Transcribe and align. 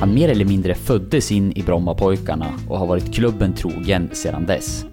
Han 0.00 0.14
mer 0.14 0.28
eller 0.28 0.44
mindre 0.44 0.74
föddes 0.74 1.32
in 1.32 1.52
i 1.52 1.62
Brommapojkarna 1.62 2.46
och 2.68 2.78
har 2.78 2.86
varit 2.86 3.14
klubben 3.14 3.54
trogen 3.54 4.10
sedan 4.12 4.46
dess. 4.46 4.84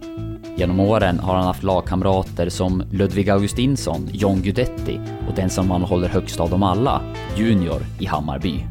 Genom 0.58 0.80
åren 0.80 1.20
har 1.20 1.36
han 1.36 1.46
haft 1.46 1.64
lagkamrater 1.64 2.50
som 2.50 2.84
Ludvig 2.92 3.30
Augustinsson, 3.30 4.10
John 4.12 4.42
Guidetti 4.42 5.00
och 5.30 5.36
den 5.36 5.50
som 5.50 5.72
han 5.72 5.82
håller 5.82 6.08
högst 6.08 6.40
av 6.40 6.50
dem 6.50 6.64
alla, 6.64 7.02
Junior 7.36 7.82
i 8.00 8.06
Hammarby. 8.06 8.66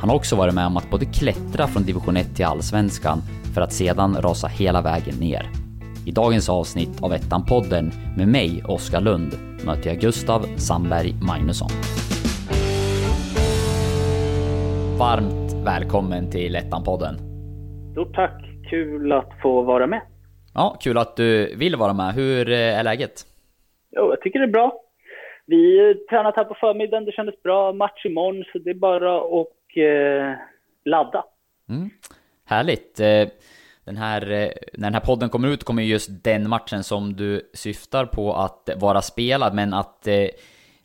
Han 0.00 0.08
har 0.08 0.16
också 0.16 0.36
varit 0.36 0.54
med 0.54 0.66
om 0.66 0.76
att 0.76 0.90
både 0.90 1.04
klättra 1.04 1.66
från 1.66 1.82
division 1.82 2.16
1 2.16 2.36
till 2.36 2.44
allsvenskan 2.44 3.22
för 3.54 3.60
att 3.60 3.72
sedan 3.72 4.16
rasa 4.20 4.46
hela 4.46 4.82
vägen 4.82 5.14
ner. 5.14 5.65
I 6.06 6.12
dagens 6.12 6.48
avsnitt 6.48 7.02
av 7.02 7.12
Ettan-podden 7.12 7.90
med 8.16 8.28
mig, 8.28 8.62
Oskar 8.68 9.00
Lund, 9.00 9.32
möter 9.66 9.90
jag 9.90 9.98
Gustav 10.00 10.40
Sandberg 10.56 11.14
Magnusson. 11.28 11.68
Varmt 14.98 15.66
välkommen 15.66 16.30
till 16.30 16.56
Ettan-podden. 16.56 17.14
Stort 17.92 18.14
tack! 18.14 18.44
Kul 18.70 19.12
att 19.12 19.32
få 19.42 19.62
vara 19.62 19.86
med. 19.86 20.00
Ja, 20.54 20.76
kul 20.80 20.98
att 20.98 21.16
du 21.16 21.56
vill 21.56 21.76
vara 21.76 21.92
med. 21.92 22.14
Hur 22.14 22.50
är 22.50 22.84
läget? 22.84 23.12
Jo, 23.90 24.10
jag 24.10 24.20
tycker 24.20 24.38
det 24.38 24.44
är 24.44 24.52
bra. 24.52 24.80
Vi 25.46 25.94
tränat 26.10 26.36
här 26.36 26.44
på 26.44 26.54
förmiddagen, 26.60 27.04
det 27.04 27.12
kändes 27.12 27.42
bra. 27.42 27.72
Match 27.72 28.06
imorgon, 28.06 28.44
så 28.52 28.58
det 28.58 28.70
är 28.70 28.74
bara 28.74 29.16
att 29.16 29.76
eh, 29.76 30.38
ladda. 30.84 31.24
Mm. 31.68 31.90
Härligt. 32.44 33.00
Den 33.86 33.96
här, 33.96 34.30
eh, 34.30 34.48
när 34.72 34.86
den 34.86 34.94
här 34.94 35.00
podden 35.00 35.28
kommer 35.28 35.48
ut 35.48 35.64
kommer 35.64 35.82
just 35.82 36.10
den 36.24 36.48
matchen 36.48 36.84
som 36.84 37.16
du 37.16 37.50
syftar 37.54 38.06
på 38.06 38.34
att 38.34 38.70
vara 38.76 39.02
spelad, 39.02 39.54
men 39.54 39.74
att 39.74 40.06
eh, 40.06 40.26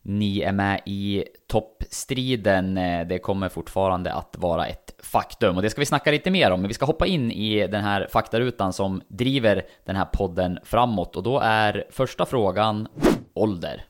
ni 0.01 0.41
är 0.41 0.51
med 0.51 0.81
i 0.85 1.25
toppstriden, 1.47 2.77
eh, 2.77 3.07
det 3.07 3.19
kommer 3.19 3.49
fortfarande 3.49 4.13
att 4.13 4.35
vara 4.37 4.67
ett 4.67 4.95
faktum. 5.03 5.55
Och 5.55 5.61
det 5.61 5.69
ska 5.69 5.81
vi 5.81 5.85
snacka 5.85 6.11
lite 6.11 6.31
mer 6.31 6.51
om, 6.51 6.61
men 6.61 6.67
vi 6.67 6.73
ska 6.73 6.85
hoppa 6.85 7.05
in 7.05 7.31
i 7.31 7.67
den 7.67 7.83
här 7.83 8.07
faktarutan 8.11 8.73
som 8.73 9.01
driver 9.07 9.61
den 9.85 9.95
här 9.95 10.05
podden 10.05 10.59
framåt. 10.63 11.15
Och 11.15 11.23
då 11.23 11.39
är 11.39 11.85
första 11.89 12.25
frågan 12.25 12.87
ålder. 13.33 13.83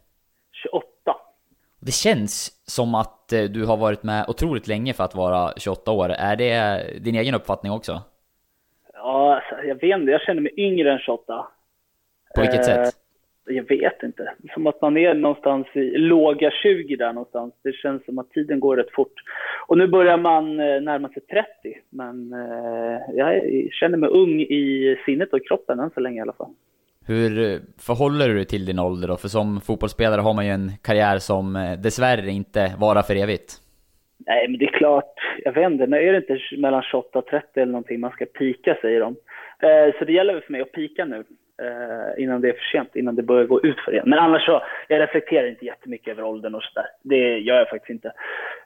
28. 0.64 0.86
Det 1.80 1.92
känns 1.92 2.52
som 2.66 2.96
att 2.96 3.28
du 3.28 3.66
har 3.66 3.78
varit 3.78 4.04
med 4.04 4.26
otroligt 4.28 4.68
länge 4.68 4.94
för 4.94 5.04
att 5.04 5.16
vara 5.16 5.54
28 5.58 5.92
år. 5.92 6.10
Är 6.10 6.36
det 6.36 6.84
din 7.00 7.16
egen 7.16 7.36
uppfattning 7.36 7.72
också? 7.72 8.02
Ja, 9.04 9.36
alltså, 9.36 9.68
jag 9.68 9.76
vet 9.76 10.00
inte. 10.00 10.12
Jag 10.12 10.22
känner 10.22 10.42
mig 10.42 10.54
yngre 10.58 10.92
än 10.94 11.00
28. 11.00 11.48
På 12.36 12.42
vilket 12.42 12.60
eh, 12.60 12.64
sätt? 12.64 12.96
Jag 13.46 13.64
vet 13.64 14.04
inte. 14.04 14.34
Som 14.54 14.68
att 14.68 14.82
man 14.82 14.98
är 14.98 15.14
någonstans 15.14 15.68
i 15.74 15.98
låga 15.98 16.52
20 16.52 16.96
där 16.96 17.14
någonstans. 17.14 17.54
Det 17.64 17.74
känns 17.76 18.06
som 18.06 18.20
att 18.20 18.32
tiden 18.32 18.60
går 18.60 18.78
rätt 18.78 18.92
fort. 18.92 19.14
Och 19.68 19.78
nu 19.78 19.88
börjar 19.88 20.18
man 20.18 20.60
eh, 20.60 20.82
närma 20.82 21.10
sig 21.10 21.22
30. 21.22 21.48
Men 21.90 22.34
eh, 22.34 23.00
jag 23.14 23.42
känner 23.72 23.98
mig 23.98 24.10
ung 24.10 24.42
i 24.42 24.98
sinnet 25.06 25.34
och 25.34 25.48
kroppen 25.48 25.80
än 25.80 25.92
så 25.94 26.00
länge 26.00 26.18
i 26.18 26.22
alla 26.22 26.34
fall. 26.34 26.54
Hur 27.08 27.60
förhåller 27.78 28.28
du 28.28 28.36
dig 28.36 28.46
till 28.46 28.66
din 28.66 28.80
ålder 28.80 29.08
då? 29.08 29.18
För 29.18 29.28
som 29.28 29.62
fotbollsspelare 29.62 30.22
har 30.22 30.34
man 30.34 30.46
ju 30.46 30.52
en 30.52 30.72
karriär 30.82 31.18
som 31.18 31.56
eh, 31.56 31.80
dessvärre 31.80 32.32
inte 32.32 32.74
varar 32.80 33.02
för 33.02 33.16
evigt. 33.16 33.62
Nej, 34.28 34.48
men 34.48 34.60
det 34.60 34.66
är 34.66 34.78
klart. 34.78 35.14
Jag 35.44 35.54
vet 35.54 35.72
inte. 35.72 35.84
Är 35.84 36.12
det 36.12 36.18
inte 36.18 36.40
mellan 36.58 36.84
28 36.84 37.20
och 37.20 37.26
30 37.26 37.48
eller 37.56 37.72
någonting 37.72 38.00
man 38.00 38.12
ska 38.12 38.26
pika, 38.26 38.78
säger 38.82 39.00
de. 39.00 39.16
Eh, 39.68 39.94
så 40.00 40.06
det 40.06 40.14
gäller 40.14 40.34
väl 40.34 40.44
för 40.44 40.52
mig 40.52 40.62
att 40.62 40.72
pika 40.72 41.06
nu. 41.06 41.24
Eh, 41.62 42.24
innan 42.24 42.42
det 42.42 42.50
är 42.50 42.54
för 42.54 42.78
sent, 42.78 42.96
innan 42.96 43.16
det 43.16 43.24
börjar 43.24 43.46
gå 43.46 43.62
ut 43.62 43.80
för 43.80 43.92
igen. 43.92 44.10
Men 44.10 44.20
annars 44.20 44.46
så, 44.46 44.62
jag 44.88 45.02
reflekterar 45.02 45.48
inte 45.48 45.66
jättemycket 45.66 46.12
över 46.12 46.24
åldern 46.24 46.56
och 46.56 46.64
sådär. 46.64 46.88
Det 47.04 47.40
gör 47.40 47.56
jag 47.56 47.70
faktiskt 47.70 47.90
inte. 47.90 48.08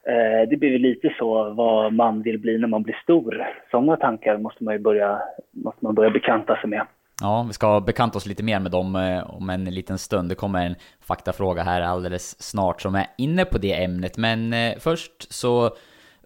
Eh, 0.04 0.50
det 0.50 0.58
blir 0.58 0.72
väl 0.72 0.82
lite 0.82 1.14
så 1.18 1.54
vad 1.54 1.94
man 1.94 2.22
vill 2.22 2.40
bli 2.40 2.58
när 2.58 2.68
man 2.68 2.84
blir 2.84 3.00
stor. 3.04 3.48
Sådana 3.72 3.96
tankar 3.98 4.38
måste 4.38 4.64
man 4.64 4.74
ju 4.74 4.80
börja, 4.80 5.22
måste 5.52 5.86
man 5.86 5.96
börja 5.96 6.10
bekanta 6.10 6.56
sig 6.56 6.70
med. 6.70 6.86
Ja, 7.26 7.44
vi 7.48 7.54
ska 7.54 7.82
bekanta 7.82 8.18
oss 8.18 8.26
lite 8.26 8.44
mer 8.44 8.60
med 8.60 8.72
dem 8.72 8.96
eh, 8.96 9.36
om 9.36 9.50
en 9.50 9.66
liten 9.66 9.98
stund. 9.98 10.30
Det 10.30 10.36
kommer 10.36 10.66
en 10.66 10.76
faktafråga 11.08 11.64
här 11.64 11.82
alldeles 11.82 12.42
snart 12.42 12.82
som 12.82 12.96
är 12.96 13.08
inne 13.18 13.46
på 13.46 13.58
det 13.58 13.84
ämnet. 13.84 14.18
Men 14.18 14.54
eh, 14.54 14.78
först 14.80 15.34
så 15.34 15.70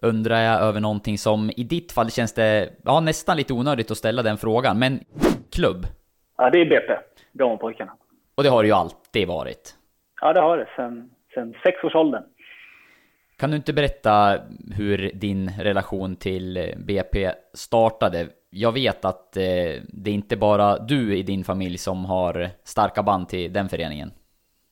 undrar 0.02 0.40
jag 0.40 0.60
över 0.60 0.80
någonting 0.80 1.18
som 1.18 1.50
i 1.56 1.64
ditt 1.64 1.92
fall 1.92 2.10
känns 2.10 2.34
det 2.34 2.70
ja, 2.84 3.00
nästan 3.00 3.36
lite 3.36 3.52
onödigt 3.52 3.90
att 3.90 3.96
ställa 3.96 4.22
den 4.22 4.38
frågan. 4.38 4.78
Men 4.78 5.00
klubb? 5.52 5.86
Ja, 6.36 6.50
det 6.50 6.60
är 6.60 6.64
BP, 6.64 6.92
Brommapojkarna. 7.32 7.92
Och 8.34 8.42
det 8.42 8.48
har 8.48 8.62
det 8.62 8.68
ju 8.68 8.74
alltid 8.74 9.28
varit? 9.28 9.74
Ja, 10.20 10.32
det 10.32 10.40
har 10.40 10.58
det. 10.58 10.68
Sen, 10.76 11.10
sen 11.34 11.54
sexårsåldern. 11.62 12.22
Kan 13.38 13.50
du 13.50 13.56
inte 13.56 13.72
berätta 13.72 14.38
hur 14.76 15.10
din 15.14 15.50
relation 15.58 16.16
till 16.16 16.74
BP 16.86 17.30
startade? 17.54 18.26
Jag 18.50 18.72
vet 18.72 19.04
att 19.04 19.36
eh, 19.36 19.82
det 19.88 20.10
är 20.10 20.14
inte 20.14 20.36
bara 20.36 20.78
du 20.78 21.16
i 21.16 21.22
din 21.22 21.44
familj 21.44 21.78
som 21.78 22.04
har 22.04 22.46
starka 22.64 23.02
band 23.02 23.28
till 23.28 23.52
den 23.52 23.68
föreningen. 23.68 24.10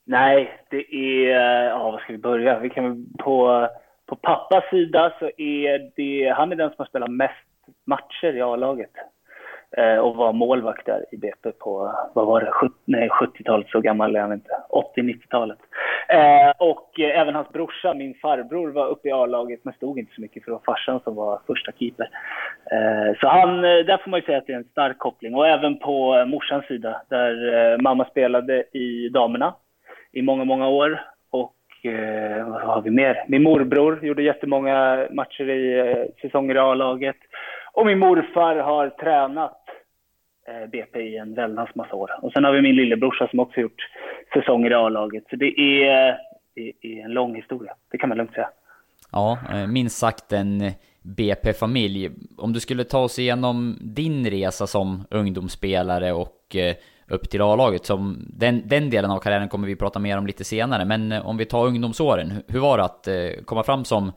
Nej, 0.04 0.60
det 0.70 0.94
är, 0.94 1.30
eh, 1.30 1.68
ja 1.68 1.90
vad 1.90 2.00
ska 2.00 2.12
vi 2.12 2.18
börja? 2.18 2.58
Vi 2.58 2.70
kan 2.70 3.06
på, 3.18 3.68
på 4.06 4.16
pappas 4.16 4.64
sida 4.70 5.12
så 5.18 5.30
är 5.36 5.90
det, 5.96 6.34
han 6.36 6.52
är 6.52 6.56
den 6.56 6.68
som 6.68 6.76
har 6.78 6.86
spelat 6.86 7.10
mest 7.10 7.34
matcher 7.84 8.36
i 8.36 8.40
A-laget. 8.40 8.92
Eh, 9.76 9.98
och 9.98 10.16
var 10.16 10.32
målvakt 10.32 10.86
där 10.86 11.04
i 11.12 11.16
BP 11.16 11.52
på, 11.52 11.94
vad 12.14 12.26
var 12.26 12.40
det, 12.40 12.50
70, 12.50 12.74
nej 12.84 13.08
70-talet, 13.08 13.68
så 13.68 13.80
gammal 13.80 14.16
är 14.16 14.20
han 14.20 14.32
inte, 14.32 14.50
80-90-talet. 14.96 15.58
Eh, 16.08 16.50
och 16.58 17.00
eh, 17.00 17.20
även 17.20 17.34
hans 17.34 17.48
brorsa, 17.48 17.94
min 17.94 18.14
farbror, 18.14 18.70
var 18.70 18.86
uppe 18.86 19.08
i 19.08 19.12
A-laget 19.12 19.60
men 19.62 19.74
stod 19.74 19.98
inte 19.98 20.14
så 20.14 20.20
mycket 20.20 20.44
för 20.44 20.50
det 20.50 20.54
var 20.54 20.74
farsan 20.74 21.00
som 21.04 21.14
var 21.14 21.40
första 21.46 21.72
keeper. 21.72 22.10
Eh, 22.72 23.18
så 23.20 23.28
han, 23.28 23.64
eh, 23.64 23.84
där 23.86 24.02
får 24.04 24.10
man 24.10 24.20
ju 24.20 24.26
säga 24.26 24.38
att 24.38 24.46
det 24.46 24.52
är 24.52 24.56
en 24.56 24.64
stark 24.64 24.98
koppling. 24.98 25.34
Och 25.34 25.48
även 25.48 25.78
på 25.78 26.18
eh, 26.18 26.26
morsans 26.26 26.66
sida, 26.66 27.02
där 27.08 27.54
eh, 27.54 27.78
mamma 27.78 28.04
spelade 28.04 28.64
i 28.72 29.08
damerna 29.08 29.54
i 30.12 30.22
många, 30.22 30.44
många 30.44 30.68
år. 30.68 31.00
Och 31.30 31.86
eh, 31.86 32.48
vad 32.48 32.62
har 32.62 32.82
vi 32.82 32.90
mer? 32.90 33.24
Min 33.28 33.42
morbror 33.42 34.04
gjorde 34.04 34.22
jättemånga 34.22 35.06
matcher 35.10 35.50
i 35.50 36.08
säsonger 36.22 36.54
i 36.54 36.58
A-laget. 36.58 37.16
Och 37.72 37.86
min 37.86 37.98
morfar 37.98 38.56
har 38.56 38.88
tränat 38.88 39.57
Eh, 40.48 40.70
BP 40.70 41.00
i 41.00 41.16
en 41.16 41.34
väldans 41.34 41.74
massa 41.74 41.94
år. 41.94 42.10
Och 42.22 42.32
sen 42.32 42.44
har 42.44 42.52
vi 42.52 42.62
min 42.62 42.76
lillebrorsa 42.76 43.28
som 43.28 43.40
också 43.40 43.60
gjort 43.60 43.88
säsonger 44.32 44.70
i 44.70 44.74
A-laget. 44.74 45.24
Så 45.30 45.36
det 45.36 45.60
är, 45.60 46.18
det 46.54 46.72
är 46.82 47.04
en 47.04 47.12
lång 47.12 47.34
historia, 47.34 47.74
det 47.90 47.98
kan 47.98 48.08
man 48.08 48.18
lugnt 48.18 48.32
säga. 48.32 48.50
Ja, 49.12 49.38
eh, 49.52 49.66
minst 49.66 49.98
sagt 49.98 50.32
en 50.32 50.60
eh, 50.60 50.72
BP-familj. 51.02 52.10
Om 52.38 52.52
du 52.52 52.60
skulle 52.60 52.84
ta 52.84 52.98
oss 52.98 53.18
igenom 53.18 53.76
din 53.80 54.30
resa 54.30 54.66
som 54.66 55.04
ungdomsspelare 55.10 56.12
och 56.12 56.56
upp 57.08 57.30
till 57.30 57.42
A-laget, 57.42 57.86
som 57.86 58.26
den, 58.28 58.62
den 58.68 58.90
delen 58.90 59.10
av 59.10 59.18
karriären 59.18 59.48
kommer 59.48 59.66
vi 59.66 59.76
prata 59.76 59.98
mer 59.98 60.18
om 60.18 60.26
lite 60.26 60.44
senare, 60.44 60.84
men 60.84 61.12
om 61.12 61.36
vi 61.36 61.44
tar 61.44 61.66
ungdomsåren, 61.66 62.32
hur 62.48 62.60
var 62.60 62.78
det 62.78 62.84
att 62.84 63.08
komma 63.46 63.62
fram 63.62 63.84
som 63.84 64.12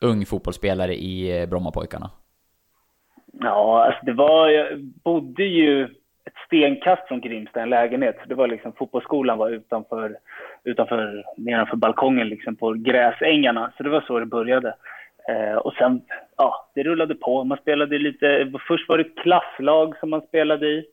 ung 0.00 0.26
fotbollsspelare 0.26 0.94
i 0.94 1.46
Brommapojkarna? 1.50 2.10
Ja, 3.40 3.84
alltså 3.84 4.00
det 4.04 4.12
var, 4.12 4.48
jag 4.48 4.80
bodde 5.04 5.44
ju 5.44 5.84
ett 6.24 6.36
stenkast 6.46 7.08
från 7.08 7.20
Grimsta, 7.20 7.62
en 7.62 7.70
lägenhet. 7.70 8.18
Så 8.22 8.28
det 8.28 8.34
var 8.34 8.48
liksom, 8.48 8.72
fotbollsskolan 8.72 9.38
var 9.38 9.50
utanför, 9.50 10.16
utanför 10.64 11.24
nedanför 11.36 11.76
balkongen 11.76 12.28
liksom 12.28 12.56
på 12.56 12.72
gräsängarna. 12.72 13.72
Så 13.76 13.82
det 13.82 13.90
var 13.90 14.00
så 14.00 14.18
det 14.18 14.26
började. 14.26 14.74
Eh, 15.28 15.56
och 15.56 15.74
sen, 15.74 16.02
ja, 16.36 16.70
det 16.74 16.82
rullade 16.82 17.14
på. 17.14 17.44
Man 17.44 17.58
spelade 17.58 17.98
lite, 17.98 18.52
först 18.68 18.88
var 18.88 18.98
det 18.98 19.04
ett 19.04 19.22
klasslag 19.22 19.98
som 20.00 20.10
man 20.10 20.20
spelade 20.20 20.66
i. 20.66 20.84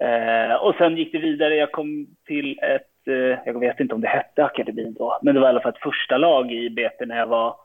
Eh, 0.00 0.54
och 0.54 0.74
sen 0.74 0.96
gick 0.96 1.12
det 1.12 1.18
vidare. 1.18 1.56
Jag 1.56 1.72
kom 1.72 2.06
till 2.26 2.58
ett, 2.62 3.08
eh, 3.08 3.38
jag 3.44 3.60
vet 3.60 3.80
inte 3.80 3.94
om 3.94 4.00
det 4.00 4.08
hette 4.08 4.44
akademin 4.44 4.94
då, 4.98 5.18
men 5.22 5.34
det 5.34 5.40
var 5.40 5.48
i 5.48 5.50
alla 5.50 5.60
fall 5.60 5.72
ett 5.72 5.82
första 5.82 6.16
lag 6.18 6.52
i 6.52 6.70
BP 6.70 7.06
när 7.06 7.18
jag 7.18 7.26
var, 7.26 7.56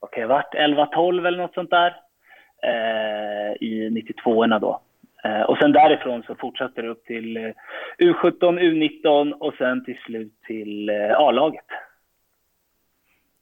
vad 0.00 0.10
kan 0.10 0.20
jag 0.20 0.28
varit, 0.28 0.54
11-12 0.54 1.26
eller 1.26 1.38
något 1.38 1.54
sånt 1.54 1.70
där 1.70 1.94
Eh, 2.62 3.52
i 3.60 3.88
92orna 3.90 4.58
då. 4.58 4.80
Eh, 5.24 5.42
och 5.42 5.56
sen 5.58 5.72
därifrån 5.72 6.22
så 6.26 6.34
fortsatte 6.34 6.82
det 6.82 6.88
upp 6.88 7.04
till 7.04 7.36
eh, 7.36 7.52
U17, 7.98 8.60
U19 8.60 9.32
och 9.32 9.54
sen 9.58 9.84
till 9.84 9.98
slut 10.06 10.32
till 10.46 10.90
A-laget. 11.16 11.66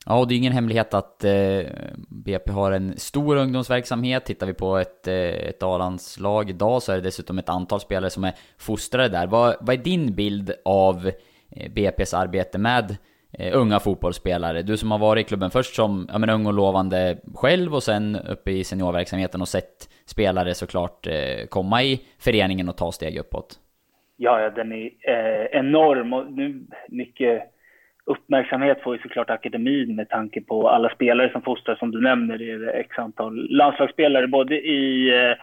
Ja, 0.07 0.19
och 0.19 0.29
det 0.29 0.35
är 0.35 0.37
ingen 0.37 0.53
hemlighet 0.53 0.95
att 0.95 1.25
eh, 1.25 1.61
BP 2.09 2.53
har 2.53 2.73
en 2.73 2.97
stor 2.97 3.37
ungdomsverksamhet. 3.37 4.25
Tittar 4.25 4.47
vi 4.47 4.55
på 4.55 4.77
ett, 4.77 5.09
eh, 5.09 5.49
ett 5.49 5.63
A-landslag 5.63 6.51
idag 6.51 6.83
så 6.83 6.93
är 6.93 6.97
det 6.97 7.03
dessutom 7.03 7.39
ett 7.39 7.49
antal 7.49 7.81
spelare 7.81 8.11
som 8.11 8.25
är 8.25 8.33
fostrade 8.59 9.09
där. 9.09 9.27
Vad, 9.27 9.57
vad 9.61 9.79
är 9.79 9.83
din 9.83 10.15
bild 10.15 10.53
av 10.65 11.11
BP's 11.51 12.17
arbete 12.17 12.59
med 12.59 12.97
Eh, 13.33 13.59
unga 13.59 13.79
fotbollsspelare. 13.79 14.63
Du 14.63 14.77
som 14.77 14.91
har 14.91 14.99
varit 14.99 15.27
i 15.27 15.29
klubben 15.29 15.51
först 15.51 15.75
som 15.75 16.09
ja, 16.13 16.19
men, 16.19 16.31
ung 16.31 16.47
och 16.47 16.53
lovande 16.53 17.19
själv 17.35 17.75
och 17.75 17.83
sen 17.83 18.17
uppe 18.29 18.51
i 18.51 18.65
seniorverksamheten 18.65 19.41
och 19.41 19.49
sett 19.49 19.89
spelare 20.07 20.55
såklart 20.55 21.07
eh, 21.07 21.47
komma 21.49 21.83
i 21.83 22.01
föreningen 22.21 22.69
och 22.69 22.77
ta 22.77 22.93
steg 22.93 23.19
uppåt. 23.19 23.59
Ja, 24.17 24.41
ja 24.41 24.51
den 24.51 24.73
är 24.73 24.85
eh, 24.85 25.47
enorm 25.61 26.13
och 26.13 26.33
nu 26.33 26.67
mycket 26.89 27.43
uppmärksamhet 28.05 28.83
får 28.83 28.97
ju 28.97 29.03
såklart 29.03 29.31
akademin 29.31 29.97
med 29.97 30.09
tanke 30.09 30.41
på 30.41 30.69
alla 30.69 30.89
spelare 30.89 31.33
som 31.33 31.43
fostras, 31.43 31.79
som 31.79 31.91
du 31.91 32.01
nämner, 32.01 32.39
det 32.39 32.51
är 32.51 32.81
x 32.81 32.99
antal 32.99 33.51
landslagsspelare 33.51 34.27
både 34.27 34.55
i 34.55 35.09
eh, 35.09 35.37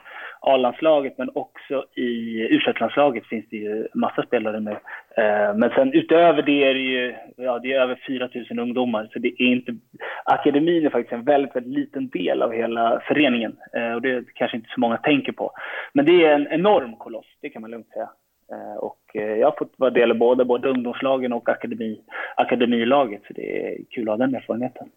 A-landslaget 0.45 1.18
men 1.18 1.30
också 1.33 1.86
i 1.95 2.39
u 2.39 2.59
landslaget 2.80 3.25
finns 3.25 3.45
det 3.50 3.57
ju 3.57 3.88
massa 3.94 4.24
spelare 4.24 4.59
med. 4.59 4.77
Eh, 5.18 5.56
men 5.56 5.69
sen 5.69 5.94
utöver 5.94 6.42
det 6.42 6.63
är 6.63 6.74
det 6.74 6.80
ju 6.80 7.15
ja, 7.38 7.59
det 7.59 7.74
är 7.74 7.81
över 7.81 8.00
4 8.07 8.30
000 8.50 8.59
ungdomar 8.59 9.09
så 9.13 9.19
det 9.19 9.27
är 9.27 9.47
inte, 9.47 9.75
akademin 10.25 10.86
är 10.86 10.89
faktiskt 10.89 11.13
en 11.13 11.24
väldigt, 11.24 11.56
väldigt 11.56 11.74
liten 11.74 12.09
del 12.09 12.42
av 12.42 12.51
hela 12.51 13.01
föreningen 13.07 13.57
eh, 13.74 13.94
och 13.94 14.01
det 14.01 14.25
kanske 14.33 14.57
inte 14.57 14.69
så 14.74 14.80
många 14.80 14.97
tänker 14.97 15.31
på. 15.31 15.51
Men 15.94 16.06
det 16.06 16.25
är 16.25 16.36
en 16.36 16.48
enorm 16.48 16.95
koloss, 16.95 17.27
det 17.41 17.50
kan 17.50 17.62
man 17.62 17.71
lugnt 17.71 17.89
säga. 17.89 18.09
Eh, 18.51 18.77
och 18.77 19.00
jag 19.13 19.48
har 19.48 19.57
fått 19.57 19.74
vara 19.77 19.89
del 19.91 20.12
av 20.12 20.18
både, 20.18 20.45
både 20.45 20.69
ungdomslagen 20.69 21.33
och 21.33 21.50
akademi, 21.50 22.01
akademilaget 22.36 23.21
så 23.27 23.33
det 23.33 23.68
är 23.68 23.77
kul 23.89 24.09
att 24.09 24.19
ha 24.19 24.25
den 24.25 24.36
erfarenheten. 24.36 24.89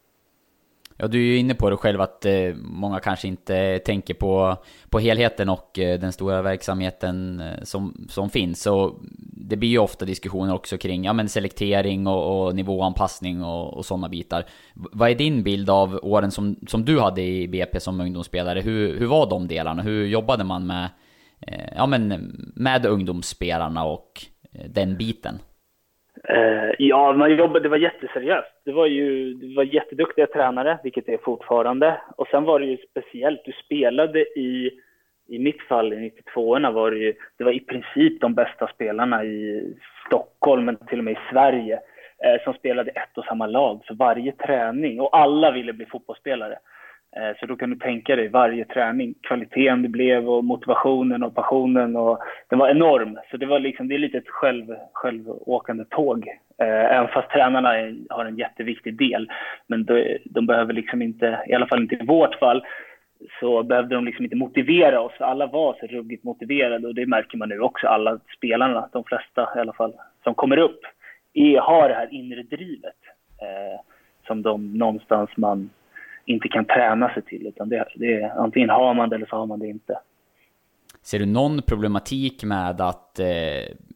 Ja, 1.01 1.07
du 1.07 1.19
är 1.19 1.23
ju 1.23 1.37
inne 1.37 1.55
på 1.55 1.71
det 1.71 1.77
själv 1.77 2.01
att 2.01 2.25
eh, 2.25 2.55
många 2.55 3.01
kanske 3.01 3.29
inte 3.29 3.79
tänker 3.79 4.15
på, 4.15 4.57
på 4.89 4.99
helheten 4.99 5.49
och 5.49 5.79
eh, 5.79 6.01
den 6.01 6.13
stora 6.13 6.43
verksamheten 6.43 7.41
eh, 7.41 7.63
som, 7.63 8.07
som 8.09 8.31
finns. 8.31 8.63
Så 8.63 9.01
det 9.49 9.57
blir 9.57 9.69
ju 9.69 9.79
ofta 9.79 10.05
diskussioner 10.05 10.55
också 10.55 10.79
kring 10.79 11.05
ja, 11.05 11.13
men 11.13 11.29
selektering 11.29 12.07
och, 12.07 12.47
och 12.47 12.55
nivåanpassning 12.55 13.45
och, 13.45 13.75
och 13.75 13.87
sådana 13.87 14.09
bitar. 14.09 14.47
Vad 14.75 15.11
är 15.11 15.15
din 15.15 15.43
bild 15.43 15.71
av 15.71 16.01
åren 16.03 16.31
som, 16.31 16.57
som 16.69 16.85
du 16.85 17.01
hade 17.01 17.23
i 17.23 17.49
BP 17.49 17.81
som 17.81 18.01
ungdomsspelare? 18.01 18.61
Hur, 18.61 18.99
hur 18.99 19.07
var 19.07 19.31
de 19.31 19.49
delarna? 19.49 19.83
Hur 19.83 20.07
jobbade 20.07 20.45
man 20.45 20.67
med, 20.67 20.89
eh, 21.41 21.69
ja, 21.77 21.87
men 21.87 22.33
med 22.57 22.87
ungdomsspelarna 22.87 23.85
och 23.85 24.25
eh, 24.53 24.71
den 24.71 24.97
biten? 24.97 25.39
Uh, 26.31 26.71
ja, 26.79 27.13
man 27.13 27.37
jobbade, 27.37 27.61
det 27.61 27.69
var 27.69 27.77
jätteseriöst. 27.77 28.53
Det 28.65 28.73
var 28.73 28.87
ju 28.87 29.35
det 29.35 29.57
var 29.57 29.65
jätteduktiga 29.65 30.27
tränare, 30.27 30.79
vilket 30.83 31.07
det 31.07 31.15
är 31.15 31.19
fortfarande. 31.19 32.01
Och 32.17 32.27
sen 32.29 32.45
var 32.45 32.61
det 32.61 32.67
ju 32.67 32.77
speciellt, 32.91 33.45
du 33.45 33.53
spelade 33.53 34.21
i, 34.21 34.71
i 35.29 35.39
mitt 35.39 35.63
fall, 35.63 35.93
i 35.93 36.13
92orna 36.35 36.73
var 36.73 36.91
det 36.91 36.99
ju, 36.99 37.15
det 37.39 37.45
var 37.45 37.53
i 37.53 37.61
princip 37.61 38.21
de 38.21 38.35
bästa 38.35 38.69
spelarna 38.75 39.25
i 39.25 39.75
Stockholm, 40.07 40.65
men 40.65 40.77
till 40.77 40.99
och 40.99 41.05
med 41.05 41.13
i 41.13 41.31
Sverige, 41.31 41.75
uh, 41.75 42.45
som 42.45 42.55
spelade 42.55 42.91
ett 42.91 43.19
och 43.19 43.25
samma 43.25 43.47
lag. 43.47 43.81
Så 43.85 43.95
varje 43.95 44.33
träning, 44.33 45.01
och 45.01 45.17
alla 45.17 45.51
ville 45.51 45.73
bli 45.73 45.87
fotbollsspelare. 45.87 46.59
Eh, 47.17 47.37
så 47.41 47.47
då 47.47 47.57
kan 47.57 47.71
du 47.71 47.77
tänka 47.77 48.17
dig 48.17 48.29
varje 48.29 48.65
träning, 48.65 49.15
kvaliteten 49.23 49.83
det 49.83 49.89
blev 49.89 50.29
och 50.29 50.45
motivationen 50.45 51.23
och 51.23 51.35
passionen. 51.35 51.97
Och 51.97 52.19
den 52.49 52.59
var 52.59 52.69
enorm. 52.69 53.19
Så 53.31 53.37
det, 53.37 53.47
var 53.47 53.59
liksom, 53.59 53.89
det 53.89 53.95
är 53.95 53.99
lite 53.99 54.19
ett 54.19 54.29
själv, 54.29 54.75
självåkande 54.93 55.85
tåg. 55.85 56.29
Eh, 56.59 56.97
även 56.97 57.09
fast 57.09 57.31
tränarna 57.31 57.69
har 58.11 58.25
en 58.25 58.39
jätteviktig 58.39 58.99
del. 58.99 59.31
Men 59.67 59.85
de, 59.85 60.19
de 60.25 60.47
behöver 60.47 60.73
liksom 60.73 61.03
inte, 61.03 61.45
i 61.49 61.55
alla 61.55 61.67
fall 61.67 61.83
inte 61.83 61.95
i 61.95 62.07
vårt 62.07 62.35
fall, 62.35 62.65
så 63.41 63.63
behövde 63.63 63.95
de 63.95 64.05
liksom 64.05 64.25
inte 64.25 64.37
motivera 64.37 65.01
oss. 65.01 65.13
Alla 65.21 65.47
var 65.47 65.77
så 65.81 65.87
ruggigt 65.87 66.25
motiverade 66.25 66.87
och 66.87 66.95
det 66.95 67.07
märker 67.07 67.39
man 67.39 67.49
nu 67.49 67.61
också. 67.61 67.87
Alla 67.87 68.19
spelarna, 68.37 68.89
de 68.93 69.05
flesta 69.05 69.49
i 69.57 69.59
alla 69.59 69.73
fall, 69.73 69.93
som 70.25 70.35
kommer 70.35 70.57
upp, 70.57 70.81
är, 71.35 71.59
har 71.59 71.89
det 71.89 71.95
här 71.95 72.15
inre 72.15 72.43
drivet. 72.43 72.97
Eh, 73.43 73.81
som 74.27 74.43
de 74.43 74.79
någonstans 74.79 75.31
man 75.37 75.71
inte 76.29 76.49
kan 76.49 76.65
träna 76.65 77.15
sig 77.15 77.23
till. 77.23 77.47
Utan 77.47 77.69
det, 77.69 77.85
det 77.95 78.15
är, 78.15 78.31
antingen 78.31 78.71
har 78.71 78.95
man 78.95 79.09
det 79.09 79.17
eller 79.17 79.27
så 79.27 79.37
har 79.37 79.47
man 79.47 79.59
det 79.59 79.67
inte. 79.67 79.99
Ser 81.03 81.19
du 81.19 81.27
någon 81.27 81.63
problematik 81.63 82.45
med 82.45 82.81
att 82.81 83.19
eh, 83.19 83.27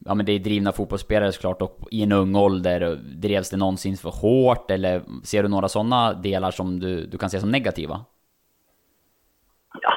ja, 0.05 0.13
men 0.15 0.25
det 0.25 0.31
är 0.31 0.39
drivna 0.39 0.71
fotbollsspelare 0.71 1.31
såklart 1.31 1.61
och 1.61 1.79
i 1.91 2.03
en 2.03 2.11
ung 2.11 2.35
ålder, 2.35 2.97
drevs 3.21 3.49
det 3.49 3.57
någonsin 3.57 3.97
för 3.97 4.09
hårt 4.09 4.71
eller 4.71 5.01
ser 5.23 5.43
du 5.43 5.49
några 5.49 5.67
sådana 5.67 6.13
delar 6.13 6.51
som 6.51 6.79
du, 6.79 7.05
du 7.05 7.17
kan 7.17 7.29
se 7.29 7.39
som 7.39 7.51
negativa? 7.51 8.05
Ja, 9.81 9.93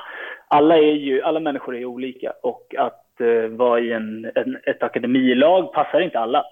alla, 0.49 0.77
är 0.77 0.93
ju, 0.93 1.23
alla 1.23 1.41
människor 1.41 1.77
är 1.77 1.85
olika 1.85 2.33
och 2.43 2.75
att 2.79 3.21
eh, 3.21 3.49
vara 3.51 3.81
i 3.81 3.93
en, 3.93 4.31
en, 4.35 4.59
ett 4.67 4.83
akademilag 4.83 5.73
passar 5.73 6.01
inte 6.01 6.19
alla. 6.19 6.45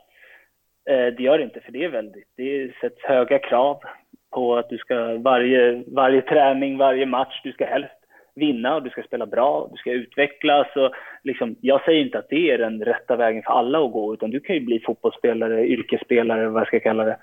Eh, 0.91 1.07
det 1.17 1.23
gör 1.23 1.39
det 1.39 1.45
inte, 1.45 1.61
för 1.61 1.73
det 1.73 1.85
är 1.85 1.89
väldigt, 1.89 2.29
det 2.37 2.73
sätts 2.81 3.03
höga 3.03 3.39
krav 3.39 3.81
på 4.35 4.57
att 4.57 4.69
du 4.69 4.79
ska 4.79 5.19
varje, 5.19 5.83
varje 5.87 6.23
träning, 6.23 6.79
varje 6.79 7.07
match, 7.07 7.41
du 7.45 7.53
ska 7.53 7.65
helst 7.65 7.95
vinna 8.35 8.75
och 8.75 8.83
du 8.83 8.91
ska 8.91 9.03
spela 9.03 9.27
bra, 9.27 9.69
du 9.71 9.77
ska 9.77 9.93
utvecklas. 9.93 10.67
Och 10.77 10.91
liksom, 11.23 11.57
jag 11.61 11.85
säger 11.85 12.05
inte 12.05 12.19
att 12.19 12.29
det 12.29 12.51
är 12.51 12.59
den 12.59 12.85
rätta 12.85 13.17
vägen 13.17 13.43
för 13.43 13.53
alla 13.53 13.85
att 13.85 13.93
gå, 13.93 14.15
utan 14.15 14.31
du 14.31 14.41
kan 14.41 14.57
ju 14.57 14.61
bli 14.61 14.81
fotbollsspelare, 14.81 15.67
yrkesspelare, 15.67 16.49
vad 16.49 16.61
jag 16.61 16.69
ska 16.69 16.81
kalla 16.81 17.05
det. 17.05 17.17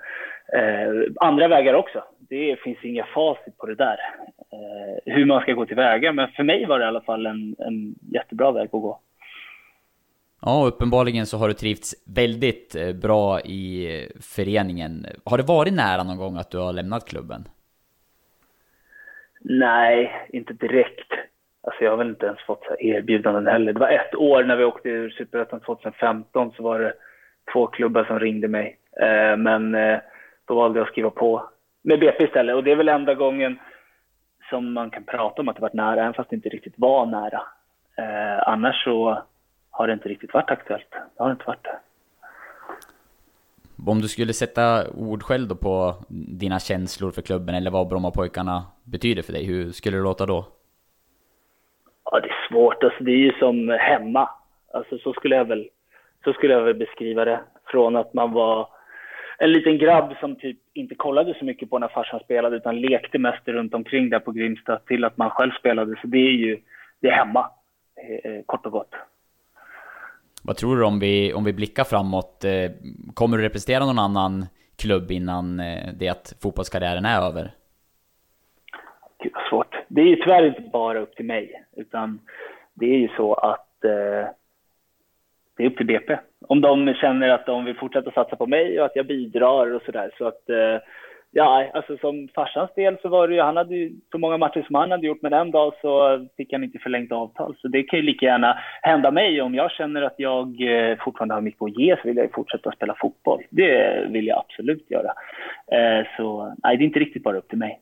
Eh, 0.58 0.90
andra 1.16 1.48
vägar 1.48 1.74
också. 1.74 2.04
Det 2.28 2.60
finns 2.60 2.84
inga 2.84 3.04
facit 3.04 3.58
på 3.58 3.66
det 3.66 3.74
där, 3.74 3.98
eh, 4.52 5.14
hur 5.14 5.24
man 5.24 5.42
ska 5.42 5.52
gå 5.52 5.66
tillväga. 5.66 6.12
Men 6.12 6.28
för 6.28 6.42
mig 6.42 6.66
var 6.66 6.78
det 6.78 6.84
i 6.84 6.88
alla 6.88 7.00
fall 7.00 7.26
en, 7.26 7.56
en 7.58 7.94
jättebra 8.12 8.52
väg 8.52 8.64
att 8.64 8.70
gå. 8.70 9.00
Ja, 10.46 10.64
uppenbarligen 10.66 11.26
så 11.26 11.38
har 11.38 11.48
du 11.48 11.54
trivts 11.54 11.94
väldigt 12.06 12.74
eh, 12.74 12.92
bra 12.92 13.40
i 13.40 13.86
eh, 13.86 14.08
föreningen. 14.20 15.06
Har 15.24 15.36
det 15.36 15.42
varit 15.42 15.72
nära 15.72 16.02
någon 16.02 16.16
gång 16.16 16.36
att 16.36 16.50
du 16.50 16.58
har 16.58 16.72
lämnat 16.72 17.08
klubben? 17.08 17.44
Nej, 19.40 20.26
inte 20.28 20.52
direkt. 20.52 21.12
Alltså 21.62 21.84
jag 21.84 21.90
har 21.90 21.96
väl 21.96 22.08
inte 22.08 22.26
ens 22.26 22.40
fått 22.40 22.66
erbjudanden 22.78 23.46
heller. 23.46 23.72
Det 23.72 23.80
var 23.80 23.88
ett 23.88 24.14
år 24.14 24.44
när 24.44 24.56
vi 24.56 24.64
åkte 24.64 24.88
ur 24.88 25.10
Superettan 25.10 25.60
2015 25.60 26.52
så 26.56 26.62
var 26.62 26.80
det 26.80 26.94
två 27.52 27.66
klubbar 27.66 28.04
som 28.04 28.20
ringde 28.20 28.48
mig. 28.48 28.78
Eh, 29.00 29.36
men 29.36 29.76
då 30.44 30.54
valde 30.54 30.78
jag 30.78 30.86
att 30.86 30.92
skriva 30.92 31.10
på 31.10 31.48
med 31.82 32.00
BP 32.00 32.24
istället. 32.24 32.54
Och 32.56 32.64
det 32.64 32.72
är 32.72 32.76
väl 32.76 32.88
enda 32.88 33.14
gången 33.14 33.58
som 34.50 34.72
man 34.72 34.90
kan 34.90 35.04
prata 35.04 35.42
om 35.42 35.48
att 35.48 35.56
det 35.56 35.62
varit 35.62 35.72
nära, 35.72 36.00
även 36.00 36.14
fast 36.14 36.30
det 36.30 36.36
inte 36.36 36.48
riktigt 36.48 36.74
var 36.76 37.06
nära. 37.06 37.42
annars 38.46 38.84
så 38.84 39.22
har 39.72 39.86
det 39.86 39.92
inte 39.92 40.08
riktigt 40.08 40.34
varit 40.34 40.50
aktuellt. 40.50 40.90
Det 40.90 41.22
har 41.22 41.30
inte 41.30 41.44
varit 41.46 41.64
det. 41.64 41.78
Om 43.86 44.00
du 44.00 44.08
skulle 44.08 44.32
sätta 44.32 44.90
ord 44.90 45.22
själv 45.22 45.48
då 45.48 45.54
på 45.54 45.94
dina 46.08 46.58
känslor 46.58 47.10
för 47.10 47.22
klubben 47.22 47.54
eller 47.54 47.70
vad 47.70 47.88
Brommapojkarna 47.88 48.64
betyder 48.84 49.22
för 49.22 49.32
dig, 49.32 49.44
hur 49.46 49.70
skulle 49.70 49.96
det 49.96 50.02
låta 50.02 50.26
då? 50.26 50.46
Ja, 52.04 52.20
det 52.20 52.28
är 52.28 52.48
svårt. 52.48 52.82
Alltså, 52.82 53.04
det 53.04 53.10
är 53.10 53.16
ju 53.16 53.32
som 53.32 53.68
hemma. 53.68 54.28
Alltså, 54.74 54.98
så, 54.98 55.12
skulle 55.12 55.36
jag 55.36 55.44
väl, 55.44 55.68
så 56.24 56.32
skulle 56.32 56.52
jag 56.52 56.62
väl 56.62 56.74
beskriva 56.74 57.24
det. 57.24 57.40
Från 57.66 57.96
att 57.96 58.14
man 58.14 58.32
var 58.32 58.68
en 59.38 59.52
liten 59.52 59.78
grabb 59.78 60.14
som 60.20 60.36
typ 60.36 60.58
inte 60.74 60.94
kollade 60.94 61.34
så 61.38 61.44
mycket 61.44 61.70
på 61.70 61.78
när 61.78 61.88
farsan 61.88 62.20
spelade 62.20 62.56
utan 62.56 62.80
lekte 62.80 63.18
mest 63.18 63.48
runt 63.48 63.74
omkring 63.74 64.10
där 64.10 64.18
på 64.18 64.32
Grimsta 64.32 64.78
till 64.78 65.04
att 65.04 65.16
man 65.16 65.30
själv 65.30 65.50
spelade. 65.50 65.96
Så 66.00 66.06
det 66.06 66.18
är 66.18 66.32
ju 66.32 66.60
det 67.00 67.08
är 67.08 67.12
hemma, 67.12 67.50
eh, 68.24 68.42
kort 68.46 68.66
och 68.66 68.72
gott. 68.72 68.94
Vad 70.44 70.56
tror 70.56 70.76
du 70.76 70.84
om 70.84 70.98
vi, 70.98 71.32
om 71.32 71.44
vi 71.44 71.52
blickar 71.52 71.84
framåt? 71.84 72.44
Eh, 72.44 72.70
kommer 73.14 73.36
du 73.36 73.42
representera 73.42 73.86
någon 73.86 73.98
annan 73.98 74.46
klubb 74.82 75.10
innan 75.10 75.60
eh, 75.60 75.88
det 75.98 76.08
att 76.08 76.34
fotbollskarriären 76.42 77.04
är 77.04 77.20
över? 77.20 77.50
Gud 79.22 79.32
vad 79.34 79.48
svårt. 79.50 79.76
Det 79.88 80.00
är 80.00 80.06
ju 80.06 80.16
tyvärr 80.16 80.46
inte 80.46 80.70
bara 80.72 81.00
upp 81.00 81.16
till 81.16 81.24
mig, 81.24 81.64
utan 81.76 82.20
det 82.74 82.86
är 82.86 82.98
ju 82.98 83.08
så 83.08 83.34
att 83.34 83.84
eh, 83.84 84.28
det 85.56 85.62
är 85.62 85.66
upp 85.66 85.76
till 85.76 85.86
BP. 85.86 86.18
Om 86.48 86.60
de 86.60 86.94
känner 86.94 87.28
att 87.28 87.46
de 87.46 87.64
vill 87.64 87.76
fortsätta 87.76 88.10
satsa 88.10 88.36
på 88.36 88.46
mig 88.46 88.80
och 88.80 88.86
att 88.86 88.96
jag 88.96 89.06
bidrar 89.06 89.74
och 89.74 89.82
sådär. 89.82 90.10
Så 90.18 90.26
att 90.26 90.50
eh, 90.50 90.76
Ja, 91.34 91.70
alltså 91.74 91.96
som 91.96 92.28
farsans 92.34 92.70
del 92.76 92.96
så 93.02 93.08
var 93.08 93.28
det 93.28 93.34
ju, 93.34 93.40
han 93.40 93.56
hade 93.56 93.74
ju 93.74 93.92
så 94.10 94.18
många 94.18 94.36
matcher 94.36 94.64
som 94.66 94.74
han 94.74 94.90
hade 94.90 95.06
gjort, 95.06 95.22
men 95.22 95.32
en 95.32 95.50
dag 95.50 95.72
så 95.80 96.26
fick 96.36 96.52
han 96.52 96.64
inte 96.64 96.78
förlängt 96.78 97.12
avtal. 97.12 97.56
Så 97.58 97.68
det 97.68 97.82
kan 97.82 97.98
ju 97.98 98.04
lika 98.04 98.26
gärna 98.26 98.58
hända 98.82 99.10
mig. 99.10 99.42
Om 99.42 99.54
jag 99.54 99.70
känner 99.70 100.02
att 100.02 100.14
jag 100.16 100.46
eh, 100.60 100.98
fortfarande 101.04 101.34
har 101.34 101.40
mycket 101.40 101.62
att 101.62 101.78
ge 101.78 101.96
så 101.96 102.08
vill 102.08 102.16
jag 102.16 102.32
fortsätta 102.32 102.72
spela 102.72 102.94
fotboll. 103.00 103.42
Det 103.50 104.06
vill 104.10 104.26
jag 104.26 104.38
absolut 104.38 104.90
göra. 104.90 105.12
Eh, 105.72 106.06
så 106.16 106.54
nej, 106.62 106.76
det 106.76 106.84
är 106.84 106.86
inte 106.86 106.98
riktigt 106.98 107.22
bara 107.22 107.38
upp 107.38 107.48
till 107.48 107.58
mig. 107.58 107.80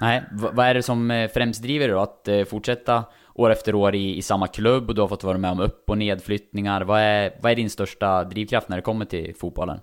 Nej, 0.00 0.22
vad 0.54 0.66
är 0.66 0.74
det 0.74 0.82
som 0.82 1.10
eh, 1.10 1.28
främst 1.28 1.62
driver 1.62 1.86
dig 1.86 1.94
då? 1.94 2.00
Att 2.00 2.48
fortsätta 2.50 3.04
år 3.34 3.50
efter 3.50 3.74
år 3.74 3.94
i, 3.94 4.16
i 4.16 4.22
samma 4.22 4.46
klubb 4.46 4.88
och 4.88 4.94
du 4.94 5.00
har 5.00 5.08
fått 5.08 5.24
vara 5.24 5.38
med 5.38 5.50
om 5.50 5.60
upp 5.60 5.90
och 5.90 5.98
nedflyttningar. 5.98 6.80
Vad 6.80 7.00
är, 7.00 7.30
vad 7.42 7.52
är 7.52 7.56
din 7.56 7.70
största 7.70 8.24
drivkraft 8.24 8.68
när 8.68 8.76
det 8.76 8.82
kommer 8.82 9.04
till 9.04 9.34
fotbollen? 9.34 9.78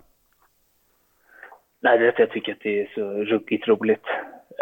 Nej, 1.85 1.97
det 1.97 2.05
är 2.05 2.09
att 2.09 2.19
jag 2.19 2.31
tycker 2.31 2.51
att 2.51 2.59
det 2.61 2.81
är 2.81 2.91
så 2.95 3.09
ruggigt 3.11 3.67
roligt. 3.67 4.05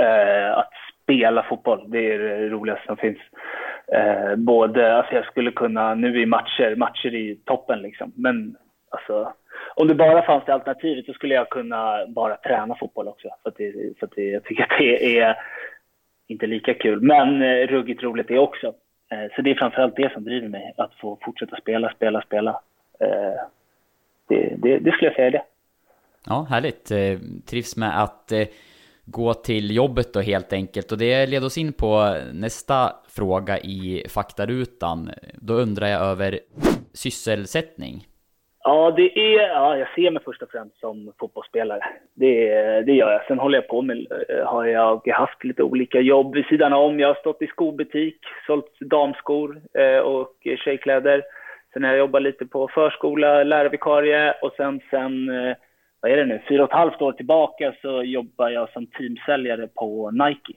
Eh, 0.01 0.58
att 0.58 0.72
spela 1.03 1.44
fotboll, 1.44 1.84
det 1.88 2.13
är 2.13 2.20
det 2.20 2.50
roligaste 2.50 2.86
som 2.86 2.98
finns. 2.98 3.18
Eh, 3.94 4.36
både, 4.36 4.96
alltså 4.96 5.15
jag 5.15 5.25
skulle 5.25 5.51
kunna, 5.51 5.96
nu 5.96 6.22
i 6.22 6.25
matcher, 6.25 6.75
matcher 6.75 7.15
i 7.15 7.36
toppen 7.46 7.82
liksom. 7.82 8.12
Men 8.15 8.56
alltså, 8.89 9.34
om 9.75 9.88
det 9.88 9.96
bara 9.96 10.22
fanns 10.22 10.46
det 10.46 10.53
alternativet 10.53 11.06
så 11.06 11.13
skulle 11.13 11.34
jag 11.34 11.50
kunna 11.50 12.08
bara 12.08 12.36
träna 12.36 12.75
fotboll 12.75 13.08
också. 13.08 13.27
För 13.44 13.50
att, 13.50 13.58
det, 13.58 14.00
för 14.00 14.06
att 14.06 14.15
det, 14.15 14.30
jag 14.30 14.44
tycker 14.44 14.63
att 14.63 14.77
det 14.80 15.20
är 15.20 15.38
inte 16.27 16.48
lika 16.48 16.74
kul. 16.74 17.01
Men 17.01 17.42
eh, 17.42 17.68
ruggigt 17.68 18.03
roligt 18.03 18.27
det 18.27 18.39
också. 18.39 18.68
Eh, 19.12 19.36
så 19.36 19.42
det 19.42 19.51
är 19.51 19.56
framförallt 19.56 19.96
det 19.96 20.13
som 20.13 20.24
driver 20.24 20.48
mig, 20.48 20.74
att 20.77 20.94
få 20.94 21.20
fortsätta 21.22 21.56
spela, 21.56 21.89
spela, 21.89 22.22
spela. 22.22 22.62
Eh, 23.00 23.42
det, 24.27 24.56
det, 24.58 24.77
det 24.77 24.92
skulle 24.92 25.08
jag 25.08 25.15
säga 25.15 25.27
är 25.27 25.32
det. 25.32 25.44
Ja, 26.25 26.48
härligt. 26.50 26.92
Eh, 26.92 27.20
trivs 27.50 27.77
med 27.77 28.03
att 28.03 28.32
eh, 28.32 28.48
gå 29.06 29.34
till 29.34 29.75
jobbet 29.75 30.13
då 30.13 30.20
helt 30.20 30.53
enkelt. 30.53 30.92
Och 30.92 30.98
det 30.98 31.25
leder 31.25 31.46
oss 31.46 31.58
in 31.58 31.74
på 31.74 32.18
nästa 32.34 32.75
fråga 33.15 33.58
i 33.58 34.06
faktarutan. 34.10 35.12
Då 35.34 35.53
undrar 35.53 35.88
jag 35.88 36.01
över 36.01 36.39
sysselsättning. 36.94 38.06
Ja, 38.65 38.92
det 38.92 39.20
är, 39.20 39.48
ja, 39.48 39.77
jag 39.77 39.88
ser 39.96 40.12
mig 40.12 40.24
först 40.25 40.42
och 40.42 40.50
främst 40.51 40.80
som 40.80 41.13
fotbollsspelare. 41.20 41.80
Det, 42.13 42.46
det 42.82 42.94
gör 42.94 43.12
jag. 43.12 43.25
Sen 43.27 43.39
håller 43.39 43.58
jag 43.58 43.68
på 43.68 43.82
med, 43.82 44.08
eh, 44.30 44.46
har 44.46 44.65
jag 44.65 45.08
haft 45.08 45.44
lite 45.44 45.63
olika 45.63 46.00
jobb 46.00 46.36
vid 46.36 46.46
sidan 46.46 46.74
om. 46.74 47.00
Jag 47.00 47.08
har 47.08 47.15
stått 47.15 47.42
i 47.42 47.48
skobutik, 47.48 48.18
sålt 48.48 48.80
damskor 48.80 49.62
och 50.03 50.34
tjejkläder. 50.65 51.24
Sen 51.74 51.84
har 51.84 51.89
jag 51.89 52.00
jobbat 52.00 52.22
lite 52.22 52.46
på 52.46 52.68
förskola, 52.68 53.44
lärarvikarie 53.44 54.34
och 54.42 54.53
sen, 54.58 54.82
sen 54.89 55.30
vad 56.03 56.12
är 56.12 56.17
det 56.17 56.25
nu, 56.25 56.41
fyra 56.48 56.63
och 56.63 56.69
ett 56.69 56.75
halvt 56.75 57.01
år 57.01 57.12
tillbaka 57.12 57.74
så 57.81 58.03
jobbar 58.03 58.50
jag 58.50 58.69
som 58.69 58.88
teamsäljare 58.88 59.67
på 59.67 60.12
Nike. 60.12 60.53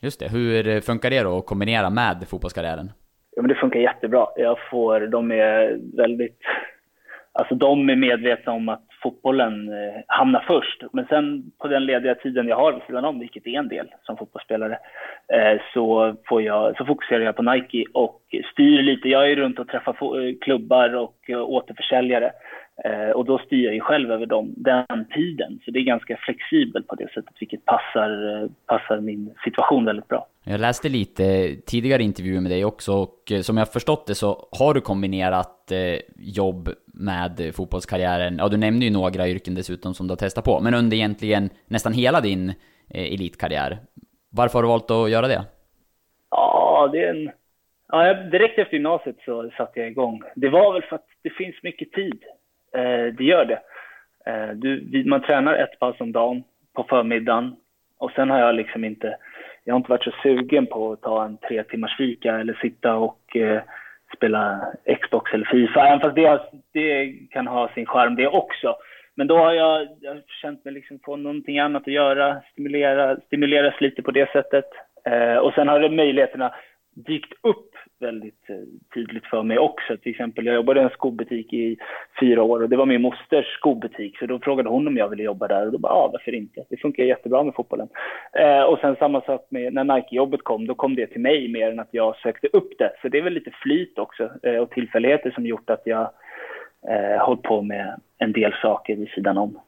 Just 0.00 0.20
det, 0.20 0.28
hur 0.28 0.80
funkar 0.80 1.10
det 1.10 1.22
då 1.22 1.38
att 1.38 1.46
kombinera 1.46 1.90
med 1.90 2.24
fotbollskarriären? 2.30 2.90
Ja, 3.36 3.42
men 3.42 3.48
det 3.48 3.54
funkar 3.54 3.80
jättebra. 3.80 4.26
Jag 4.36 4.56
får, 4.70 5.00
de 5.00 5.32
är 5.32 5.78
väldigt, 5.96 6.40
alltså 7.32 7.54
de 7.54 7.90
är 7.90 7.96
medvetna 7.96 8.52
om 8.52 8.68
att 8.68 8.86
fotbollen 9.02 9.68
eh, 9.68 10.00
hamnar 10.06 10.44
först. 10.46 10.82
Men 10.92 11.06
sen 11.06 11.52
på 11.58 11.68
den 11.68 11.86
lediga 11.86 12.14
tiden 12.14 12.48
jag 12.48 12.56
har 12.56 12.72
vid 12.72 12.82
sidan 12.82 13.04
om, 13.04 13.18
vilket 13.18 13.46
är 13.46 13.58
en 13.58 13.68
del 13.68 13.88
som 14.02 14.16
fotbollsspelare, 14.16 14.78
eh, 15.32 15.60
så, 15.74 16.14
får 16.28 16.42
jag, 16.42 16.76
så 16.76 16.84
fokuserar 16.84 17.20
jag 17.20 17.36
på 17.36 17.42
Nike 17.42 17.84
och 17.94 18.20
styr 18.52 18.82
lite. 18.82 19.08
Jag 19.08 19.30
är 19.30 19.36
runt 19.36 19.58
och 19.58 19.68
träffar 19.68 20.40
klubbar 20.40 20.96
och 20.96 21.16
eh, 21.28 21.42
återförsäljare. 21.42 22.32
Eh, 22.84 23.10
och 23.10 23.24
då 23.24 23.38
styr 23.38 23.64
jag 23.64 23.74
ju 23.74 23.80
själv 23.80 24.10
över 24.10 24.26
dem, 24.26 24.54
den 24.56 25.06
tiden. 25.14 25.60
Så 25.64 25.70
det 25.70 25.78
är 25.78 25.82
ganska 25.82 26.16
flexibelt 26.16 26.86
på 26.88 26.94
det 26.94 27.08
sättet, 27.14 27.34
vilket 27.40 27.64
passar, 27.64 28.42
eh, 28.42 28.50
passar 28.66 29.00
min 29.00 29.34
situation 29.44 29.84
väldigt 29.84 30.08
bra. 30.08 30.26
Jag 30.44 30.60
läste 30.60 30.88
lite 30.88 31.56
tidigare 31.66 32.02
intervjuer 32.02 32.40
med 32.40 32.50
dig 32.50 32.64
också 32.64 32.92
och 32.92 33.32
eh, 33.32 33.40
som 33.40 33.56
jag 33.56 33.72
förstått 33.72 34.06
det 34.06 34.14
så 34.14 34.48
har 34.60 34.74
du 34.74 34.80
kombinerat 34.80 35.72
jobb 36.16 36.68
med 36.86 37.54
fotbollskarriären. 37.54 38.36
Ja, 38.38 38.48
du 38.48 38.56
nämnde 38.56 38.86
ju 38.86 38.92
några 38.92 39.28
yrken 39.28 39.54
dessutom 39.54 39.94
som 39.94 40.06
du 40.06 40.12
har 40.12 40.16
testat 40.16 40.44
på, 40.44 40.60
men 40.60 40.74
under 40.74 40.96
egentligen 40.96 41.50
nästan 41.66 41.92
hela 41.92 42.20
din 42.20 42.52
elitkarriär. 42.94 43.78
Varför 44.30 44.58
har 44.58 44.62
du 44.62 44.68
valt 44.68 44.90
att 44.90 45.10
göra 45.10 45.28
det? 45.28 45.44
Ja, 46.30 46.88
det 46.92 47.04
är 47.04 47.10
en... 47.14 47.30
Ja, 47.88 48.14
direkt 48.14 48.58
efter 48.58 48.74
gymnasiet 48.74 49.16
så 49.24 49.50
satte 49.56 49.80
jag 49.80 49.88
igång. 49.88 50.22
Det 50.36 50.48
var 50.48 50.72
väl 50.72 50.82
för 50.82 50.96
att 50.96 51.06
det 51.22 51.30
finns 51.30 51.54
mycket 51.62 51.92
tid. 51.92 52.22
Eh, 52.74 53.14
det 53.14 53.24
gör 53.24 53.44
det. 53.44 53.60
Eh, 54.26 54.50
du, 54.54 55.04
man 55.06 55.22
tränar 55.22 55.54
ett 55.54 55.78
pass 55.78 56.00
om 56.00 56.12
dagen 56.12 56.44
på 56.74 56.84
förmiddagen 56.84 57.56
och 57.98 58.10
sen 58.10 58.30
har 58.30 58.38
jag 58.38 58.54
liksom 58.54 58.84
inte, 58.84 59.16
jag 59.64 59.74
har 59.74 59.78
inte 59.78 59.90
varit 59.90 60.04
så 60.04 60.12
sugen 60.22 60.66
på 60.66 60.92
att 60.92 61.00
ta 61.00 61.24
en 61.24 61.36
tre 61.36 61.62
timmars 61.62 61.96
fika 61.96 62.38
eller 62.38 62.54
sitta 62.54 62.94
och 62.94 63.36
eh, 63.36 63.62
spela 64.16 64.72
Xbox 65.02 65.32
eller 65.32 65.44
Fifa, 65.44 65.86
även 65.86 66.00
fast 66.00 66.14
det, 66.14 66.40
det 66.72 67.12
kan 67.30 67.46
ha 67.46 67.68
sin 67.68 67.86
charm 67.86 68.14
det 68.14 68.28
också. 68.28 68.76
Men 69.14 69.26
då 69.26 69.38
har 69.38 69.52
jag, 69.52 69.88
jag 70.00 70.14
har 70.14 70.22
känt 70.42 70.64
mig 70.64 70.74
liksom 70.74 70.98
få 71.04 71.16
någonting 71.16 71.58
annat 71.58 71.82
att 71.82 71.92
göra, 71.92 72.42
stimulera, 72.52 73.16
stimuleras 73.16 73.80
lite 73.80 74.02
på 74.02 74.10
det 74.10 74.30
sättet. 74.32 74.64
Eh, 75.04 75.36
och 75.36 75.52
sen 75.54 75.68
har 75.68 75.80
det 75.80 75.90
möjligheterna 75.90 76.54
dykt 76.94 77.32
upp 77.42 77.71
väldigt 78.02 78.50
eh, 78.50 78.56
tydligt 78.94 79.26
för 79.26 79.42
mig 79.42 79.58
också. 79.58 79.96
Till 79.96 80.10
exempel, 80.10 80.46
jag 80.46 80.54
jobbade 80.54 80.80
i 80.80 80.82
en 80.82 80.90
skobutik 80.90 81.52
i 81.52 81.76
fyra 82.20 82.42
år 82.42 82.62
och 82.62 82.68
det 82.68 82.76
var 82.76 82.86
min 82.86 83.02
mosters 83.02 83.46
skobutik. 83.46 84.18
Så 84.18 84.26
då 84.26 84.38
frågade 84.38 84.68
hon 84.68 84.86
om 84.86 84.96
jag 84.96 85.08
ville 85.08 85.22
jobba 85.22 85.48
där 85.48 85.66
och 85.66 85.72
då 85.72 85.78
bara, 85.78 85.92
ja 85.92 86.10
varför 86.12 86.34
inte? 86.34 86.64
Det 86.70 86.76
funkar 86.76 87.04
jättebra 87.04 87.42
med 87.42 87.54
fotbollen. 87.54 87.88
Eh, 88.32 88.62
och 88.62 88.78
sen 88.78 88.96
samma 88.96 89.20
sak 89.20 89.46
med 89.48 89.74
när 89.74 89.84
Nike-jobbet 89.84 90.42
kom, 90.42 90.66
då 90.66 90.74
kom 90.74 90.94
det 90.94 91.06
till 91.06 91.20
mig 91.20 91.48
mer 91.48 91.70
än 91.70 91.80
att 91.80 91.94
jag 91.94 92.16
sökte 92.16 92.48
upp 92.52 92.78
det. 92.78 92.92
Så 93.02 93.08
det 93.08 93.18
är 93.18 93.22
väl 93.22 93.32
lite 93.32 93.50
flyt 93.50 93.98
också 93.98 94.30
eh, 94.42 94.56
och 94.56 94.70
tillfälligheter 94.70 95.30
som 95.30 95.46
gjort 95.46 95.70
att 95.70 95.82
jag 95.84 96.10
eh, 96.88 97.26
hållit 97.26 97.42
på 97.42 97.62
med 97.62 98.00
en 98.18 98.32
del 98.32 98.52
saker 98.62 98.96
vid 98.96 99.08
sidan 99.08 99.38
om. 99.38 99.58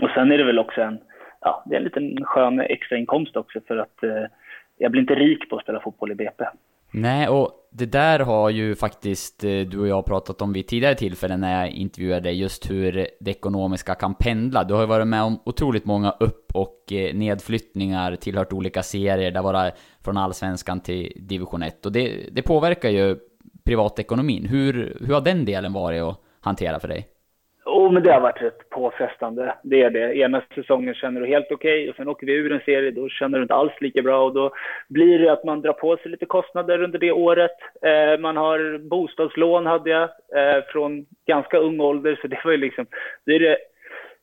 Och 0.00 0.10
sen 0.14 0.32
är 0.32 0.38
det 0.38 0.44
väl 0.44 0.58
också 0.58 0.82
en, 0.82 0.98
ja, 1.40 1.62
det 1.66 1.74
är 1.74 1.78
en 1.78 1.84
liten 1.84 2.24
skön 2.24 2.60
extrainkomst 2.60 3.36
också 3.36 3.60
för 3.66 3.76
att 3.76 4.02
eh, 4.02 4.24
jag 4.78 4.90
blir 4.90 5.00
inte 5.00 5.14
rik 5.14 5.48
på 5.48 5.56
att 5.56 5.62
spela 5.62 5.80
fotboll 5.80 6.12
i 6.12 6.14
BP. 6.14 6.44
Nej, 6.90 7.28
och 7.28 7.60
det 7.72 7.86
där 7.86 8.20
har 8.20 8.50
ju 8.50 8.74
faktiskt 8.74 9.44
eh, 9.44 9.60
du 9.60 9.78
och 9.78 9.88
jag 9.88 10.06
pratat 10.06 10.42
om 10.42 10.52
vid 10.52 10.66
tidigare 10.66 10.94
tillfällen 10.94 11.40
när 11.40 11.60
jag 11.60 11.70
intervjuade 11.70 12.20
dig, 12.20 12.40
just 12.40 12.70
hur 12.70 12.92
det 13.20 13.30
ekonomiska 13.30 13.94
kan 13.94 14.14
pendla. 14.14 14.64
Du 14.64 14.74
har 14.74 14.80
ju 14.80 14.86
varit 14.86 15.08
med 15.08 15.22
om 15.22 15.40
otroligt 15.44 15.84
många 15.84 16.10
upp 16.20 16.50
och 16.54 16.92
eh, 16.92 17.14
nedflyttningar, 17.14 18.16
tillhört 18.16 18.52
olika 18.52 18.82
serier, 18.82 19.30
det 19.30 19.40
var 19.40 19.72
från 20.04 20.16
allsvenskan 20.16 20.80
till 20.80 21.12
division 21.16 21.62
1. 21.62 21.86
Och 21.86 21.92
det, 21.92 22.28
det 22.32 22.42
påverkar 22.42 22.90
ju 22.90 23.16
privatekonomin. 23.64 24.46
Hur, 24.46 24.96
hur 25.00 25.14
har 25.14 25.20
den 25.20 25.44
delen 25.44 25.72
varit 25.72 26.02
att 26.02 26.20
hantera 26.40 26.80
för 26.80 26.88
dig? 26.88 27.08
Men 27.90 28.02
det 28.02 28.12
har 28.12 28.20
varit 28.20 28.42
rätt 28.42 28.70
påfrestande. 28.70 29.54
Det 29.62 29.82
är 29.82 29.90
det. 29.90 30.16
Ena 30.16 30.42
säsongen 30.54 30.94
känner 30.94 31.20
du 31.20 31.26
helt 31.26 31.52
okej 31.52 31.80
okay, 31.80 31.90
och 31.90 31.96
sen 31.96 32.08
åker 32.08 32.26
vi 32.26 32.32
ur 32.32 32.52
en 32.52 32.60
serie, 32.60 32.90
då 32.90 33.08
känner 33.08 33.38
du 33.38 33.42
inte 33.42 33.54
alls 33.54 33.80
lika 33.80 34.02
bra 34.02 34.24
och 34.24 34.34
då 34.34 34.52
blir 34.88 35.18
det 35.18 35.32
att 35.32 35.44
man 35.44 35.60
drar 35.60 35.72
på 35.72 35.96
sig 35.96 36.10
lite 36.10 36.26
kostnader 36.26 36.82
under 36.82 36.98
det 36.98 37.12
året. 37.12 37.56
Eh, 37.82 38.20
man 38.20 38.36
har 38.36 38.78
bostadslån 38.78 39.66
hade 39.66 39.90
jag 39.90 40.02
eh, 40.02 40.64
från 40.72 41.06
ganska 41.26 41.58
ung 41.58 41.80
ålder, 41.80 42.18
så 42.22 42.28
det 42.28 42.40
var 42.44 42.50
ju 42.50 42.56
liksom, 42.56 42.86
det 43.24 43.32
är 43.32 43.40
det 43.40 43.56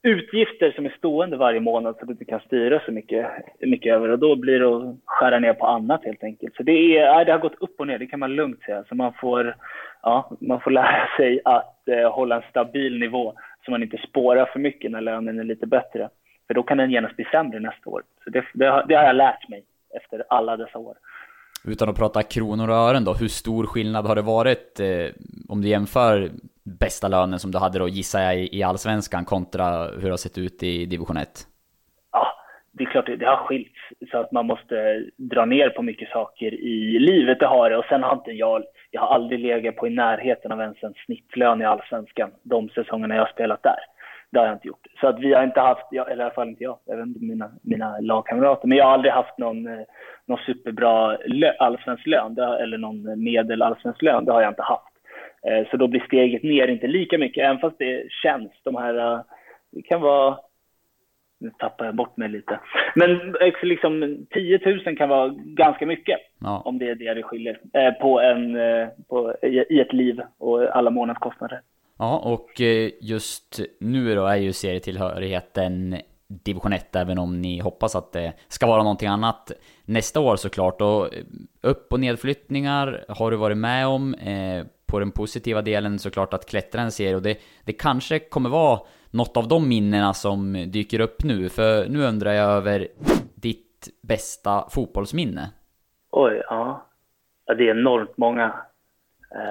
utgifter 0.03 0.71
som 0.71 0.86
är 0.86 0.93
stående 0.97 1.38
varje 1.38 1.59
månad 1.59 1.95
så 1.95 2.01
att 2.01 2.07
du 2.07 2.12
inte 2.12 2.25
kan 2.25 2.39
styra 2.39 2.81
så 2.86 2.91
mycket, 2.91 3.27
mycket 3.59 3.93
över 3.93 4.09
och 4.09 4.19
då 4.19 4.36
blir 4.36 4.59
det 4.59 4.77
att 4.77 4.95
skära 5.05 5.39
ner 5.39 5.53
på 5.53 5.65
annat 5.65 6.05
helt 6.05 6.24
enkelt. 6.24 6.55
Så 6.55 6.63
det, 6.63 6.97
är, 6.97 7.25
det 7.25 7.31
har 7.31 7.39
gått 7.39 7.62
upp 7.62 7.79
och 7.79 7.88
ner, 7.88 8.00
det 8.00 8.05
kan 8.07 8.19
man 8.19 8.36
lugnt 8.36 8.62
säga. 8.62 8.83
Så 8.89 8.95
man 8.95 9.13
får, 9.13 9.55
ja, 10.01 10.31
man 10.39 10.62
får 10.62 10.71
lära 10.71 11.07
sig 11.17 11.39
att 11.45 11.88
eh, 11.88 12.12
hålla 12.12 12.36
en 12.36 12.50
stabil 12.50 13.00
nivå 13.00 13.33
så 13.67 13.71
man 13.71 13.83
inte 13.83 13.97
spårar 14.09 14.45
för 14.45 14.59
mycket 14.59 14.91
när 14.91 15.01
lönen 15.01 15.39
är 15.39 15.43
lite 15.43 15.67
bättre. 15.67 16.09
För 16.47 16.53
då 16.53 16.63
kan 16.63 16.77
den 16.77 16.91
genast 16.91 17.15
bli 17.15 17.25
sämre 17.25 17.59
nästa 17.59 17.89
år. 17.89 18.03
Så 18.24 18.29
det, 18.29 18.45
det, 18.53 18.65
har, 18.65 18.86
det 18.88 18.95
har 18.95 19.03
jag 19.03 19.15
lärt 19.15 19.50
mig 19.50 19.63
efter 19.97 20.24
alla 20.29 20.57
dessa 20.57 20.77
år. 20.77 20.97
Utan 21.65 21.89
att 21.89 21.95
prata 21.95 22.24
kronor 22.24 22.69
och 22.69 22.75
ören 22.75 23.03
då, 23.03 23.13
hur 23.13 23.27
stor 23.27 23.65
skillnad 23.65 24.05
har 24.05 24.15
det 24.15 24.21
varit 24.21 24.79
eh, 24.79 25.07
om 25.50 25.62
du 25.62 25.67
jämför 25.67 26.29
bästa 26.63 27.07
lönen 27.07 27.39
som 27.39 27.51
du 27.51 27.57
hade 27.57 27.79
då 27.79 27.88
gissar 27.88 28.21
jag 28.21 28.38
i 28.38 28.63
allsvenskan 28.63 29.25
kontra 29.25 29.88
hur 29.88 30.01
det 30.01 30.09
har 30.09 30.17
sett 30.17 30.38
ut 30.38 30.63
i 30.63 30.86
division 30.86 31.17
1? 31.17 31.47
Det 32.77 32.84
är 32.84 32.89
klart 32.89 33.05
det, 33.05 33.15
det 33.15 33.25
har 33.25 33.38
skilts 33.38 33.79
så 34.12 34.17
att 34.17 34.31
man 34.31 34.46
måste 34.46 35.05
dra 35.17 35.46
ner 35.46 35.69
på 35.69 35.81
mycket 35.81 36.10
saker 36.10 36.53
i 36.53 37.00
livet, 37.00 37.39
det 37.39 37.46
har 37.46 37.69
det. 37.69 37.77
Och 37.77 37.86
sen 37.86 38.03
har 38.03 38.13
inte 38.13 38.31
jag, 38.31 38.63
jag 38.91 39.01
har 39.01 39.15
aldrig 39.15 39.39
legat 39.39 39.75
på 39.75 39.88
i 39.88 39.89
närheten 39.89 40.51
av 40.51 40.62
ens 40.62 40.84
en 40.84 40.93
snittlön 41.05 41.62
i 41.62 41.65
allsvenskan 41.65 42.31
de 42.43 42.69
säsongerna 42.69 43.15
jag 43.15 43.22
har 43.22 43.31
spelat 43.31 43.63
där. 43.63 43.79
Det 44.31 44.39
har 44.39 44.46
jag 44.46 44.55
inte 44.55 44.67
gjort. 44.67 44.88
Så 45.01 45.07
att 45.07 45.19
vi 45.19 45.34
har 45.34 45.43
inte 45.43 45.60
haft, 45.60 45.91
eller 45.91 46.17
i 46.17 46.22
alla 46.22 46.29
fall 46.29 46.50
inte 46.50 46.63
jag, 46.63 46.77
även 46.91 47.15
mina, 47.19 47.51
mina 47.62 48.00
lagkamrater, 48.00 48.67
men 48.67 48.77
jag 48.77 48.86
har 48.86 48.91
aldrig 48.91 49.13
haft 49.13 49.38
någon, 49.38 49.67
eh, 49.67 49.86
någon 50.25 50.39
superbra 50.46 51.17
allsvensk 51.60 52.07
lön, 52.07 52.38
eller 52.38 52.77
någon 52.77 53.24
medel 53.24 53.62
allsvensk 53.62 54.01
lön, 54.01 54.25
det 54.25 54.31
har 54.31 54.41
jag 54.41 54.51
inte 54.51 54.63
haft. 54.63 54.93
Eh, 55.48 55.67
så 55.72 55.77
då 55.77 55.88
blir 55.88 56.01
steget 56.01 56.43
ner 56.43 56.67
inte 56.67 56.88
lika 56.88 57.17
mycket, 57.17 57.43
även 57.43 57.60
fast 57.60 57.77
det 57.79 58.12
känns. 58.24 58.51
De 58.63 58.75
här, 58.75 58.98
eh, 58.98 59.22
det 59.72 59.81
kan 59.81 60.01
vara, 60.01 60.38
nu 61.39 61.51
tappar 61.60 61.86
jag 61.86 61.96
bort 61.96 62.17
mig 62.17 62.29
lite. 62.29 62.60
Men 62.96 63.36
liksom 63.62 64.25
10 64.32 64.60
000 64.86 64.98
kan 64.98 65.10
vara 65.10 65.34
ganska 65.38 65.86
mycket, 65.86 66.20
ja. 66.39 66.62
om 66.65 66.77
det 66.77 66.89
är 66.89 66.96
det 66.96 67.13
det 67.13 67.24
skiljer, 67.24 67.60
eh, 67.74 67.91
på 67.91 68.22
en, 68.22 68.58
på, 69.10 69.36
i 69.70 69.79
ett 69.79 69.94
liv 69.94 70.22
och 70.38 70.77
alla 70.77 70.89
månadskostnader. 70.89 71.62
Ja, 72.00 72.17
och 72.17 72.62
just 73.01 73.60
nu 73.79 74.15
då 74.15 74.25
är 74.25 74.36
ju 74.36 74.53
serietillhörigheten 74.53 75.96
division 76.27 76.74
1, 76.74 76.96
även 76.96 77.17
om 77.17 77.41
ni 77.41 77.60
hoppas 77.60 77.96
att 77.96 78.13
det 78.13 78.34
ska 78.48 78.67
vara 78.67 78.84
någonting 78.84 79.08
annat 79.08 79.51
nästa 79.86 80.20
år 80.20 80.36
såklart. 80.36 80.82
Och 80.82 81.10
upp 81.62 81.94
och 81.94 82.00
nedflyttningar 82.00 83.06
har 83.08 83.32
du 83.32 83.38
varit 83.38 83.58
med 83.58 83.88
om 83.88 84.15
på 84.88 85.00
den 85.00 85.12
positiva 85.12 85.62
delen 85.62 86.00
såklart 86.00 86.34
att 86.34 86.50
klättra 86.50 86.82
en 86.82 86.91
serie 86.91 87.15
och 87.15 87.22
det, 87.22 87.38
det 87.65 87.74
kanske 87.74 88.20
kommer 88.20 88.50
vara 88.50 88.79
något 89.12 89.38
av 89.38 89.48
de 89.48 89.70
minnena 89.70 90.13
som 90.13 90.53
dyker 90.53 91.00
upp 91.00 91.24
nu. 91.24 91.50
För 91.50 91.89
nu 91.89 92.03
undrar 92.03 92.32
jag 92.32 92.51
över 92.51 92.88
ditt 93.36 93.88
bästa 94.03 94.70
fotbollsminne. 94.70 95.50
Oj, 96.12 96.41
ja. 96.50 96.86
ja 97.46 97.53
det 97.53 97.70
är 97.70 97.72
enormt 97.72 98.17
många. 98.17 98.53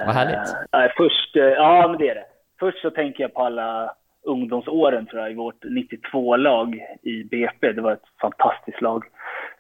Vad 0.06 0.14
härligt. 0.14 0.54
Uh, 0.76 0.94
först, 0.96 1.36
uh, 1.36 1.42
ja 1.42 1.88
men 1.88 1.98
det 1.98 2.08
är 2.08 2.14
det. 2.14 2.24
Först 2.60 2.78
så 2.78 2.90
tänker 2.90 3.24
jag 3.24 3.34
på 3.34 3.42
alla 3.42 3.94
ungdomsåren 4.22 5.06
tror 5.06 5.22
jag 5.22 5.30
i 5.30 5.34
vårt 5.34 5.64
92-lag 5.64 6.80
i 7.02 7.24
BP. 7.24 7.72
Det 7.72 7.80
var 7.80 7.92
ett 7.92 8.08
fantastiskt 8.20 8.80
lag. 8.80 9.04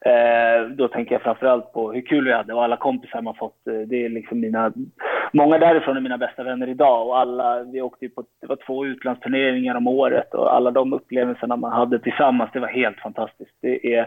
Eh, 0.04 0.68
då 0.68 0.88
tänker 0.88 1.14
jag 1.14 1.22
framförallt 1.22 1.72
på 1.72 1.92
hur 1.92 2.00
kul 2.00 2.24
vi 2.24 2.32
hade 2.32 2.54
och 2.54 2.64
alla 2.64 2.76
kompisar 2.76 3.22
man 3.22 3.34
fått. 3.34 3.66
Eh, 3.66 3.88
det 3.88 4.04
är 4.04 4.08
liksom 4.08 4.40
mina, 4.40 4.72
många 5.32 5.58
därifrån 5.58 5.96
är 5.96 6.00
mina 6.00 6.18
bästa 6.18 6.42
vänner 6.42 6.68
idag 6.68 7.06
och 7.08 7.18
alla, 7.18 7.62
vi 7.62 7.82
åkte 7.82 8.08
på, 8.08 8.24
det 8.40 8.46
var 8.46 8.58
två 8.66 8.86
utlandsturneringar 8.86 9.74
om 9.74 9.86
året 9.86 10.34
och 10.34 10.54
alla 10.54 10.70
de 10.70 10.92
upplevelserna 10.92 11.56
man 11.56 11.72
hade 11.72 11.98
tillsammans, 11.98 12.50
det 12.52 12.60
var 12.60 12.68
helt 12.68 13.00
fantastiskt. 13.00 13.54
Det 13.62 13.94
är, 13.94 14.06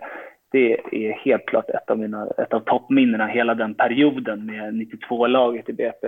det 0.51 0.74
är 0.91 1.13
helt 1.13 1.46
klart 1.46 1.69
ett 1.69 1.89
av, 1.89 2.00
mina, 2.00 2.27
ett 2.38 2.53
av 2.53 2.60
toppminnena 2.60 3.27
hela 3.27 3.55
den 3.55 3.75
perioden 3.75 4.46
med 4.46 4.74
92-laget 4.74 5.69
i 5.69 5.74
BP. 5.74 6.08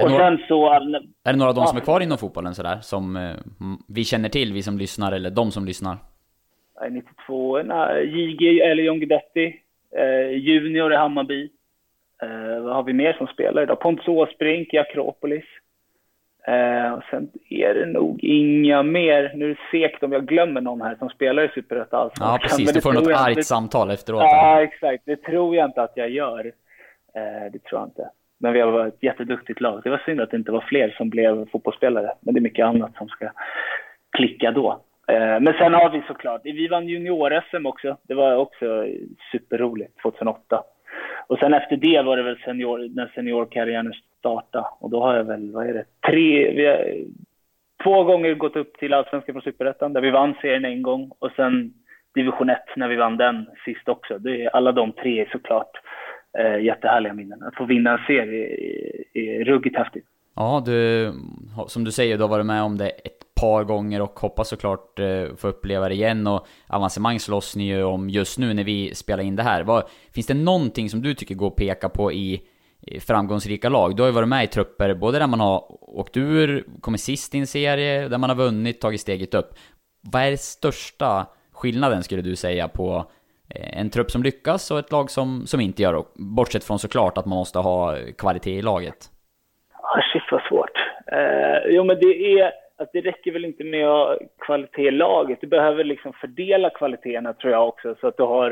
Och 0.00 0.10
några, 0.10 0.28
sen 0.28 0.38
så... 0.48 0.72
Är 0.72 1.32
det 1.32 1.36
några 1.36 1.48
av 1.48 1.54
de 1.54 1.66
som 1.66 1.76
är 1.76 1.82
kvar 1.82 2.00
inom 2.00 2.18
fotbollen 2.18 2.54
sådär, 2.54 2.78
som 2.80 3.16
eh, 3.16 3.30
vi 3.88 4.04
känner 4.04 4.28
till, 4.28 4.52
vi 4.52 4.62
som 4.62 4.78
lyssnar, 4.78 5.12
eller 5.12 5.30
de 5.30 5.50
som 5.50 5.64
lyssnar? 5.64 5.96
92 6.90 7.58
JG 8.02 8.60
eller 8.60 8.82
John 8.82 8.98
Guidetti, 8.98 9.56
eh, 9.96 10.30
Junior 10.30 10.92
i 10.92 10.96
Hammarby. 10.96 11.50
Eh, 12.22 12.62
vad 12.62 12.74
har 12.74 12.82
vi 12.82 12.92
mer 12.92 13.12
som 13.12 13.26
spelar 13.26 13.62
idag? 13.62 13.80
Pontus 13.80 14.08
Åsbrink 14.08 14.74
i 14.74 14.78
Akropolis. 14.78 15.44
Eh, 16.46 16.92
och 16.92 17.02
sen 17.10 17.30
är 17.48 17.74
det 17.74 17.86
nog 17.86 18.24
inga 18.24 18.82
mer. 18.82 19.32
Nu 19.34 19.44
är 19.44 19.48
det 19.48 19.58
segt 19.70 20.02
om 20.02 20.12
jag 20.12 20.26
glömmer 20.26 20.60
någon 20.60 20.82
här 20.82 20.96
som 20.98 21.08
spelar 21.08 21.44
i 21.44 21.48
Superettan 21.48 22.10
Ja, 22.20 22.38
precis. 22.42 22.72
Du 22.72 22.80
får 22.80 22.92
något 22.92 23.08
argt 23.08 23.36
det... 23.36 23.44
samtal 23.44 23.90
efteråt. 23.90 24.22
Ja, 24.22 24.62
exakt. 24.62 25.02
Det 25.06 25.16
tror 25.16 25.56
jag 25.56 25.68
inte 25.68 25.82
att 25.82 25.92
jag 25.94 26.10
gör. 26.10 26.46
Eh, 27.14 27.52
det 27.52 27.64
tror 27.64 27.80
jag 27.80 27.88
inte. 27.88 28.10
Men 28.38 28.52
vi 28.52 28.60
har 28.60 28.72
varit 28.72 28.94
ett 28.94 29.02
jätteduktigt 29.02 29.60
lag. 29.60 29.80
Det 29.84 29.90
var 29.90 30.02
synd 30.06 30.20
att 30.20 30.30
det 30.30 30.36
inte 30.36 30.52
var 30.52 30.64
fler 30.68 30.94
som 30.96 31.10
blev 31.10 31.50
fotbollsspelare. 31.50 32.12
Men 32.20 32.34
det 32.34 32.40
är 32.40 32.42
mycket 32.42 32.66
annat 32.66 32.96
som 32.96 33.08
ska 33.08 33.30
klicka 34.10 34.50
då. 34.50 34.80
Eh, 35.08 35.40
men 35.40 35.52
sen 35.52 35.74
har 35.74 35.90
vi 35.90 36.02
såklart, 36.06 36.40
vi 36.44 36.68
vann 36.68 36.88
junior-SM 36.88 37.66
också. 37.66 37.96
Det 38.02 38.14
var 38.14 38.36
också 38.36 38.86
superroligt 39.32 40.02
2008. 40.02 40.62
Och 41.26 41.38
sen 41.38 41.54
efter 41.54 41.76
det 41.76 42.02
var 42.02 42.16
det 42.16 42.22
väl 42.22 42.38
senior, 42.44 42.90
när 42.94 43.12
seniorkarriären 43.14 43.92
startade. 44.18 44.66
Och 44.80 44.90
då 44.90 45.02
har 45.02 45.16
jag 45.16 45.24
väl, 45.24 45.52
vad 45.52 45.66
är 45.66 45.74
det, 45.74 45.84
tre, 46.10 46.52
vi 46.54 46.66
har 46.66 46.96
två 47.84 48.04
gånger 48.04 48.34
gått 48.34 48.56
upp 48.56 48.78
till 48.78 48.94
Allsvenskan 48.94 49.32
från 49.32 49.42
Superettan, 49.42 49.92
där 49.92 50.00
vi 50.00 50.10
vann 50.10 50.34
serien 50.40 50.64
en 50.64 50.82
gång. 50.82 51.10
Och 51.18 51.30
sen 51.36 51.72
division 52.14 52.50
1 52.50 52.58
när 52.76 52.88
vi 52.88 52.96
vann 52.96 53.16
den 53.16 53.46
sist 53.64 53.88
också. 53.88 54.18
Det 54.18 54.42
är, 54.42 54.56
alla 54.56 54.72
de 54.72 54.92
tre 54.92 55.20
är 55.20 55.28
såklart 55.32 55.70
eh, 56.38 56.64
jättehärliga 56.64 57.12
minnen. 57.12 57.42
Att 57.42 57.56
få 57.56 57.64
vinna 57.64 57.92
en 57.92 58.06
serie 58.06 58.46
är, 59.14 59.40
är 59.40 59.44
ruggigt 59.44 59.76
häftigt. 59.76 60.06
Ja, 60.36 60.62
du, 60.66 61.12
som 61.66 61.84
du 61.84 61.92
säger, 61.92 62.16
du 62.16 62.22
har 62.22 62.30
varit 62.30 62.46
med 62.46 62.62
om 62.62 62.78
det 62.78 62.88
ett 62.88 63.21
par 63.42 63.64
gånger 63.64 64.02
och 64.02 64.20
hoppas 64.20 64.48
såklart 64.48 64.98
eh, 64.98 65.34
få 65.36 65.48
uppleva 65.48 65.88
det 65.88 65.94
igen. 65.94 66.26
Och 66.26 66.46
avancemang 66.68 67.20
slåss 67.20 67.56
ni 67.56 67.64
ju 67.64 67.84
om 67.84 68.10
just 68.10 68.38
nu 68.38 68.54
när 68.54 68.64
vi 68.64 68.94
spelar 68.94 69.24
in 69.24 69.36
det 69.36 69.42
här. 69.42 69.62
Vad, 69.62 69.84
finns 70.14 70.26
det 70.26 70.34
någonting 70.34 70.90
som 70.90 71.02
du 71.02 71.14
tycker 71.14 71.34
går 71.34 71.46
att 71.46 71.56
peka 71.56 71.88
på 71.88 72.12
i 72.12 72.42
framgångsrika 73.00 73.68
lag? 73.68 73.96
Du 73.96 74.02
har 74.02 74.08
ju 74.08 74.14
varit 74.14 74.28
med 74.28 74.44
i 74.44 74.46
trupper 74.46 74.94
både 74.94 75.18
där 75.18 75.26
man 75.26 75.40
har 75.40 75.64
åkt 75.98 76.16
ur, 76.16 76.64
kommit 76.80 77.00
sist 77.00 77.34
i 77.34 77.38
en 77.38 77.46
serie, 77.46 78.08
där 78.08 78.18
man 78.18 78.30
har 78.30 78.36
vunnit, 78.36 78.80
tagit 78.80 79.00
steget 79.00 79.34
upp. 79.34 79.54
Vad 80.12 80.22
är 80.22 80.28
den 80.28 80.38
största 80.38 81.26
skillnaden 81.52 82.02
skulle 82.02 82.22
du 82.22 82.36
säga 82.36 82.68
på 82.68 83.10
eh, 83.54 83.78
en 83.80 83.90
trupp 83.90 84.10
som 84.10 84.22
lyckas 84.22 84.70
och 84.70 84.78
ett 84.78 84.92
lag 84.92 85.10
som, 85.10 85.46
som 85.46 85.60
inte 85.60 85.82
gör 85.82 85.92
det? 85.92 86.04
Bortsett 86.14 86.64
från 86.64 86.78
såklart 86.78 87.18
att 87.18 87.26
man 87.26 87.38
måste 87.38 87.58
ha 87.58 87.96
kvalitet 88.18 88.58
i 88.58 88.62
laget. 88.62 88.96
Ah, 89.82 90.00
shit 90.12 90.22
vad 90.30 90.42
svårt. 90.42 90.76
Eh, 91.12 91.74
jo 91.74 91.84
men 91.84 91.96
det 92.00 92.40
är 92.40 92.61
att 92.82 92.92
det 92.92 93.00
räcker 93.00 93.32
väl 93.32 93.44
inte 93.44 93.64
med 93.64 93.88
att 93.88 94.18
kvalitet 94.38 94.88
i 94.88 94.90
laget. 94.90 95.40
Du 95.40 95.46
behöver 95.46 95.84
liksom 95.84 96.12
fördela 96.12 96.70
kvaliteterna 96.70 97.32
tror 97.32 97.52
jag 97.52 97.68
också 97.68 97.94
så 98.00 98.06
att 98.06 98.16
du 98.16 98.22
har 98.22 98.50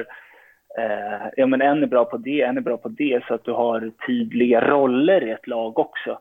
eh, 0.79 1.29
ja 1.37 1.47
men 1.47 1.61
en 1.61 1.83
är 1.83 1.87
bra 1.87 2.05
på 2.05 2.17
det, 2.17 2.43
en 2.43 2.57
är 2.57 2.61
bra 2.61 2.77
på 2.77 2.89
det 2.89 3.25
så 3.29 3.35
att 3.35 3.45
du 3.45 3.53
har 3.53 3.93
tydliga 4.07 4.61
roller 4.61 5.25
i 5.25 5.31
ett 5.31 5.47
lag 5.47 5.79
också. 5.79 6.19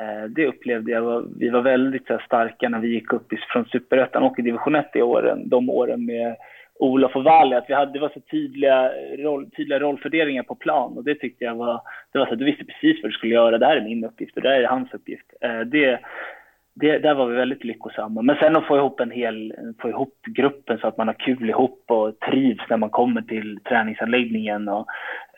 Eh, 0.00 0.24
det 0.28 0.46
upplevde 0.46 0.90
jag, 0.92 1.28
vi 1.38 1.48
var 1.48 1.62
väldigt 1.62 2.06
så 2.06 2.12
här, 2.12 2.22
starka 2.26 2.68
när 2.68 2.78
vi 2.78 2.88
gick 2.88 3.12
upp 3.12 3.26
från 3.52 3.64
superettan 3.64 4.22
och 4.22 4.38
i 4.38 4.42
division 4.42 4.74
1 4.74 4.96
i 4.96 5.02
åren, 5.02 5.48
de 5.48 5.70
åren 5.70 6.06
med 6.06 6.36
Olof 6.78 7.16
och 7.16 7.24
Valle, 7.24 7.58
att 7.58 7.64
vi 7.68 7.74
hade, 7.74 7.92
det 7.92 7.98
var 7.98 8.08
så 8.08 8.20
tydliga, 8.20 8.92
roll, 9.18 9.50
tydliga 9.50 9.78
rollfördelningar 9.78 10.42
på 10.42 10.54
plan 10.54 10.96
och 10.96 11.04
det 11.04 11.14
tyckte 11.14 11.44
jag 11.44 11.54
var, 11.54 11.80
det 12.12 12.18
var 12.18 12.26
så 12.26 12.32
att 12.32 12.38
du 12.38 12.44
visste 12.44 12.64
precis 12.64 13.02
vad 13.02 13.10
du 13.10 13.14
skulle 13.14 13.34
göra, 13.34 13.58
det 13.58 13.66
här 13.66 13.76
är 13.76 13.80
min 13.80 14.04
uppgift 14.04 14.36
och 14.36 14.42
det 14.42 14.48
här 14.48 14.60
är 14.60 14.66
hans 14.66 14.94
uppgift. 14.94 15.26
Eh, 15.40 15.60
det, 15.60 16.00
det, 16.74 16.98
där 16.98 17.14
var 17.14 17.26
vi 17.26 17.36
väldigt 17.36 17.64
lyckosamma. 17.64 18.22
Men 18.22 18.36
sen 18.36 18.56
att 18.56 18.66
få 18.66 18.76
ihop 18.76 19.00
en 19.00 19.10
hel, 19.10 19.54
få 19.80 19.88
ihop 19.88 20.18
gruppen 20.26 20.78
så 20.78 20.86
att 20.86 20.96
man 20.96 21.06
har 21.06 21.14
kul 21.14 21.50
ihop 21.50 21.84
och 21.88 22.20
trivs 22.20 22.62
när 22.70 22.76
man 22.76 22.90
kommer 22.90 23.22
till 23.22 23.58
träningsanläggningen 23.68 24.68
och 24.68 24.86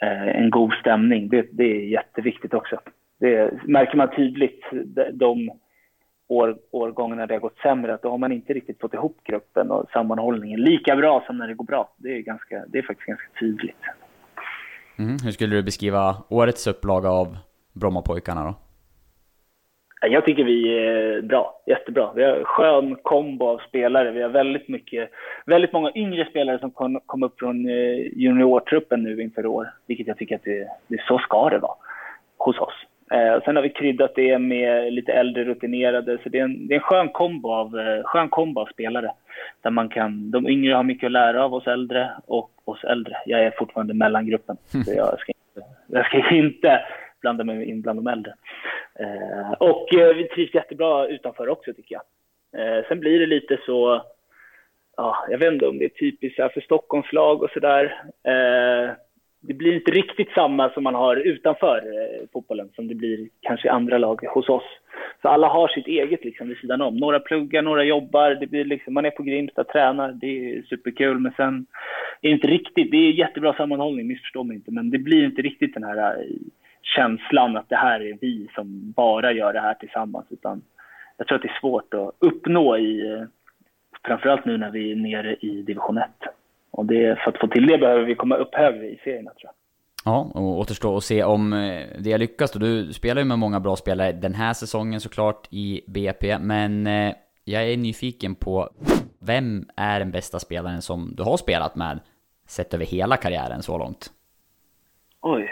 eh, 0.01 0.29
en 0.29 0.51
god 0.51 0.73
stämning. 0.73 1.29
Det, 1.29 1.49
det, 1.53 1.65
är 1.65 1.87
jätteviktigt 1.87 2.55
också. 2.55 2.81
Det 3.21 3.53
märker 3.65 3.97
man 3.97 4.17
tydligt 4.17 4.65
de 5.13 5.51
år, 6.29 6.57
årgångarna 6.71 7.27
det 7.27 7.35
har 7.35 7.41
gått 7.41 7.59
sämre, 7.59 7.95
att 7.95 8.03
då 8.03 8.11
har 8.11 8.19
man 8.19 8.33
inte 8.33 8.53
riktigt 8.53 8.81
fått 8.81 8.95
ihop 8.95 9.21
gruppen 9.25 9.71
och 9.71 9.91
sammanhållningen 9.93 10.61
lika 10.61 10.97
bra 10.97 11.25
som 11.27 11.39
när 11.39 11.49
det 11.49 11.55
går 11.55 11.65
bra. 11.65 11.95
Det 11.97 12.17
är, 12.17 12.21
ganska, 12.21 12.65
det 12.69 12.79
är 12.79 12.83
faktiskt 12.83 13.07
ganska 13.07 13.29
tydligt. 13.41 13.83
Mm, 14.99 15.17
hur 15.25 15.31
skulle 15.31 15.57
du 15.57 15.63
beskriva 15.63 16.17
årets 16.29 16.67
upplaga 16.67 17.09
av 17.11 17.37
Brommapojkarna 17.73 18.45
då? 18.45 18.55
Jag 20.11 20.25
tycker 20.25 20.45
vi 20.45 20.79
är 20.79 21.23
bra, 21.23 21.63
jättebra. 21.67 22.13
Vi 22.15 22.25
har 22.25 22.37
en 22.37 22.45
skön 22.45 22.97
kombo 23.03 23.47
av 23.47 23.61
spelare. 23.69 24.11
Vi 24.11 24.23
har 24.23 24.29
väldigt 24.29 24.69
mycket, 24.69 25.11
väldigt 25.47 25.73
många 25.73 25.93
yngre 25.95 26.25
spelare 26.31 26.59
som 26.59 26.71
kom, 26.71 27.01
kom 27.07 27.23
upp 27.23 27.39
från 27.39 27.69
eh, 27.69 27.97
juniortruppen 28.13 29.03
nu 29.03 29.23
inför 29.23 29.47
år, 29.47 29.71
vilket 29.87 30.07
jag 30.07 30.19
tycker 30.19 30.35
att 30.37 30.45
det, 30.45 30.69
det 30.89 31.03
så 31.09 31.19
ska 31.19 31.49
det 31.49 31.59
vara 31.59 31.77
hos 32.39 32.59
oss. 32.59 32.75
Eh, 33.11 33.43
sen 33.45 33.57
har 33.57 33.63
vi 33.63 33.69
kryddat 33.69 34.15
det 34.15 34.39
med 34.39 34.93
lite 34.93 35.13
äldre 35.13 35.45
rutinerade, 35.45 36.19
så 36.23 36.29
det 36.29 36.39
är 36.39 36.45
en, 36.45 36.67
det 36.67 36.75
är 36.75 36.77
en 36.77 36.83
skön, 36.83 37.09
kombo 37.09 37.53
av, 37.53 37.79
eh, 37.79 38.03
skön 38.05 38.29
kombo 38.29 38.61
av 38.61 38.67
spelare. 38.67 39.11
Där 39.63 39.71
man 39.71 39.89
kan, 39.89 40.31
de 40.31 40.49
yngre 40.49 40.75
har 40.75 40.83
mycket 40.83 41.07
att 41.07 41.13
lära 41.13 41.45
av 41.45 41.55
oss 41.55 41.67
äldre 41.67 42.11
och 42.27 42.51
oss 42.65 42.85
äldre. 42.85 43.17
Jag 43.27 43.41
är 43.41 43.51
fortfarande 43.59 43.95
mellangruppen, 43.95 44.57
så 44.85 44.93
jag 44.97 45.21
ska 45.21 45.33
inte, 45.33 45.69
jag 45.87 46.07
ska 46.07 46.35
inte 46.35 46.81
blanda 47.21 47.45
mig 47.45 47.65
in 47.65 47.81
bland 47.81 47.99
de 47.99 48.07
äldre. 48.07 48.35
Eh, 49.01 49.53
och 49.53 49.95
eh, 49.95 50.15
vi 50.15 50.29
trivs 50.29 50.55
jättebra 50.55 51.07
utanför 51.07 51.49
också 51.49 51.73
tycker 51.75 51.95
jag. 51.95 52.03
Eh, 52.61 52.85
sen 52.89 53.01
blir 53.01 53.21
det 53.21 53.27
lite 53.27 53.59
så, 53.67 54.03
ja, 54.97 55.27
jag 55.31 55.39
vet 55.39 55.53
inte 55.53 55.67
om 55.67 55.79
det 55.79 55.85
är 55.85 55.89
typiskt 55.89 56.37
för 56.37 56.61
Stockholmslag 56.61 57.43
och 57.43 57.51
sådär. 57.51 58.05
Eh, 58.25 58.95
det 59.47 59.55
blir 59.55 59.75
inte 59.75 59.91
riktigt 59.91 60.31
samma 60.31 60.71
som 60.71 60.83
man 60.83 60.95
har 60.95 61.17
utanför 61.17 61.77
eh, 61.77 62.27
fotbollen 62.33 62.71
som 62.75 62.89
det 62.89 62.95
blir 62.95 63.29
kanske 63.41 63.69
i 63.69 63.71
andra 63.71 63.99
lag 63.99 64.27
hos 64.27 64.49
oss. 64.49 64.65
Så 65.23 65.29
alla 65.29 65.49
har 65.49 65.69
sitt 65.69 65.87
eget 65.87 66.25
liksom 66.25 66.49
vid 66.49 66.59
sidan 66.59 66.81
om. 66.81 66.97
Några 66.97 67.21
pluggar, 67.21 67.63
några 67.63 67.85
jobbar. 67.85 68.31
Det 68.31 68.47
blir 68.47 68.65
liksom, 68.65 68.95
man 68.95 69.05
är 69.05 69.11
på 69.11 69.23
Grimsta, 69.23 69.65
tränar. 69.65 70.13
Det 70.13 70.27
är 70.27 70.63
superkul. 70.63 71.19
Men 71.19 71.33
sen 71.37 71.67
är 72.21 72.29
det 72.29 72.35
inte 72.35 72.49
riktigt, 72.49 72.91
det 72.91 72.97
är 72.97 73.13
jättebra 73.13 73.55
sammanhållning, 73.55 74.07
missförstå 74.07 74.45
mig 74.45 74.57
inte. 74.57 74.71
Men 74.71 74.91
det 74.91 74.99
blir 74.99 75.25
inte 75.25 75.43
riktigt 75.43 75.75
den 75.75 75.85
här 75.85 76.21
eh, 76.21 76.27
känslan 76.85 77.57
att 77.57 77.69
det 77.69 77.77
här 77.77 78.01
är 78.01 78.19
vi 78.21 78.49
som 78.55 78.93
bara 78.97 79.33
gör 79.33 79.53
det 79.53 79.61
här 79.61 79.75
tillsammans. 79.75 80.27
Utan 80.31 80.63
jag 81.17 81.27
tror 81.27 81.37
att 81.37 81.43
det 81.43 81.49
är 81.49 81.61
svårt 81.61 81.95
att 81.95 82.11
uppnå 82.19 82.77
i, 82.77 83.27
framförallt 84.07 84.45
nu 84.45 84.59
när 84.59 84.71
vi 84.71 84.93
är 84.93 84.97
nere 84.97 85.35
i 85.35 85.63
division 85.63 85.99
1. 85.99 86.05
Och 86.71 86.87
det, 86.87 87.19
för 87.19 87.31
att 87.31 87.39
få 87.39 87.47
till 87.47 87.67
det 87.67 87.79
behöver 87.79 88.05
vi 88.05 88.15
komma 88.15 88.37
upp 88.37 88.55
högre 88.55 88.87
i 88.87 89.01
serierna 89.05 89.31
tror 89.31 89.43
jag. 89.43 89.55
Ja, 90.05 90.31
och 90.35 90.59
återstår 90.59 90.97
att 90.97 91.05
se 91.05 91.25
om 91.25 91.53
eh, 91.53 91.83
det 91.99 92.19
lyckas 92.19 92.53
då. 92.53 92.59
Du 92.59 92.93
spelar 92.93 93.23
ju 93.23 93.29
med 93.29 93.39
många 93.39 93.61
bra 93.61 93.77
spelare 93.77 94.13
den 94.13 94.35
här 94.35 94.53
säsongen 94.53 95.01
såklart 95.01 95.49
i 95.51 95.81
BP, 95.87 96.39
men 96.39 96.87
eh, 96.87 97.15
jag 97.45 97.71
är 97.71 97.77
nyfiken 97.77 98.35
på 98.35 98.69
vem 99.19 99.69
är 99.77 99.99
den 99.99 100.11
bästa 100.11 100.39
spelaren 100.39 100.83
som 100.83 101.15
du 101.17 101.23
har 101.23 101.37
spelat 101.37 101.77
med, 101.77 102.01
sett 102.47 102.75
över 102.75 102.85
hela 102.85 103.17
karriären 103.17 103.63
så 103.63 103.79
långt? 103.79 104.11
Oj, 105.21 105.51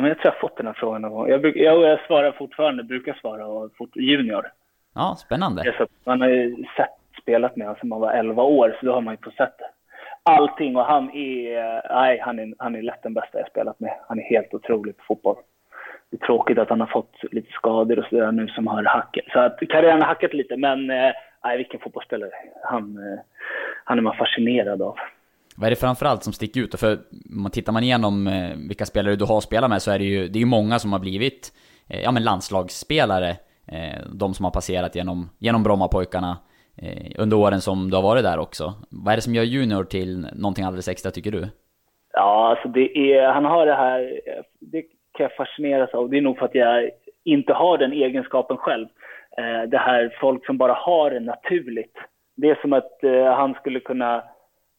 men 0.00 0.08
jag 0.08 0.18
tror 0.18 0.26
jag 0.26 0.32
har 0.32 0.48
fått 0.48 0.56
den 0.56 0.66
här 0.66 0.74
frågan 0.74 1.02
någon 1.02 1.12
gång. 1.12 1.28
Jag, 1.28 1.40
bruk, 1.40 1.56
jag, 1.56 1.82
jag 1.82 2.00
svarar 2.06 2.32
fortfarande, 2.32 2.82
brukar 2.82 3.14
svara 3.14 3.46
och 3.46 3.70
fort, 3.78 3.96
junior. 3.96 4.50
Ja, 4.94 5.16
spännande. 5.18 5.74
så 5.78 5.86
man 6.04 6.20
har 6.20 6.28
ju 6.28 6.56
sett, 6.76 7.22
spelat 7.22 7.56
med 7.56 7.66
honom 7.66 7.78
sedan 7.80 7.88
man 7.88 8.00
var 8.00 8.12
11 8.12 8.42
år, 8.42 8.76
så 8.80 8.86
då 8.86 8.92
har 8.92 9.00
man 9.00 9.14
ju 9.14 9.18
fått 9.24 9.36
sett 9.36 9.56
allting. 10.22 10.76
Och 10.76 10.84
han 10.84 11.10
är, 11.10 11.82
nej, 11.94 12.20
han 12.20 12.38
är, 12.38 12.54
han 12.58 12.74
är 12.74 12.82
lätt 12.82 13.02
den 13.02 13.14
bästa 13.14 13.38
jag 13.38 13.48
spelat 13.48 13.80
med. 13.80 13.94
Han 14.08 14.18
är 14.18 14.22
helt 14.22 14.54
otrolig 14.54 14.96
på 14.96 15.04
fotboll. 15.04 15.36
Det 16.10 16.16
är 16.16 16.26
tråkigt 16.26 16.58
att 16.58 16.70
han 16.70 16.80
har 16.80 16.86
fått 16.86 17.14
lite 17.32 17.52
skador 17.52 17.98
och 17.98 18.04
sådär 18.04 18.32
nu 18.32 18.48
som 18.48 18.66
har 18.66 18.84
hackat. 18.84 19.24
Så 19.32 19.38
att 19.38 19.58
karriären 19.58 20.00
har 20.00 20.08
hackat 20.08 20.34
lite, 20.34 20.56
men 20.56 20.90
eh, 20.90 21.12
nej, 21.44 21.56
vilken 21.56 21.80
fotbollsspelare. 21.80 22.30
Han, 22.64 22.96
eh, 22.96 23.18
han 23.84 23.98
är 23.98 24.02
man 24.02 24.16
fascinerad 24.16 24.82
av. 24.82 24.96
Vad 25.58 25.66
är 25.66 25.70
det 25.70 25.76
framförallt 25.76 26.22
som 26.22 26.32
sticker 26.32 26.60
ut? 26.60 26.80
För 26.80 26.98
man 27.30 27.50
tittar 27.50 27.72
man 27.72 27.82
igenom 27.82 28.26
eh, 28.26 28.56
vilka 28.68 28.84
spelare 28.84 29.16
du 29.16 29.24
har 29.24 29.40
spelat 29.40 29.70
med 29.70 29.82
så 29.82 29.90
är 29.90 29.98
det 29.98 30.04
ju, 30.04 30.28
det 30.28 30.38
är 30.38 30.40
ju 30.40 30.46
många 30.46 30.78
som 30.78 30.92
har 30.92 30.98
blivit 30.98 31.52
eh, 31.90 32.02
ja, 32.02 32.12
men 32.12 32.24
landslagsspelare. 32.24 33.30
Eh, 33.68 34.00
de 34.14 34.34
som 34.34 34.44
har 34.44 34.52
passerat 34.52 34.94
genom, 34.94 35.30
genom 35.38 35.62
Brommapojkarna 35.62 36.36
under 37.18 37.36
åren 37.36 37.60
som 37.60 37.90
du 37.90 37.96
har 37.96 38.02
varit 38.02 38.22
där 38.22 38.38
också. 38.38 38.74
Vad 38.90 39.12
är 39.12 39.16
det 39.16 39.22
som 39.22 39.34
gör 39.34 39.42
Junior 39.42 39.84
till 39.84 40.28
någonting 40.34 40.64
alldeles 40.64 40.88
extra 40.88 41.10
tycker 41.10 41.32
du? 41.32 41.48
Ja, 42.12 42.48
alltså 42.50 42.68
det 42.68 42.96
är, 42.96 43.32
han 43.32 43.44
har 43.44 43.66
det 43.66 43.74
här, 43.74 44.20
det 44.60 44.82
kan 44.82 45.24
jag 45.24 45.36
fascineras 45.36 45.94
av. 45.94 46.10
Det 46.10 46.18
är 46.18 46.20
nog 46.20 46.38
för 46.38 46.44
att 46.44 46.54
jag 46.54 46.90
inte 47.24 47.52
har 47.52 47.78
den 47.78 47.92
egenskapen 47.92 48.56
själv. 48.56 48.86
Det 49.68 49.78
här 49.78 50.16
folk 50.20 50.46
som 50.46 50.58
bara 50.58 50.74
har 50.74 51.10
det 51.10 51.20
naturligt. 51.20 51.96
Det 52.36 52.50
är 52.50 52.58
som 52.62 52.72
att 52.72 52.98
han 53.36 53.54
skulle 53.54 53.80
kunna 53.80 54.22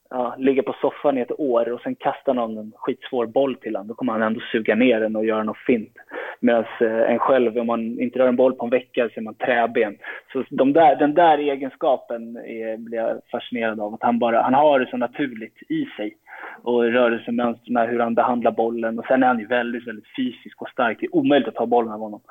ja, 0.10 0.36
ligga 0.38 0.64
på 0.64 0.76
soffan 0.82 1.18
i 1.18 1.22
ett 1.22 1.40
år 1.40 1.72
och 1.72 1.82
sen 1.82 1.96
kasta 1.96 2.34
någon 2.34 2.58
en 2.58 2.74
skitsvår 2.76 3.26
boll 3.26 3.56
till 3.56 3.76
honom. 3.76 3.88
Då 3.88 3.94
kommer 3.94 4.14
han 4.14 4.22
ändå 4.22 4.40
suga 4.52 4.76
ner 4.76 5.00
den 5.00 5.16
och 5.16 5.26
göra 5.26 5.44
något 5.44 5.58
fint. 5.58 5.94
Medan 6.40 6.66
eh, 6.82 7.12
en 7.12 7.20
själv, 7.20 7.58
om 7.58 7.68
man 7.68 8.00
inte 8.00 8.20
rör 8.20 8.28
en 8.28 8.36
boll 8.36 8.54
på 8.54 8.66
en 8.66 8.72
vecka 8.72 9.10
så 9.14 9.20
är 9.20 9.24
man 9.24 9.34
träben. 9.34 9.98
Så 10.34 10.44
de 10.50 10.74
där, 10.74 10.96
den 10.96 11.14
där 11.14 11.38
egenskapen 11.38 12.38
är, 12.38 12.78
blir 12.78 12.98
jag 12.98 13.22
fascinerad 13.32 13.80
av. 13.80 13.94
Att 13.94 14.04
han, 14.04 14.20
bara, 14.20 14.42
han 14.42 14.54
har 14.54 14.80
det 14.80 14.90
så 14.90 14.98
naturligt 14.98 15.58
i 15.70 15.86
sig. 15.98 16.18
Och 16.64 16.84
rörelsemönstren, 16.84 17.90
hur 17.90 18.00
han 18.00 18.16
behandlar 18.16 18.52
bollen. 18.52 19.00
Och 19.00 19.06
sen 19.06 19.24
är 19.24 19.28
han 19.28 19.40
ju 19.40 19.48
väldigt, 19.48 19.88
väldigt 19.88 20.16
fysisk 20.16 20.62
och 20.62 20.70
stark. 20.70 20.98
Det 21.00 21.06
är 21.06 21.16
omöjligt 21.16 21.48
att 21.48 21.56
ta 21.56 21.66
bollen 21.66 21.92
av 21.92 22.00
honom. 22.00 22.22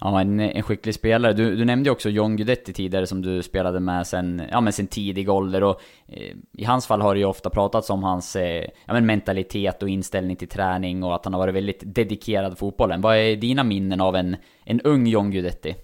Ja, 0.00 0.20
en, 0.20 0.40
en 0.40 0.62
skicklig 0.62 0.94
spelare. 0.94 1.32
Du, 1.32 1.56
du 1.56 1.64
nämnde 1.64 1.88
ju 1.88 1.92
också 1.92 2.08
John 2.10 2.36
Guidetti 2.36 2.72
tidigare 2.72 3.06
som 3.06 3.22
du 3.22 3.42
spelade 3.42 3.80
med 3.80 4.06
sen, 4.06 4.42
ja, 4.50 4.60
men 4.60 4.72
sen 4.72 4.86
tidig 4.86 5.30
ålder. 5.30 5.62
Och, 5.62 5.80
eh, 6.08 6.36
I 6.52 6.64
hans 6.64 6.86
fall 6.86 7.00
har 7.00 7.14
det 7.14 7.20
ju 7.20 7.26
ofta 7.26 7.50
pratats 7.50 7.90
om 7.90 8.02
hans 8.02 8.36
eh, 8.36 8.64
ja, 8.86 8.92
men 8.92 9.06
mentalitet 9.06 9.82
och 9.82 9.88
inställning 9.88 10.36
till 10.36 10.48
träning 10.48 11.02
och 11.02 11.14
att 11.14 11.24
han 11.24 11.34
har 11.34 11.40
varit 11.40 11.54
väldigt 11.54 11.82
dedikerad 11.84 12.58
fotbollen. 12.58 13.00
Vad 13.00 13.16
är 13.16 13.36
dina 13.36 13.64
minnen 13.64 14.00
av 14.00 14.16
en, 14.16 14.36
en 14.64 14.80
ung 14.80 15.06
John 15.06 15.30
Guidetti? 15.30 15.74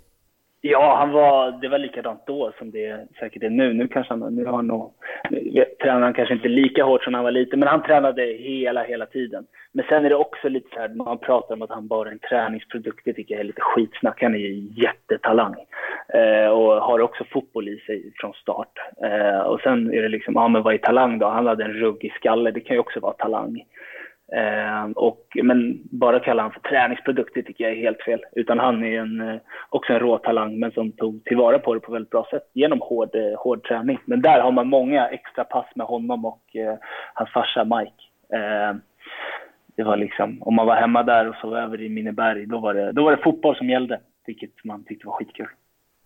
Ja, 0.71 0.97
han 0.99 1.11
var, 1.11 1.51
det 1.61 1.69
var 1.69 1.79
likadant 1.79 2.27
då 2.27 2.53
som 2.59 2.71
det 2.71 3.07
säkert 3.19 3.43
är 3.43 3.51
nu. 3.51 3.73
Nu 3.73 3.89
kanske 3.89 4.13
han, 4.13 4.35
nu 4.35 4.45
har 4.45 4.57
han 4.57 4.67
nog, 4.67 4.93
nu 5.31 5.65
tränar 5.83 6.01
han 6.01 6.15
kanske 6.15 6.35
inte 6.35 6.49
lika 6.49 6.85
hårt 6.85 7.05
som 7.05 7.13
när 7.13 7.19
han 7.19 7.25
var 7.25 7.31
liten, 7.31 7.59
men 7.59 7.69
han 7.69 7.83
tränade 7.83 8.23
hela, 8.23 8.83
hela 8.83 9.07
tiden. 9.07 9.45
Men 9.73 9.85
sen 9.89 10.05
är 10.05 10.09
det 10.09 10.17
också 10.17 10.49
lite 10.49 10.69
så 10.75 10.81
här, 10.81 10.89
man 10.89 11.19
pratar 11.19 11.55
om 11.55 11.63
att 11.63 11.71
han 11.71 11.87
bara 11.87 12.09
är 12.09 12.13
en 12.13 12.19
träningsprodukt, 12.19 13.05
det 13.05 13.13
tycker 13.13 13.35
jag 13.35 13.41
är 13.41 13.45
lite 13.45 13.61
skitsnack. 13.61 14.23
Han 14.23 14.35
är 14.35 14.39
ju 14.39 14.69
jättetalang. 14.83 15.55
Eh, 16.15 16.49
och 16.49 16.73
har 16.83 17.01
också 17.01 17.25
fotboll 17.25 17.69
i 17.69 17.79
sig 17.79 18.13
från 18.17 18.33
start. 18.33 18.79
Eh, 19.03 19.41
och 19.41 19.61
sen 19.61 19.95
är 19.95 20.03
det 20.03 20.09
liksom, 20.09 20.35
ja 20.35 20.49
men 20.49 20.63
vad 20.63 20.75
är 20.75 20.79
talang 20.79 21.19
då? 21.19 21.27
Han 21.27 21.47
hade 21.47 21.65
en 21.65 21.73
ruggig 21.73 22.13
skalle, 22.13 22.51
det 22.51 22.61
kan 22.61 22.77
ju 22.77 22.81
också 22.81 23.01
vara 23.01 23.13
talang. 23.13 23.65
Eh, 24.33 24.91
och, 24.95 25.37
men 25.43 25.81
bara 25.91 26.21
kalla 26.21 26.43
han 26.43 26.53
för 26.53 26.61
träningsprodukt, 26.61 27.35
det 27.35 27.43
tycker 27.43 27.65
jag 27.65 27.73
är 27.73 27.83
helt 27.83 28.03
fel. 28.03 28.25
Utan 28.33 28.59
han 28.59 28.85
är 28.85 29.01
en, 29.01 29.21
eh, 29.21 29.41
också 29.69 29.93
en 29.93 29.99
rå 29.99 30.19
talang, 30.19 30.59
men 30.59 30.71
som 30.73 30.93
tog 30.93 31.25
tillvara 31.25 31.59
på 31.59 31.75
det 31.75 31.81
på 31.81 31.93
väldigt 31.93 32.11
bra 32.11 32.27
sätt 32.31 32.51
genom 32.53 32.81
hård, 32.81 33.15
eh, 33.15 33.39
hård 33.39 33.69
träning. 33.69 33.99
Men 34.05 34.23
där 34.23 34.41
har 34.41 34.53
man 34.53 34.69
många 34.69 35.09
extra 35.09 35.45
pass 35.45 35.67
med 35.75 35.87
honom 35.87 36.25
och 36.25 36.57
eh, 36.57 36.75
hans 37.15 37.31
farsa 37.31 37.65
Mike. 37.65 38.03
Eh, 38.33 38.77
det 39.77 39.83
var 39.83 39.97
liksom, 39.97 40.43
om 40.43 40.55
man 40.55 40.67
var 40.67 40.77
hemma 40.77 41.03
där 41.03 41.29
och 41.29 41.35
sov 41.35 41.57
över 41.57 41.81
i 41.81 41.89
Minneberg, 41.89 42.47
då 42.47 42.59
var, 42.59 42.75
det, 42.75 42.93
då 42.93 43.05
var 43.05 43.17
det 43.17 43.23
fotboll 43.23 43.57
som 43.57 43.71
gällde. 43.71 44.01
Vilket 44.27 44.65
man 44.65 44.85
tyckte 44.85 45.07
var 45.07 45.15
skitkul. 45.15 45.49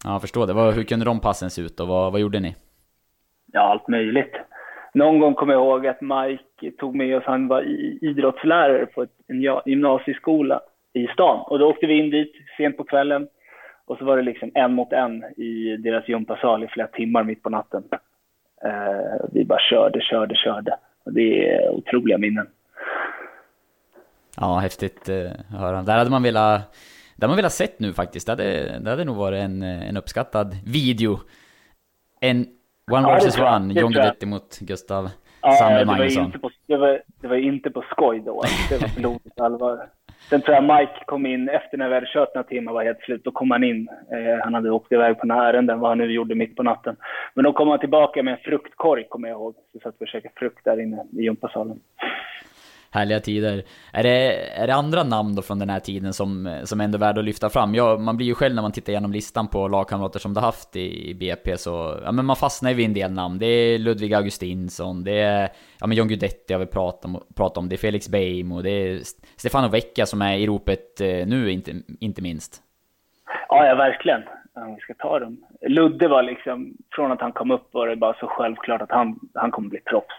Ja, 0.05 0.13
jag 0.13 0.21
förstår 0.21 0.47
det. 0.47 0.73
Hur 0.73 0.85
kunde 0.85 1.05
de 1.05 1.21
passen 1.21 1.51
se 1.51 1.63
ut 1.63 1.81
och 1.81 1.89
vad, 1.89 2.13
vad 2.13 2.21
gjorde 2.21 2.41
ni? 2.41 2.57
Ja, 3.53 3.61
allt 3.61 3.89
möjligt 3.89 4.37
någon 4.95 5.19
gång 5.19 5.35
kommer 5.35 5.53
jag 5.53 5.63
ihåg 5.63 5.87
att 5.87 6.01
Mike 6.01 6.77
tog 6.79 6.95
med 6.95 7.17
oss, 7.17 7.25
han 7.27 7.49
var 7.49 7.63
idrottslärare 8.05 8.87
på 8.87 9.07
en 9.27 9.41
gymnasieskola 9.67 10.61
i 10.93 11.07
stan. 11.07 11.45
Och 11.47 11.59
då 11.59 11.71
åkte 11.71 11.87
vi 11.87 11.99
in 11.99 12.11
dit 12.11 12.33
sent 12.57 12.77
på 12.77 12.85
kvällen. 12.85 13.29
Och 13.85 13.99
så 13.99 14.05
var 14.05 14.17
det 14.17 14.23
liksom 14.23 14.51
en 14.55 14.75
mot 14.75 14.93
en 14.93 15.25
i 15.25 15.77
deras 15.77 16.09
gympasal 16.09 16.65
i 16.65 16.69
flera 16.69 16.87
timmar 16.87 17.25
mitt 17.25 17.43
på 17.43 17.51
natten. 17.51 17.85
Eh, 18.65 19.27
vi 19.33 19.45
bara 19.45 19.61
körde, 19.71 20.01
körde, 20.01 20.35
körde. 20.35 20.77
Och 21.05 21.13
det 21.13 21.51
är 21.51 21.71
otroliga 21.71 22.19
minnen. 22.19 22.47
Ja, 24.37 24.59
häftigt 24.59 25.09
eh, 25.09 25.31
att 25.55 25.61
höra. 25.61 25.83
Där 25.83 25.99
hade 25.99 26.11
man 26.11 26.23
velat, 26.23 26.77
där 27.17 27.29
man 27.29 27.37
velat 27.37 27.53
sett 27.53 27.81
nu 27.81 27.93
faktiskt. 27.93 28.27
Det 28.27 28.33
hade, 28.33 28.79
det 28.79 28.91
hade 28.91 29.05
nog 29.05 29.17
varit 29.17 29.39
en, 29.39 29.63
eh, 29.63 29.89
en 29.89 29.97
uppskattad 29.97 30.57
video. 30.67 31.19
En 32.21 32.47
One 32.91 33.09
ja, 33.09 33.15
versus 33.15 33.39
one, 33.39 33.75
John 33.75 33.93
Guidetti 33.93 34.27
mot 34.27 34.59
Gustav 34.61 35.11
ja, 35.43 35.53
Sandberg 35.53 35.85
Magnusson. 35.85 36.33
Det 36.67 36.77
var, 36.77 37.03
det 37.21 37.29
var 37.29 37.37
inte 37.37 37.71
på 37.71 37.85
skoj 37.91 38.23
då, 38.27 38.43
det 38.69 38.81
var 38.81 39.01
blodigt 39.01 39.41
allvar. 39.41 39.87
Sen 40.29 40.41
tror 40.41 40.55
jag 40.55 40.65
Mike 40.65 41.05
kom 41.07 41.27
in 41.27 41.49
efter 41.49 41.79
när 41.79 41.89
vi 41.89 41.95
hade 41.95 42.07
kört 42.07 42.35
några 42.35 42.49
timmar 42.49 42.73
var 42.73 42.85
helt 42.85 43.01
slut. 43.01 43.25
Då 43.25 43.31
kom 43.31 43.51
han 43.51 43.65
in. 43.65 43.89
Eh, 44.13 44.45
han 44.45 44.55
hade 44.55 44.71
åkt 44.71 44.93
iväg 44.93 45.19
på 45.19 45.27
några 45.27 45.49
ärenden, 45.49 45.81
vad 45.81 45.91
han 45.91 45.99
nu 45.99 46.13
gjorde 46.13 46.35
mitt 46.35 46.57
på 46.57 46.63
natten. 46.63 46.97
Men 47.35 47.45
då 47.45 47.53
kom 47.53 47.69
han 47.69 47.79
tillbaka 47.79 48.23
med 48.23 48.35
en 48.35 48.41
fruktkorg, 48.41 49.05
kommer 49.09 49.29
jag 49.29 49.37
ihåg. 49.37 49.55
Så 49.73 49.79
satt 49.79 49.95
vi 49.99 50.05
och 50.05 50.09
käkade 50.09 50.35
frukt 50.37 50.65
där 50.65 50.81
inne 50.81 51.05
i 51.13 51.23
gympasalen 51.23 51.81
härliga 52.91 53.21
tider. 53.21 53.63
Är 53.93 54.03
det, 54.03 54.49
är 54.61 54.67
det 54.67 54.75
andra 54.75 55.03
namn 55.03 55.35
då 55.35 55.43
från 55.43 55.59
den 55.59 55.71
här 55.71 55.81
tiden 55.81 56.13
som, 56.13 56.61
som 56.65 56.81
ändå 56.81 56.97
är 56.97 57.01
värda 57.01 57.19
att 57.19 57.25
lyfta 57.25 57.51
fram? 57.51 57.75
Ja, 57.75 57.97
man 57.97 58.17
blir 58.17 58.27
ju 58.27 58.35
själv 58.35 58.55
när 58.55 58.63
man 58.63 58.73
tittar 58.73 58.93
igenom 58.93 59.13
listan 59.13 59.49
på 59.49 59.69
lagkamrater 59.69 60.19
som 60.19 60.35
du 60.35 60.41
haft 60.41 60.77
i, 60.77 61.11
i 61.11 61.15
BP 61.15 61.57
så, 61.57 62.01
ja 62.05 62.13
men 62.13 62.25
man 62.25 62.37
fastnar 62.37 62.71
ju 62.71 62.77
vid 62.77 62.87
en 62.87 62.95
del 62.95 63.13
namn. 63.13 63.39
Det 63.39 63.47
är 63.47 63.79
Ludvig 63.79 64.15
Augustinsson, 64.15 65.05
det 65.05 65.21
är, 65.21 65.49
ja 65.81 65.87
men 65.87 65.97
John 65.97 66.09
Guidetti 66.09 66.53
har 66.53 66.61
vi 66.61 66.67
pratat 66.67 67.05
om, 67.05 67.23
pratat 67.37 67.59
om, 67.59 67.69
det 67.69 67.75
är 67.75 67.79
Felix 67.79 68.09
Beijmo, 68.09 68.63
det 68.63 68.71
är 68.71 69.01
Stefano 69.37 69.69
Vecchia 69.69 70.07
som 70.07 70.23
är 70.23 70.37
i 70.37 70.47
ropet 70.47 71.01
eh, 71.01 71.27
nu 71.27 71.51
inte, 71.51 71.73
inte 72.01 72.23
minst. 72.23 72.63
Ja, 73.49 73.67
ja 73.67 73.75
verkligen. 73.75 74.23
Om 74.55 74.75
vi 74.75 74.81
ska 74.81 74.95
ta 74.95 75.19
dem. 75.19 75.45
Ludde 75.61 76.09
var 76.09 76.23
liksom, 76.23 76.77
från 76.93 77.13
att 77.13 77.21
han 77.21 77.33
kom 77.33 77.51
upp 77.51 77.69
var 77.75 77.87
det 77.87 77.97
bara 77.97 78.15
så 78.15 78.27
självklart 78.27 78.83
att 78.83 78.91
han, 78.91 79.19
han 79.35 79.51
kommer 79.51 79.69
bli 79.69 79.81
proffs 79.81 80.15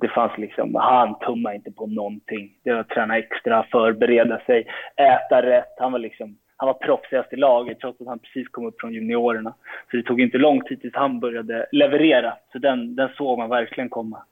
det 0.00 0.08
fanns 0.08 0.38
liksom, 0.38 0.74
han 0.74 1.18
tummade 1.18 1.56
inte 1.56 1.72
på 1.72 1.86
någonting. 1.86 2.50
Det 2.64 2.72
var 2.72 2.80
att 2.80 2.88
träna 2.88 3.18
extra, 3.18 3.62
förbereda 3.62 4.40
sig, 4.46 4.66
äta 4.96 5.42
rätt. 5.42 5.74
Han 5.78 5.92
var 5.92 5.98
liksom, 5.98 6.36
han 6.56 6.66
var 6.66 6.74
proffsigast 6.74 7.32
i 7.32 7.36
laget 7.36 7.80
trots 7.80 8.00
att 8.00 8.06
han 8.06 8.18
precis 8.18 8.48
kom 8.48 8.66
upp 8.66 8.80
från 8.80 8.94
juniorerna. 8.94 9.54
Så 9.90 9.96
det 9.96 10.02
tog 10.02 10.20
inte 10.20 10.38
lång 10.38 10.60
tid 10.60 10.80
tills 10.80 10.94
han 10.94 11.20
började 11.20 11.66
leverera. 11.72 12.34
Så 12.52 12.58
den, 12.58 12.96
den 12.96 13.08
såg 13.16 13.38
man 13.38 13.48
verkligen 13.48 13.88
komma. 13.88 14.22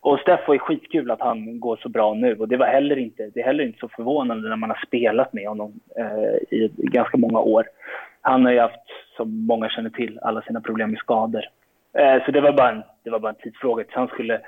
Och 0.00 0.18
Steffo 0.18 0.54
är 0.54 0.58
skitkul 0.58 1.10
att 1.10 1.20
han 1.20 1.60
går 1.60 1.76
så 1.76 1.88
bra 1.88 2.14
nu 2.14 2.36
och 2.36 2.48
det 2.48 2.56
var 2.56 2.66
heller 2.66 2.98
inte, 2.98 3.30
det 3.34 3.40
är 3.40 3.44
heller 3.44 3.64
inte 3.64 3.78
så 3.78 3.88
förvånande 3.88 4.48
när 4.48 4.56
man 4.56 4.70
har 4.70 4.82
spelat 4.86 5.32
med 5.32 5.48
honom 5.48 5.80
eh, 5.96 6.58
i 6.58 6.70
ganska 6.76 7.16
många 7.16 7.40
år. 7.40 7.64
Han 8.20 8.44
har 8.44 8.52
ju 8.52 8.60
haft, 8.60 8.86
som 9.16 9.46
många 9.46 9.68
känner 9.68 9.90
till, 9.90 10.18
alla 10.22 10.42
sina 10.42 10.60
problem 10.60 10.90
med 10.90 10.98
skador. 10.98 11.44
Eh, 11.92 12.24
så 12.24 12.30
det 12.30 12.40
var, 12.40 12.52
bara 12.52 12.70
en, 12.70 12.82
det 13.04 13.10
var 13.10 13.18
bara 13.18 13.32
en 13.32 13.42
tidsfråga 13.42 13.84
tills 13.84 13.96
han 13.96 14.08
skulle 14.08 14.40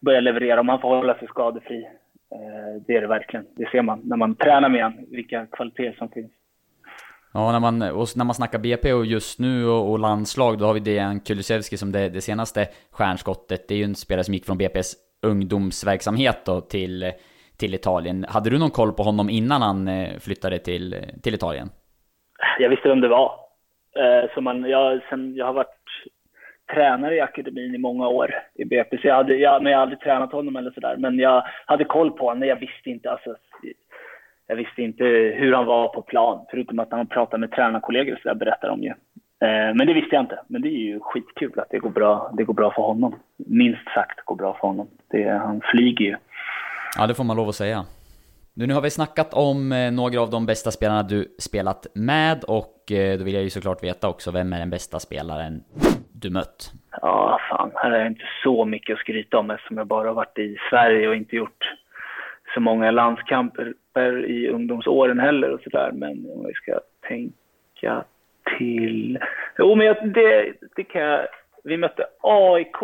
börja 0.00 0.20
leverera 0.20 0.60
om 0.60 0.68
han 0.68 0.80
får 0.80 0.96
hålla 0.96 1.14
sig 1.14 1.28
skadefri. 1.28 1.84
Eh, 2.32 2.82
det 2.86 2.96
är 2.96 3.00
det 3.00 3.06
verkligen. 3.06 3.46
Det 3.56 3.70
ser 3.70 3.82
man 3.82 4.00
när 4.04 4.16
man 4.16 4.34
tränar 4.34 4.68
med 4.68 4.84
honom, 4.84 5.04
vilka 5.10 5.46
kvaliteter 5.46 5.98
som 5.98 6.08
finns. 6.08 6.32
Ja, 7.34 7.52
när 7.52 7.60
man, 7.60 7.82
och 7.82 8.06
när 8.16 8.24
man 8.24 8.34
snackar 8.34 8.58
BP 8.58 8.92
och 8.92 9.06
just 9.06 9.40
nu 9.40 9.66
och, 9.66 9.90
och 9.90 9.98
landslag, 9.98 10.58
då 10.58 10.64
har 10.64 10.74
vi 10.74 10.80
Dejan 10.80 11.20
Kulusevski 11.20 11.76
som 11.76 11.92
det, 11.92 12.08
det, 12.08 12.20
senaste 12.20 12.68
stjärnskottet. 12.90 13.68
Det 13.68 13.74
är 13.74 13.78
ju 13.78 13.84
en 13.84 13.94
spelare 13.94 14.24
som 14.24 14.34
gick 14.34 14.46
från 14.46 14.60
BP's 14.60 14.94
ungdomsverksamhet 15.22 16.44
då 16.44 16.60
till, 16.60 17.12
till 17.58 17.74
Italien. 17.74 18.26
Hade 18.28 18.50
du 18.50 18.58
någon 18.58 18.70
koll 18.70 18.92
på 18.92 19.02
honom 19.02 19.30
innan 19.30 19.62
han 19.62 19.88
eh, 19.88 20.18
flyttade 20.18 20.58
till, 20.58 20.96
till 21.22 21.34
Italien? 21.34 21.68
Jag 22.58 22.70
visste 22.70 22.88
vem 22.88 23.00
det 23.00 23.08
var. 23.08 23.32
Eh, 23.96 24.34
så 24.34 24.40
man, 24.40 24.62
jag, 24.62 25.00
sen, 25.10 25.34
jag 25.34 25.46
har 25.46 25.52
varit 25.52 25.79
tränare 26.74 27.16
i 27.16 27.20
akademin 27.20 27.74
i 27.74 27.78
många 27.78 28.08
år 28.08 28.34
i 28.54 28.64
BP. 28.64 28.98
Så 28.98 29.06
jag 29.06 29.14
hade, 29.14 29.36
jag, 29.36 29.62
men 29.62 29.72
jag 29.72 29.78
hade 29.78 29.82
aldrig 29.82 30.00
tränat 30.00 30.32
honom 30.32 30.56
eller 30.56 30.70
sådär. 30.70 30.96
Men 30.96 31.18
jag 31.18 31.44
hade 31.66 31.84
koll 31.84 32.10
på 32.10 32.28
honom, 32.28 32.48
jag 32.48 32.56
visste 32.56 32.90
inte 32.90 33.10
alltså, 33.10 33.36
jag 34.46 34.56
visste 34.56 34.82
inte 34.82 35.04
hur 35.04 35.52
han 35.52 35.66
var 35.66 35.88
på 35.88 36.02
plan. 36.02 36.46
Förutom 36.50 36.78
att 36.78 36.90
han 36.90 37.06
pratade 37.06 37.40
med 37.40 37.50
tränarkollegor 37.50 38.14
så 38.14 38.22
sådär 38.22 38.34
berättar 38.34 38.68
de 38.68 38.82
ju. 38.82 38.88
Eh, 39.42 39.74
men 39.74 39.86
det 39.86 39.94
visste 39.94 40.14
jag 40.14 40.22
inte. 40.22 40.38
Men 40.46 40.62
det 40.62 40.68
är 40.68 40.80
ju 40.80 41.00
skitkul 41.00 41.60
att 41.60 41.70
det 41.70 41.78
går 41.78 41.90
bra, 41.90 42.30
det 42.36 42.44
går 42.44 42.54
bra 42.54 42.72
för 42.74 42.82
honom. 42.82 43.14
Minst 43.36 43.88
sagt 43.94 44.24
går 44.24 44.36
bra 44.36 44.56
för 44.60 44.68
honom. 44.68 44.88
Det, 45.10 45.28
han 45.28 45.60
flyger 45.64 46.04
ju. 46.04 46.16
Ja, 46.98 47.06
det 47.06 47.14
får 47.14 47.24
man 47.24 47.36
lov 47.36 47.48
att 47.48 47.54
säga. 47.54 47.84
Nu, 48.54 48.66
nu 48.66 48.74
har 48.74 48.80
vi 48.80 48.90
snackat 48.90 49.34
om 49.34 49.72
eh, 49.72 49.90
några 49.90 50.20
av 50.20 50.30
de 50.30 50.46
bästa 50.46 50.70
spelarna 50.70 51.02
du 51.02 51.36
spelat 51.38 51.86
med 51.94 52.44
och 52.44 52.92
eh, 52.92 53.18
då 53.18 53.24
vill 53.24 53.34
jag 53.34 53.42
ju 53.42 53.50
såklart 53.50 53.84
veta 53.84 54.08
också, 54.08 54.30
vem 54.30 54.52
är 54.52 54.58
den 54.58 54.70
bästa 54.70 55.00
spelaren 55.00 55.64
du 56.22 56.30
mött? 56.30 56.72
Ja, 57.02 57.40
fan, 57.50 57.70
här 57.74 57.90
har 57.90 57.98
jag 57.98 58.06
inte 58.06 58.28
så 58.42 58.64
mycket 58.64 58.94
att 58.94 59.00
skryta 59.00 59.38
om 59.38 59.50
eftersom 59.50 59.76
jag 59.78 59.86
bara 59.86 60.08
har 60.08 60.14
varit 60.14 60.38
i 60.38 60.56
Sverige 60.70 61.08
och 61.08 61.16
inte 61.16 61.36
gjort 61.36 61.74
så 62.54 62.60
många 62.60 62.90
landskamper 62.90 63.74
i 64.26 64.48
ungdomsåren 64.48 65.20
heller 65.20 65.50
och 65.50 65.60
sådär. 65.60 65.90
Men 65.92 66.10
om 66.10 66.46
vi 66.46 66.52
ska 66.52 66.80
tänka 67.08 68.04
till... 68.58 69.18
Jo, 69.58 69.74
men 69.74 69.86
jag, 69.86 70.12
det, 70.12 70.52
det 70.76 70.84
kan 70.84 71.02
jag... 71.02 71.26
Vi 71.64 71.76
mötte 71.76 72.06
AIK 72.20 72.78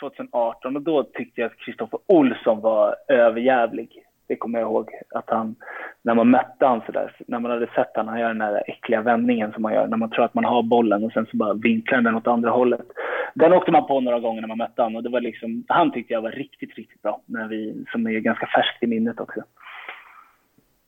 2018 0.00 0.76
och 0.76 0.82
då 0.82 1.02
tyckte 1.02 1.40
jag 1.40 1.50
att 1.50 1.58
Kristoffer 1.58 2.00
Olsson 2.06 2.60
var 2.60 2.96
överjävlig. 3.08 4.04
Det 4.30 4.36
kommer 4.36 4.58
jag 4.58 4.68
ihåg. 4.68 4.90
Att 5.14 5.30
han, 5.30 5.56
när 6.02 6.14
man 6.14 6.30
mötte 6.30 6.66
han 6.66 6.82
sådär, 6.86 7.16
när 7.26 7.38
man 7.38 7.50
hade 7.50 7.66
sett 7.66 7.90
han, 7.94 8.08
han 8.08 8.20
gör 8.20 8.28
den 8.28 8.38
där 8.38 8.62
äckliga 8.66 9.02
vändningen 9.02 9.52
som 9.52 9.62
man 9.62 9.74
gör 9.74 9.86
när 9.86 9.96
man 9.96 10.10
tror 10.10 10.24
att 10.24 10.34
man 10.34 10.44
har 10.44 10.62
bollen 10.62 11.04
och 11.04 11.12
sen 11.12 11.26
så 11.30 11.36
bara 11.36 11.54
vinklar 11.54 12.00
den 12.00 12.14
åt 12.14 12.26
andra 12.26 12.50
hållet. 12.50 12.86
den 13.34 13.52
åkte 13.52 13.72
man 13.72 13.86
på 13.86 14.00
några 14.00 14.20
gånger 14.20 14.40
när 14.40 14.48
man 14.48 14.58
mötte 14.58 14.82
honom 14.82 14.96
och 14.96 15.02
det 15.02 15.08
var 15.08 15.20
liksom, 15.20 15.64
han 15.68 15.92
tyckte 15.92 16.12
jag 16.12 16.22
var 16.22 16.30
riktigt, 16.30 16.74
riktigt 16.76 17.02
bra. 17.02 17.22
När 17.26 17.48
vi, 17.48 17.84
som 17.92 18.06
är 18.06 18.10
ganska 18.10 18.46
färskt 18.46 18.82
i 18.82 18.86
minnet 18.86 19.20
också. 19.20 19.40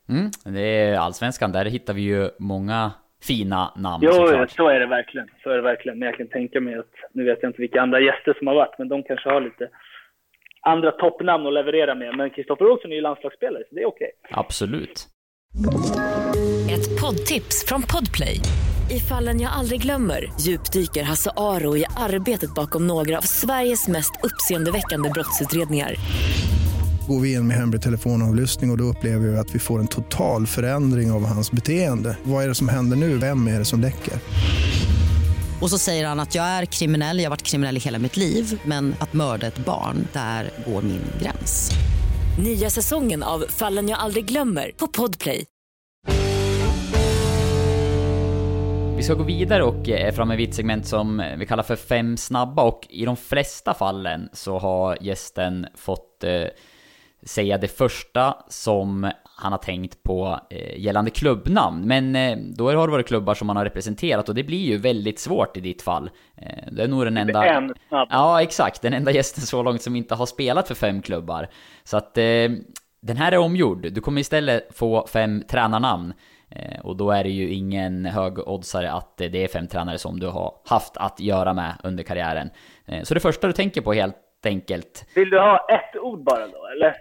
Mm, 0.09 0.29
det 0.55 0.61
är 0.61 0.99
allsvenskan, 0.99 1.51
där 1.51 1.65
hittar 1.65 1.93
vi 1.93 2.01
ju 2.01 2.29
många 2.39 2.91
fina 3.27 3.71
namn 3.75 4.03
Jo, 4.05 4.11
såklart. 4.11 4.51
så 4.51 4.67
är 4.67 4.79
det 4.79 4.85
verkligen. 4.85 5.27
Så 5.43 5.49
är 5.49 5.55
det 5.55 5.61
verkligen. 5.61 5.99
Men 5.99 6.05
jag 6.05 6.17
kan 6.17 6.27
tänka 6.27 6.61
mig 6.61 6.75
att, 6.75 6.93
nu 7.13 7.23
vet 7.23 7.39
jag 7.41 7.49
inte 7.49 7.61
vilka 7.61 7.81
andra 7.81 7.99
gäster 7.99 8.35
som 8.37 8.47
har 8.47 8.55
varit, 8.55 8.77
men 8.77 8.87
de 8.87 9.03
kanske 9.03 9.29
har 9.29 9.41
lite 9.41 9.69
andra 10.63 10.91
toppnamn 10.91 11.47
att 11.47 11.53
leverera 11.53 11.95
med. 11.95 12.17
Men 12.17 12.29
Kristoffer 12.29 12.65
Olsson 12.71 12.91
är 12.91 12.95
ju 12.95 13.01
landslagsspelare, 13.01 13.63
så 13.69 13.75
det 13.75 13.81
är 13.81 13.87
okej. 13.87 14.11
Absolut. 14.31 15.07
Ett 16.75 17.01
poddtips 17.01 17.65
från 17.67 17.81
Podplay. 17.81 18.39
I 18.91 18.99
fallen 18.99 19.41
jag 19.41 19.51
aldrig 19.51 19.81
glömmer 19.81 20.31
djupdyker 20.39 21.03
Hasse 21.03 21.31
Aro 21.37 21.77
i 21.77 21.85
arbetet 21.97 22.55
bakom 22.55 22.87
några 22.87 23.17
av 23.17 23.21
Sveriges 23.21 23.87
mest 23.87 24.11
uppseendeväckande 24.23 25.09
brottsutredningar. 25.09 25.95
Går 27.07 27.19
vi 27.19 27.33
in 27.33 27.47
med 27.47 27.57
hemlig 27.57 27.81
telefonavlyssning 27.81 28.69
och, 28.69 28.73
och 28.73 28.77
då 28.77 28.83
upplever 28.83 29.27
vi 29.27 29.37
att 29.37 29.55
vi 29.55 29.59
får 29.59 29.79
en 29.79 29.87
total 29.87 30.47
förändring 30.47 31.11
av 31.11 31.25
hans 31.25 31.51
beteende. 31.51 32.17
Vad 32.23 32.43
är 32.43 32.47
det 32.47 32.55
som 32.55 32.69
händer 32.69 32.97
nu? 32.97 33.17
Vem 33.17 33.47
är 33.47 33.59
det 33.59 33.65
som 33.65 33.81
läcker? 33.81 34.13
Och 35.63 35.69
så 35.69 35.77
säger 35.77 36.07
han 36.07 36.19
att 36.19 36.35
jag 36.35 36.45
är 36.45 36.65
kriminell, 36.65 37.17
jag 37.17 37.25
har 37.25 37.29
varit 37.29 37.43
kriminell 37.43 37.77
i 37.77 37.79
hela 37.79 37.99
mitt 37.99 38.17
liv 38.17 38.61
men 38.65 38.95
att 38.99 39.13
mörda 39.13 39.47
ett 39.47 39.57
barn, 39.57 40.07
där 40.13 40.49
går 40.65 40.81
min 40.81 41.01
gräns. 41.21 41.71
Nya 42.43 42.69
säsongen 42.69 43.23
av 43.23 43.45
Fallen 43.49 43.89
jag 43.89 43.99
aldrig 43.99 44.25
glömmer 44.25 44.71
på 44.77 44.87
Podplay. 44.87 45.45
Vi 48.97 49.03
ska 49.03 49.13
gå 49.13 49.23
vidare 49.23 49.63
och 49.63 49.89
är 49.89 50.11
framme 50.11 50.35
vid 50.35 50.49
ett 50.49 50.55
segment 50.55 50.87
som 50.87 51.23
vi 51.37 51.45
kallar 51.45 51.63
för 51.63 51.75
fem 51.75 52.17
snabba 52.17 52.63
och 52.63 52.87
i 52.89 53.05
de 53.05 53.17
flesta 53.17 53.73
fallen 53.73 54.29
så 54.33 54.59
har 54.59 54.97
gästen 55.01 55.67
fått 55.75 56.23
eh, 56.23 56.47
säga 57.25 57.57
det 57.57 57.67
första 57.67 58.37
som 58.49 59.11
han 59.35 59.51
har 59.51 59.59
tänkt 59.59 60.03
på 60.03 60.39
eh, 60.49 60.79
gällande 60.79 61.11
klubbnamn. 61.11 61.87
Men 61.87 62.15
eh, 62.15 62.37
då 62.37 62.65
har 62.71 62.87
det 62.87 62.91
varit 62.91 63.07
klubbar 63.07 63.33
som 63.33 63.49
han 63.49 63.57
har 63.57 63.65
representerat 63.65 64.29
och 64.29 64.35
det 64.35 64.43
blir 64.43 64.65
ju 64.65 64.77
väldigt 64.77 65.19
svårt 65.19 65.57
i 65.57 65.61
ditt 65.61 65.81
fall. 65.81 66.09
Eh, 66.37 66.71
det 66.71 66.83
är 66.83 66.87
nog 66.87 67.05
den 67.05 67.17
enda... 67.17 67.45
En. 67.45 67.73
Ja, 67.89 68.41
exakt. 68.41 68.81
Den 68.81 68.93
enda 68.93 69.11
gästen 69.11 69.43
så 69.43 69.63
långt 69.63 69.81
som 69.81 69.95
inte 69.95 70.15
har 70.15 70.25
spelat 70.25 70.67
för 70.67 70.75
fem 70.75 71.01
klubbar. 71.01 71.47
Så 71.83 71.97
att 71.97 72.13
den 73.01 73.17
här 73.17 73.31
är 73.31 73.37
omgjord. 73.37 73.81
Du 73.91 74.01
kommer 74.01 74.21
istället 74.21 74.77
få 74.77 75.07
fem 75.07 75.43
tränarnamn. 75.49 76.13
Och 76.83 76.97
då 76.97 77.11
är 77.11 77.23
det 77.23 77.29
ju 77.29 77.49
ingen 77.49 78.05
högoddsare 78.05 78.91
att 78.91 79.17
det 79.17 79.43
är 79.43 79.47
fem 79.47 79.67
tränare 79.67 79.97
som 79.97 80.19
du 80.19 80.27
har 80.27 80.53
haft 80.65 80.97
att 80.97 81.19
göra 81.19 81.53
med 81.53 81.73
under 81.83 82.03
karriären. 82.03 82.49
Så 83.03 83.13
det 83.13 83.19
första 83.19 83.47
du 83.47 83.53
tänker 83.53 83.81
på 83.81 83.93
helt 83.93 84.15
enkelt. 84.45 85.05
Vill 85.15 85.29
du 85.29 85.39
ha 85.39 85.67
ett 85.69 86.01
ord 86.01 86.23
bara 86.23 86.47
då, 86.47 86.67
eller? 86.75 86.95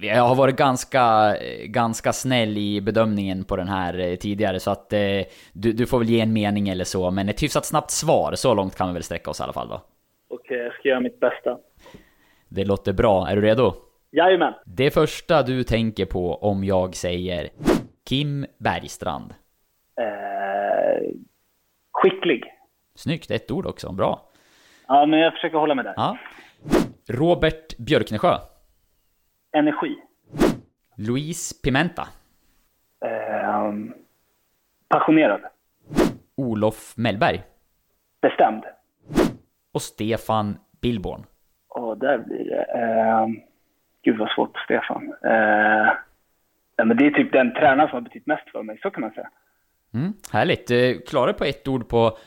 Jag 0.00 0.22
har 0.22 0.34
varit 0.34 0.56
ganska, 0.56 1.36
ganska 1.64 2.12
snäll 2.12 2.58
i 2.58 2.80
bedömningen 2.80 3.44
på 3.44 3.56
den 3.56 3.68
här 3.68 3.98
eh, 3.98 4.16
tidigare 4.16 4.60
så 4.60 4.70
att 4.70 4.92
eh, 4.92 5.00
du, 5.52 5.72
du 5.72 5.86
får 5.86 5.98
väl 5.98 6.08
ge 6.08 6.20
en 6.20 6.32
mening 6.32 6.68
eller 6.68 6.84
så. 6.84 7.10
Men 7.10 7.28
ett 7.28 7.42
hyfsat 7.42 7.64
snabbt 7.64 7.90
svar, 7.90 8.32
så 8.34 8.54
långt 8.54 8.76
kan 8.76 8.88
vi 8.88 8.94
väl 8.94 9.02
sträcka 9.02 9.30
oss 9.30 9.40
i 9.40 9.42
alla 9.42 9.52
fall 9.52 9.68
då. 9.68 9.82
Okej, 10.28 10.56
jag 10.56 10.72
ska 10.74 10.88
göra 10.88 11.00
mitt 11.00 11.20
bästa. 11.20 11.58
Det 12.48 12.64
låter 12.64 12.92
bra, 12.92 13.28
är 13.28 13.36
du 13.36 13.42
redo? 13.42 13.74
Jajamän. 14.10 14.54
Det 14.64 14.90
första 14.90 15.42
du 15.42 15.64
tänker 15.64 16.06
på 16.06 16.34
om 16.34 16.64
jag 16.64 16.94
säger 16.94 17.48
Kim 18.08 18.46
Bergstrand. 18.58 19.34
Eh, 20.00 21.12
skicklig. 21.92 22.44
Snyggt, 22.94 23.30
ett 23.30 23.50
ord 23.50 23.66
också, 23.66 23.92
bra. 23.92 24.22
Ja, 24.88 25.06
men 25.06 25.20
jag 25.20 25.32
försöker 25.32 25.58
hålla 25.58 25.74
mig 25.74 25.84
där. 25.84 25.94
Ja. 25.96 26.16
Robert 27.08 27.76
Björknesjö. 27.78 28.38
Energi. 29.52 29.96
Louise 30.96 31.54
Pimenta. 31.62 32.08
Eh, 33.04 33.72
passionerad. 34.88 35.40
Olof 36.36 36.96
Mellberg. 36.96 37.42
Bestämd. 38.22 38.64
Och 39.72 39.82
Stefan 39.82 40.58
Billborn. 40.80 41.24
Och 41.68 41.98
där 41.98 42.18
blir 42.18 42.44
det... 42.44 42.64
Eh, 42.64 43.26
gud 44.02 44.18
vad 44.18 44.30
svårt 44.30 44.52
på 44.52 44.58
Stefan. 44.64 45.02
Eh, 45.24 45.92
men 46.84 46.96
det 46.96 47.06
är 47.06 47.10
typ 47.10 47.32
den 47.32 47.54
tränaren 47.54 47.88
som 47.88 47.94
har 47.96 48.00
betytt 48.00 48.26
mest 48.26 48.50
för 48.50 48.62
mig, 48.62 48.78
så 48.82 48.90
kan 48.90 49.00
man 49.00 49.10
säga. 49.10 49.30
Mm, 49.94 50.12
härligt. 50.32 50.70
Eh, 50.70 51.08
Klarar 51.08 51.32
på 51.32 51.44
ett 51.44 51.68
ord 51.68 51.88
på 51.88 52.18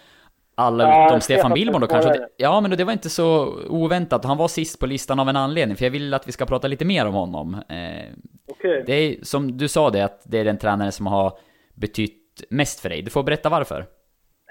alla 0.60 0.84
Ja, 0.84 1.08
utom 1.08 1.22
Stefan 1.22 1.54
Billborn 1.54 1.82
då 1.82 1.88
kanske? 1.88 2.28
Ja, 2.38 2.62
men 2.62 2.72
det 2.72 2.84
var 2.84 2.94
inte 2.94 3.10
så 3.10 3.54
oväntat. 3.70 4.26
Han 4.26 4.38
var 4.38 4.48
sist 4.48 4.80
på 4.80 4.86
listan 4.86 5.20
av 5.20 5.30
en 5.30 5.36
anledning, 5.36 5.78
för 5.78 5.86
jag 5.86 5.92
vill 5.92 6.14
att 6.14 6.28
vi 6.28 6.32
ska 6.32 6.46
prata 6.46 6.68
lite 6.68 6.86
mer 6.86 7.08
om 7.08 7.14
honom. 7.14 7.54
Eh, 7.54 8.06
Okej. 8.52 8.84
det 8.86 8.94
är 8.94 9.16
som 9.22 9.58
du 9.58 9.68
sa 9.68 9.90
det, 9.90 10.02
att 10.02 10.22
det 10.32 10.40
är 10.40 10.46
den 10.46 10.58
tränare 10.58 10.92
som 10.92 11.08
har 11.08 11.32
betytt 11.76 12.44
mest 12.50 12.80
för 12.82 12.90
dig. 12.90 13.02
Du 13.02 13.12
får 13.12 13.24
berätta 13.24 13.50
varför. 13.50 13.86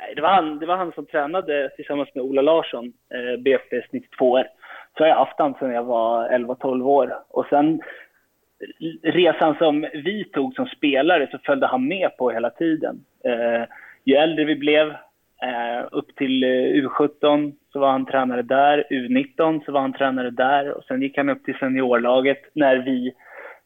Nej, 0.01 0.14
det 0.16 0.23
var, 0.23 0.29
han, 0.29 0.59
det 0.59 0.66
var 0.66 0.77
han 0.77 0.92
som 0.92 1.07
tränade 1.07 1.71
tillsammans 1.77 2.09
med 2.14 2.25
Ola 2.25 2.42
Larsson, 2.42 2.85
eh, 2.87 3.40
BFBs 3.42 3.92
92 3.92 4.38
er 4.38 4.47
Så 4.97 5.03
har 5.03 5.09
jag 5.09 5.16
haft 5.16 5.38
han 5.38 5.55
sedan 5.55 5.71
jag 5.71 5.85
var 5.85 6.29
11-12 6.29 6.83
år. 6.83 7.18
Och 7.29 7.47
sen 7.51 7.81
resan 9.03 9.55
som 9.59 9.81
vi 9.81 10.25
tog 10.25 10.55
som 10.55 10.66
spelare 10.66 11.29
så 11.31 11.38
följde 11.38 11.66
han 11.66 11.88
med 11.88 12.16
på 12.18 12.31
hela 12.31 12.51
tiden. 12.51 13.05
Eh, 13.25 13.64
ju 14.05 14.14
äldre 14.14 14.44
vi 14.44 14.57
blev, 14.57 14.97
eh, 15.42 15.87
upp 15.92 16.16
till 16.16 16.44
eh, 16.44 16.48
U17 16.48 17.53
så 17.72 17.79
var 17.79 17.90
han 17.90 18.07
tränare 18.07 18.42
där, 18.42 18.85
U19 18.90 19.64
så 19.64 19.72
var 19.72 19.81
han 19.81 19.92
tränare 19.92 20.31
där 20.31 20.72
och 20.72 20.85
sen 20.85 21.03
gick 21.03 21.16
han 21.16 21.29
upp 21.29 21.44
till 21.44 21.59
seniorlaget 21.59 22.40
när 22.55 22.77
vi, 22.77 23.12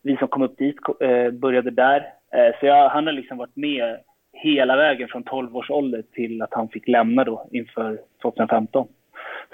vi 0.02 0.16
som 0.16 0.28
kom 0.28 0.42
upp 0.42 0.58
dit 0.58 0.76
eh, 1.00 1.30
började 1.30 1.70
där. 1.70 2.06
Eh, 2.34 2.60
så 2.60 2.66
jag, 2.66 2.88
han 2.88 3.06
har 3.06 3.12
liksom 3.12 3.38
varit 3.38 3.56
med 3.56 3.96
hela 4.32 4.76
vägen 4.76 5.08
från 5.08 5.22
12 5.22 5.56
års 5.56 5.70
ålder 5.70 6.02
till 6.12 6.42
att 6.42 6.54
han 6.54 6.68
fick 6.68 6.88
lämna 6.88 7.24
då 7.24 7.48
inför 7.52 7.98
2015. 8.22 8.88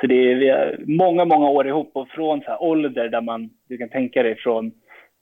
Så 0.00 0.06
det 0.06 0.14
är 0.14 0.34
vi 0.34 0.48
har 0.50 0.76
många, 0.86 1.24
många 1.24 1.48
år 1.48 1.68
ihop 1.68 1.90
och 1.92 2.08
från 2.08 2.40
så 2.40 2.46
här 2.46 2.62
ålder 2.62 3.08
där 3.08 3.20
man, 3.20 3.50
du 3.68 3.78
kan 3.78 3.88
tänka 3.88 4.22
dig 4.22 4.36
från 4.36 4.72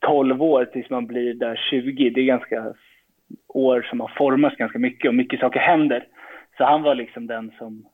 12 0.06 0.42
år 0.42 0.64
tills 0.64 0.90
man 0.90 1.06
blir 1.06 1.34
där 1.34 1.56
20, 1.70 2.10
det 2.10 2.20
är 2.20 2.24
ganska 2.24 2.74
år 3.48 3.86
som 3.90 4.00
har 4.00 4.12
formats 4.16 4.56
ganska 4.56 4.78
mycket 4.78 5.08
och 5.08 5.14
mycket 5.14 5.40
saker 5.40 5.60
händer. 5.60 6.06
Så 6.56 6.64
han 6.64 6.82
var 6.82 6.94
liksom 6.94 7.26
den 7.26 7.52
som, 7.58 7.86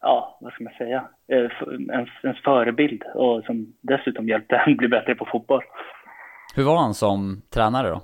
ja, 0.00 0.38
vad 0.40 0.52
ska 0.52 0.64
man 0.64 0.72
säga, 0.72 1.04
eh, 1.28 1.50
ens, 1.90 2.08
ens 2.22 2.42
förebild 2.42 3.02
och 3.14 3.44
som 3.44 3.74
dessutom 3.80 4.28
hjälpte 4.28 4.56
en 4.66 4.76
bli 4.76 4.88
bättre 4.88 5.14
på 5.14 5.24
fotboll. 5.24 5.62
Hur 6.56 6.64
var 6.64 6.76
han 6.76 6.94
som 6.94 7.42
tränare 7.54 7.88
då? 7.88 8.00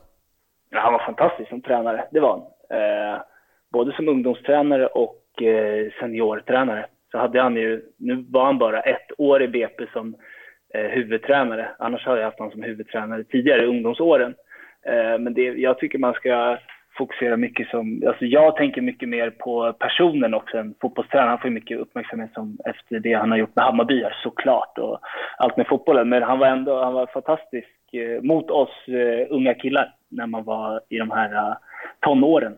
Han 0.72 0.92
var 0.92 1.06
fantastisk 1.06 1.48
som 1.48 1.62
tränare, 1.62 2.04
det 2.10 2.20
var 2.20 2.30
han. 2.30 2.78
Eh, 2.78 3.20
både 3.72 3.92
som 3.92 4.08
ungdomstränare 4.08 4.86
och 4.86 5.42
eh, 5.42 5.92
seniortränare. 6.00 6.86
Så 7.10 7.18
hade 7.18 7.42
han 7.42 7.56
ju, 7.56 7.82
nu 7.96 8.24
var 8.28 8.44
han 8.44 8.58
bara 8.58 8.80
ett 8.80 9.10
år 9.18 9.42
i 9.42 9.48
BP 9.48 9.86
som 9.92 10.14
eh, 10.74 10.84
huvudtränare. 10.84 11.70
Annars 11.78 12.06
har 12.06 12.16
jag 12.16 12.24
haft 12.24 12.38
honom 12.38 12.52
som 12.52 12.62
huvudtränare 12.62 13.24
tidigare 13.24 13.62
i 13.62 13.66
ungdomsåren. 13.66 14.34
Eh, 14.82 15.18
men 15.18 15.34
det, 15.34 15.42
jag 15.42 15.78
tycker 15.78 15.98
man 15.98 16.14
ska 16.14 16.58
fokusera 17.00 17.36
mycket 17.36 17.68
som, 17.68 18.02
alltså 18.06 18.24
jag 18.24 18.56
tänker 18.56 18.80
mycket 18.80 19.08
mer 19.08 19.30
på 19.30 19.72
personen 19.72 20.34
också 20.34 20.58
än 20.58 20.74
fotbollstränaren. 20.80 21.30
Han 21.30 21.38
får 21.38 21.50
mycket 21.50 21.78
uppmärksamhet 21.78 22.30
som 22.34 22.58
efter 22.64 23.00
det 23.00 23.12
han 23.12 23.30
har 23.30 23.38
gjort 23.38 23.56
med 23.56 23.64
Hammarby 23.64 24.02
här, 24.02 24.16
såklart 24.22 24.78
och 24.78 24.98
allt 25.38 25.56
med 25.56 25.66
fotbollen. 25.66 26.08
Men 26.08 26.22
han 26.22 26.38
var 26.38 26.46
ändå, 26.46 26.84
han 26.84 26.94
var 26.94 27.06
fantastisk 27.06 27.94
eh, 27.94 28.22
mot 28.22 28.50
oss 28.50 28.74
eh, 28.88 29.36
unga 29.36 29.54
killar 29.54 29.94
när 30.08 30.26
man 30.26 30.44
var 30.44 30.80
i 30.88 30.98
de 30.98 31.10
här 31.10 31.34
eh, 31.34 31.56
tonåren. 32.00 32.56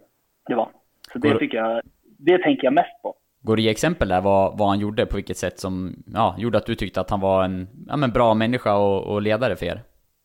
Det 0.48 0.54
var. 0.54 0.68
Så 1.12 1.18
det 1.18 1.38
tycker 1.38 1.58
jag, 1.58 1.82
det 2.18 2.38
tänker 2.38 2.64
jag 2.64 2.74
mest 2.74 3.02
på. 3.02 3.14
Går 3.42 3.56
det 3.56 3.62
ge 3.62 3.70
exempel 3.70 4.08
där 4.08 4.20
vad, 4.20 4.58
vad 4.58 4.68
han 4.68 4.78
gjorde, 4.78 5.06
på 5.06 5.16
vilket 5.16 5.36
sätt 5.36 5.58
som 5.58 5.94
ja, 6.14 6.34
gjorde 6.38 6.58
att 6.58 6.66
du 6.66 6.74
tyckte 6.74 7.00
att 7.00 7.10
han 7.10 7.20
var 7.20 7.44
en 7.44 7.68
ja, 7.88 7.96
men 7.96 8.10
bra 8.10 8.34
människa 8.34 8.74
och, 8.74 9.12
och 9.12 9.22
ledare 9.22 9.56
för 9.56 9.66
er? 9.66 9.80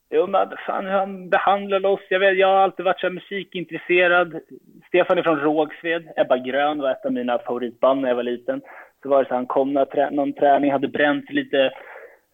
Jo, 0.10 0.28
men 0.28 0.50
fan 0.66 0.86
hur 0.86 0.92
han 0.92 1.30
behandlade 1.30 1.88
oss. 1.88 2.00
Jag, 2.10 2.20
vet, 2.20 2.38
jag 2.38 2.48
har 2.48 2.56
alltid 2.56 2.86
varit 2.86 3.00
så 3.00 3.10
musikintresserad. 3.10 4.40
Stefan 4.88 5.18
är 5.18 5.24
från 5.24 5.40
Rågsved. 5.40 6.08
Ebba 6.16 6.38
Grön 6.38 6.80
var 6.80 6.92
ett 6.92 7.06
av 7.06 7.14
mina 7.14 7.40
favoritband 7.40 8.02
när 8.02 8.10
jag 8.10 8.16
var 8.16 8.24
liten. 8.24 8.62
Så 9.04 9.10
var 9.10 9.24
det 9.24 9.30
så 9.30 9.36
han 9.36 9.46
kom 9.46 9.74
när 9.74 9.86
trä, 9.86 10.10
någon 10.10 10.34
träning, 10.34 10.72
hade 10.72 10.88
bränt 10.88 11.30
lite 11.30 11.72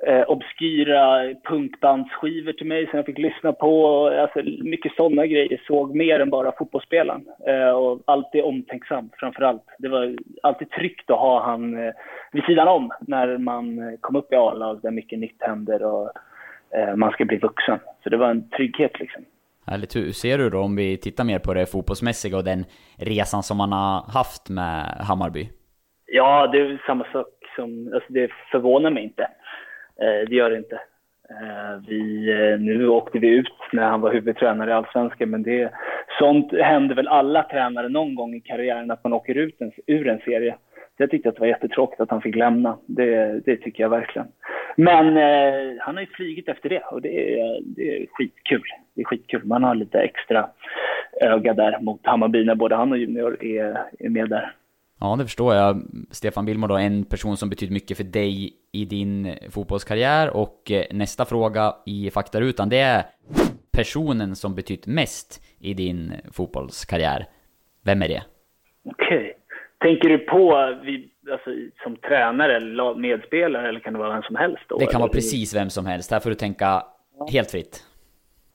eh, 0.07 0.21
obskyra 0.21 1.33
punkbandsskivor 1.43 2.53
till 2.53 2.67
mig 2.67 2.87
som 2.87 2.97
jag 2.97 3.05
fick 3.05 3.17
lyssna 3.17 3.53
på. 3.53 4.07
Alltså, 4.07 4.41
mycket 4.63 4.95
sådana 4.95 5.25
grejer. 5.25 5.61
Såg 5.67 5.95
mer 5.95 6.19
än 6.19 6.29
bara 6.29 6.51
fotbollsspelaren. 6.57 7.25
Eh, 7.47 7.69
och 7.69 8.01
alltid 8.05 8.43
omtänksam 8.43 9.09
framför 9.19 9.43
allt. 9.43 9.65
Det 9.79 9.87
var 9.87 10.15
alltid 10.43 10.69
tryggt 10.69 11.09
att 11.09 11.19
ha 11.19 11.43
han 11.43 11.85
eh, 11.85 11.93
vid 12.31 12.43
sidan 12.43 12.67
om 12.67 12.91
när 13.01 13.37
man 13.37 13.79
eh, 13.79 13.99
kom 14.01 14.15
upp 14.15 14.33
i 14.33 14.35
A-lag 14.35 14.79
där 14.81 14.91
mycket 14.91 15.19
nytt 15.19 15.41
händer 15.41 15.83
och 15.83 16.11
man 16.95 17.11
ska 17.11 17.25
bli 17.25 17.37
vuxen. 17.37 17.79
Så 18.03 18.09
det 18.09 18.17
var 18.17 18.29
en 18.29 18.49
trygghet 18.49 18.99
liksom. 18.99 19.25
Härligt. 19.67 19.95
Hur 19.95 20.11
ser 20.11 20.37
du 20.37 20.49
då 20.49 20.59
om 20.59 20.75
vi 20.75 20.97
tittar 20.97 21.23
mer 21.23 21.39
på 21.39 21.53
det 21.53 21.65
fotbollsmässiga 21.65 22.37
och 22.37 22.43
den 22.43 22.65
resan 22.97 23.43
som 23.43 23.59
han 23.59 23.71
har 23.71 24.11
haft 24.13 24.49
med 24.49 24.83
Hammarby? 25.07 25.49
Ja, 26.05 26.47
det 26.47 26.57
är 26.57 26.81
samma 26.85 27.05
sak 27.11 27.27
som, 27.55 27.91
alltså 27.93 28.13
det 28.13 28.31
förvånar 28.51 28.91
mig 28.91 29.03
inte. 29.03 29.23
Eh, 30.01 30.27
det 30.29 30.35
gör 30.35 30.49
det 30.49 30.57
inte. 30.57 30.79
Eh, 31.29 31.81
vi, 31.87 32.31
eh, 32.31 32.59
nu 32.59 32.87
åkte 32.87 33.19
vi 33.19 33.27
ut 33.27 33.53
när 33.71 33.83
han 33.83 34.01
var 34.01 34.13
huvudtränare 34.13 34.69
i 34.69 34.73
Allsvenskan, 34.73 35.29
men 35.29 35.43
det, 35.43 35.71
sånt 36.19 36.53
händer 36.53 36.95
väl 36.95 37.07
alla 37.07 37.43
tränare 37.43 37.89
någon 37.89 38.15
gång 38.15 38.35
i 38.35 38.41
karriären, 38.41 38.91
att 38.91 39.03
man 39.03 39.13
åker 39.13 39.37
ut 39.37 39.61
en, 39.61 39.71
ur 39.87 40.07
en 40.07 40.19
serie. 40.19 40.55
Jag 40.97 41.11
tyckte 41.11 41.29
att 41.29 41.35
det 41.35 41.41
var 41.41 41.47
jättetråkigt 41.47 42.01
att 42.01 42.09
han 42.09 42.21
fick 42.21 42.35
lämna. 42.35 42.77
Det, 42.85 43.41
det 43.45 43.57
tycker 43.57 43.83
jag 43.83 43.89
verkligen. 43.89 44.27
Men 44.75 45.17
eh, 45.17 45.77
han 45.79 45.95
har 45.95 46.01
ju 46.01 46.07
flygit 46.07 46.49
efter 46.49 46.69
det 46.69 46.79
och 46.79 47.01
det 47.01 47.39
är, 47.39 47.59
det 47.61 47.97
är 47.97 48.07
skitkul. 48.11 48.63
Det 48.95 49.01
är 49.01 49.05
skitkul. 49.05 49.45
Man 49.45 49.63
har 49.63 49.75
lite 49.75 49.99
extra 49.99 50.49
öga 51.21 51.53
där 51.53 51.79
mot 51.81 51.99
Hammarby 52.03 52.45
när 52.45 52.55
både 52.55 52.75
han 52.75 52.91
och 52.91 52.97
Junior 52.97 53.43
är, 53.43 53.77
är 53.99 54.09
med 54.09 54.29
där. 54.29 54.55
Ja, 54.99 55.15
det 55.15 55.23
förstår 55.23 55.55
jag. 55.55 55.81
Stefan 56.11 56.45
Billmor 56.45 56.67
då, 56.67 56.77
en 56.77 57.05
person 57.05 57.37
som 57.37 57.49
betyder 57.49 57.73
mycket 57.73 57.97
för 57.97 58.03
dig 58.03 58.53
i 58.71 58.85
din 58.85 59.35
fotbollskarriär. 59.49 60.37
Och 60.37 60.71
eh, 60.71 60.83
nästa 60.91 61.25
fråga 61.25 61.73
i 61.85 62.09
faktarutan, 62.09 62.69
det 62.69 62.79
är 62.79 63.03
personen 63.71 64.35
som 64.35 64.55
betytt 64.55 64.87
mest 64.87 65.43
i 65.59 65.73
din 65.73 66.13
fotbollskarriär. 66.31 67.25
Vem 67.85 68.01
är 68.01 68.07
det? 68.07 68.23
Okej. 68.85 69.17
Okay. 69.17 69.32
Tänker 69.83 70.09
du 70.09 70.17
på 70.17 70.55
alltså, 70.55 71.49
som 71.83 71.95
tränare 71.95 72.55
eller 72.55 72.95
medspelare 72.95 73.69
eller 73.69 73.79
kan 73.79 73.93
det 73.93 73.99
vara 73.99 74.13
vem 74.13 74.21
som 74.21 74.35
helst? 74.35 74.63
Då, 74.67 74.77
det 74.77 74.85
kan 74.85 74.89
eller? 74.89 74.99
vara 74.99 75.11
precis 75.11 75.55
vem 75.55 75.69
som 75.69 75.85
helst. 75.85 76.11
Här 76.11 76.19
får 76.19 76.29
du 76.29 76.35
tänka 76.35 76.83
helt 77.31 77.51
fritt. 77.51 77.83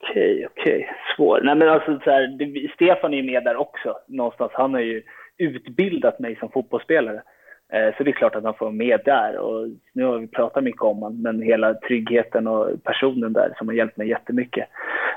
Okej, 0.01 0.33
okay, 0.33 0.45
okej. 0.45 0.75
Okay. 0.75 0.93
Svår. 1.15 1.41
Nej 1.43 1.55
men 1.55 1.69
alltså 1.69 1.99
så 2.03 2.11
här, 2.11 2.27
det, 2.27 2.71
Stefan 2.73 3.13
är 3.13 3.17
ju 3.17 3.23
med 3.23 3.43
där 3.43 3.55
också 3.55 3.97
någonstans. 4.07 4.51
Han 4.53 4.73
har 4.73 4.81
ju 4.81 5.03
utbildat 5.37 6.19
mig 6.19 6.35
som 6.35 6.51
fotbollsspelare. 6.51 7.21
Eh, 7.73 7.97
så 7.97 8.03
det 8.03 8.09
är 8.09 8.19
klart 8.21 8.35
att 8.35 8.43
han 8.43 8.53
får 8.53 8.71
med 8.71 8.99
där. 9.05 9.37
Och 9.37 9.67
nu 9.93 10.03
har 10.03 10.17
vi 10.17 10.27
pratat 10.27 10.63
mycket 10.63 10.81
om 10.81 10.97
honom, 10.97 11.21
men 11.21 11.41
hela 11.41 11.73
tryggheten 11.73 12.47
och 12.47 12.83
personen 12.83 13.33
där 13.33 13.53
som 13.57 13.67
har 13.67 13.75
hjälpt 13.75 13.97
mig 13.97 14.09
jättemycket. 14.09 14.67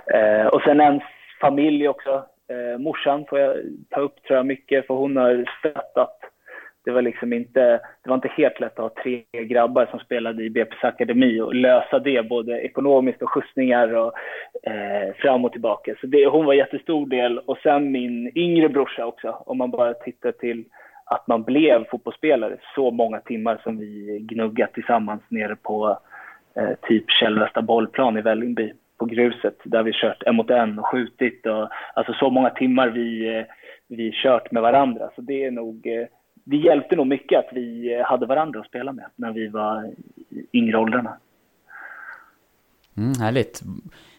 Eh, 0.06 0.46
och 0.46 0.62
sen 0.62 0.80
ens 0.80 1.02
familj 1.40 1.88
också. 1.88 2.24
Eh, 2.52 2.78
morsan 2.78 3.24
får 3.28 3.38
jag 3.38 3.56
ta 3.90 4.00
upp 4.00 4.22
tror 4.22 4.36
jag 4.36 4.46
mycket, 4.46 4.86
för 4.86 4.94
hon 4.94 5.16
har 5.16 5.44
stöttat. 5.58 6.18
Det 6.84 6.90
var 6.90 7.02
liksom 7.02 7.32
inte, 7.32 7.60
det 8.02 8.08
var 8.10 8.14
inte 8.14 8.28
helt 8.36 8.60
lätt 8.60 8.78
att 8.78 8.96
ha 8.96 9.02
tre 9.02 9.22
grabbar 9.32 9.86
som 9.90 10.00
spelade 10.00 10.44
i 10.44 10.48
BP's 10.48 10.86
akademi 10.86 11.40
och 11.40 11.54
lösa 11.54 11.98
det 11.98 12.28
både 12.28 12.60
ekonomiskt 12.60 13.22
och 13.22 13.30
skjutsningar 13.30 13.94
och 13.94 14.12
eh, 14.62 15.14
fram 15.14 15.44
och 15.44 15.52
tillbaka. 15.52 15.94
Så 16.00 16.06
det, 16.06 16.26
hon 16.26 16.46
var 16.46 16.54
jättestor 16.54 17.06
del 17.06 17.38
och 17.38 17.58
sen 17.62 17.92
min 17.92 18.32
yngre 18.34 18.68
brorsa 18.68 19.06
också, 19.06 19.42
om 19.46 19.58
man 19.58 19.70
bara 19.70 19.94
tittar 19.94 20.32
till 20.32 20.64
att 21.04 21.26
man 21.26 21.42
blev 21.42 21.84
fotbollsspelare. 21.90 22.56
Så 22.74 22.90
många 22.90 23.20
timmar 23.20 23.60
som 23.62 23.78
vi 23.78 24.18
gnuggat 24.20 24.74
tillsammans 24.74 25.22
nere 25.28 25.56
på 25.56 25.98
eh, 26.56 26.88
typ 26.88 27.10
Källvästa 27.10 27.62
bollplan 27.62 28.18
i 28.18 28.22
Vällingby 28.22 28.72
på 29.02 29.06
gruset 29.06 29.56
där 29.64 29.82
vi 29.82 29.92
kört 29.92 30.22
en 30.26 30.36
mot 30.36 30.50
en 30.50 30.78
och 30.78 30.86
skjutit 30.86 31.46
och 31.46 31.68
alltså 31.94 32.12
så 32.12 32.30
många 32.30 32.50
timmar 32.50 32.88
vi, 32.88 33.36
eh, 33.38 33.44
vi 33.88 34.12
kört 34.12 34.52
med 34.52 34.62
varandra. 34.62 35.10
Så 35.16 35.20
det 35.20 35.44
är 35.44 35.50
nog, 35.50 35.86
eh, 35.86 36.06
det 36.44 36.56
hjälpte 36.56 36.96
nog 36.96 37.06
mycket 37.06 37.38
att 37.38 37.48
vi 37.52 37.94
eh, 37.94 38.04
hade 38.04 38.26
varandra 38.26 38.60
att 38.60 38.66
spela 38.66 38.92
med 38.92 39.06
när 39.16 39.32
vi 39.32 39.48
var 39.48 39.90
yngre 40.52 40.78
åldrarna. 40.78 41.16
Mm, 42.96 43.12
härligt. 43.20 43.62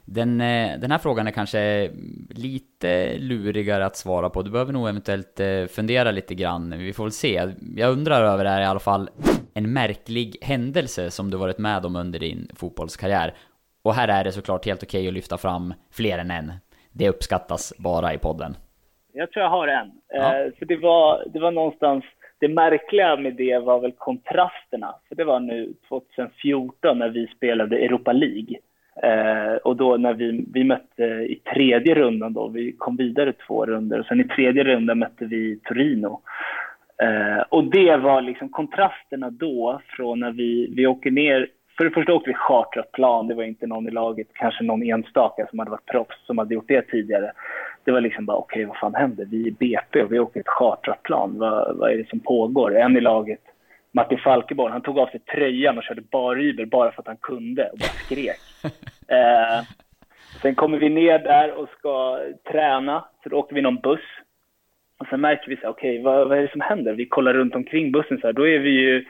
Den, 0.05 0.37
den 0.81 0.91
här 0.91 0.97
frågan 0.97 1.27
är 1.27 1.31
kanske 1.31 1.89
lite 2.29 3.17
lurigare 3.17 3.85
att 3.85 3.95
svara 3.95 4.29
på. 4.29 4.41
Du 4.41 4.51
behöver 4.51 4.73
nog 4.73 4.89
eventuellt 4.89 5.41
fundera 5.71 6.11
lite 6.11 6.35
grann. 6.35 6.77
Vi 6.77 6.93
får 6.93 7.03
väl 7.03 7.11
se. 7.11 7.53
Jag 7.75 7.91
undrar 7.91 8.23
över 8.23 8.43
det 8.43 8.49
här 8.49 8.61
i 8.61 8.65
alla 8.65 8.79
fall. 8.79 9.09
En 9.53 9.73
märklig 9.73 10.35
händelse 10.41 11.11
som 11.11 11.31
du 11.31 11.37
varit 11.37 11.57
med 11.57 11.85
om 11.85 11.95
under 11.95 12.19
din 12.19 12.47
fotbollskarriär. 12.55 13.33
Och 13.83 13.93
här 13.93 14.07
är 14.07 14.23
det 14.23 14.31
såklart 14.31 14.65
helt 14.65 14.83
okej 14.83 15.07
att 15.07 15.13
lyfta 15.13 15.37
fram 15.37 15.73
fler 15.91 16.17
än 16.17 16.31
en. 16.31 16.51
Det 16.91 17.09
uppskattas 17.09 17.73
bara 17.77 18.13
i 18.13 18.17
podden. 18.17 18.55
Jag 19.13 19.31
tror 19.31 19.43
jag 19.43 19.49
har 19.49 19.67
en. 19.67 19.91
Ja. 20.13 20.39
Eh, 20.39 20.51
för 20.59 20.65
det 20.65 20.77
var, 20.77 21.23
det 21.33 21.39
var 21.39 21.51
någonstans, 21.51 22.03
det 22.39 22.47
märkliga 22.47 23.15
med 23.15 23.35
det 23.35 23.59
var 23.59 23.79
väl 23.79 23.91
kontrasterna. 23.91 24.95
För 25.07 25.15
det 25.15 25.23
var 25.23 25.39
nu 25.39 25.73
2014 25.89 26.99
när 26.99 27.09
vi 27.09 27.27
spelade 27.27 27.77
Europa 27.77 28.11
League. 28.11 28.57
Eh, 29.03 29.55
och 29.55 29.75
då 29.75 29.97
när 29.97 30.13
vi, 30.13 30.45
vi 30.53 30.63
mötte 30.63 31.03
i 31.03 31.41
tredje 31.53 31.95
rundan 31.95 32.33
då, 32.33 32.47
vi 32.47 32.71
kom 32.71 32.97
vidare 32.97 33.33
två 33.33 33.65
runder 33.65 33.99
och 33.99 34.05
sen 34.05 34.21
i 34.21 34.27
tredje 34.27 34.63
rundan 34.63 34.99
mötte 34.99 35.25
vi 35.25 35.59
Torino. 35.63 36.21
Eh, 37.03 37.41
och 37.49 37.63
det 37.63 37.97
var 37.97 38.21
liksom 38.21 38.49
kontrasterna 38.49 39.29
då 39.29 39.81
från 39.87 40.19
när 40.19 40.31
vi, 40.31 40.73
vi 40.75 40.87
åker 40.87 41.11
ner 41.11 41.47
för 41.77 41.83
det 41.83 41.91
första 41.91 42.13
åkte 42.13 42.29
vi 42.29 42.33
chartrat 42.33 42.91
plan. 42.91 43.27
Det 43.27 43.35
var 43.35 43.43
inte 43.43 43.67
någon 43.67 43.87
i 43.87 43.91
laget, 43.91 44.27
kanske 44.33 44.63
någon 44.63 44.83
enstaka 44.83 45.47
som 45.49 45.59
hade 45.59 45.71
varit 45.71 45.85
proffs 45.85 46.25
som 46.25 46.37
hade 46.37 46.53
gjort 46.53 46.67
det 46.67 46.81
tidigare. 46.81 47.31
Det 47.83 47.91
var 47.91 48.01
liksom 48.01 48.25
bara, 48.25 48.37
okej, 48.37 48.55
okay, 48.55 48.65
vad 48.65 48.77
fan 48.77 48.95
händer? 48.95 49.25
Vi 49.25 49.47
är 49.47 49.51
BP 49.51 50.03
och 50.03 50.11
vi 50.11 50.19
åker 50.19 50.39
ett 50.39 50.47
chartrat 50.47 51.03
plan. 51.03 51.39
Vad, 51.39 51.77
vad 51.77 51.91
är 51.91 51.97
det 51.97 52.09
som 52.09 52.19
pågår? 52.19 52.75
En 52.77 52.97
i 52.97 53.01
laget, 53.01 53.39
Martin 53.91 54.17
Falkeborg, 54.17 54.71
han 54.71 54.81
tog 54.81 54.99
av 54.99 55.07
sig 55.07 55.19
tröjan 55.19 55.77
och 55.77 55.83
körde 55.83 56.01
baryber 56.01 56.65
bara 56.65 56.91
för 56.91 57.01
att 57.01 57.07
han 57.07 57.17
kunde 57.17 57.69
och 57.69 57.77
bara 57.77 57.87
skrek. 58.05 58.39
eh, 59.07 59.65
sen 60.41 60.55
kommer 60.55 60.77
vi 60.77 60.89
ner 60.89 61.19
där 61.19 61.51
och 61.51 61.69
ska 61.69 62.19
träna, 62.51 63.05
så 63.23 63.29
då 63.29 63.37
åker 63.37 63.55
vi 63.55 63.61
någon 63.61 63.81
buss. 63.81 63.99
Och 64.99 65.07
sen 65.07 65.21
märker 65.21 65.49
vi 65.49 65.57
så 65.57 65.67
okej, 65.67 65.99
okay, 65.99 66.03
vad, 66.03 66.29
vad 66.29 66.37
är 66.37 66.41
det 66.41 66.51
som 66.51 66.61
händer? 66.61 66.93
Vi 66.93 67.05
kollar 67.05 67.33
runt 67.33 67.55
omkring 67.55 67.91
bussen 67.91 68.19
så 68.21 68.27
här, 68.27 68.33
då 68.33 68.47
är 68.47 68.59
vi 68.59 68.69
ju 68.69 69.05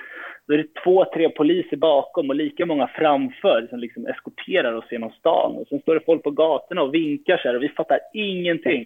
då 0.47 0.53
är 0.53 0.57
det 0.57 0.73
två, 0.83 1.05
tre 1.05 1.29
poliser 1.29 1.77
bakom 1.77 2.29
och 2.29 2.35
lika 2.35 2.65
många 2.65 2.87
framför 2.87 3.67
som 3.69 3.79
liksom 3.79 4.05
eskorterar 4.05 4.73
oss 4.73 4.91
genom 4.91 5.11
stan. 5.11 5.55
Och 5.55 5.67
sen 5.67 5.79
står 5.79 5.93
det 5.93 6.05
folk 6.05 6.23
på 6.23 6.31
gatorna 6.31 6.81
och 6.81 6.93
vinkar 6.93 7.37
så 7.37 7.47
här 7.47 7.55
och 7.55 7.63
vi 7.63 7.69
fattar 7.69 7.99
ingenting. 8.13 8.85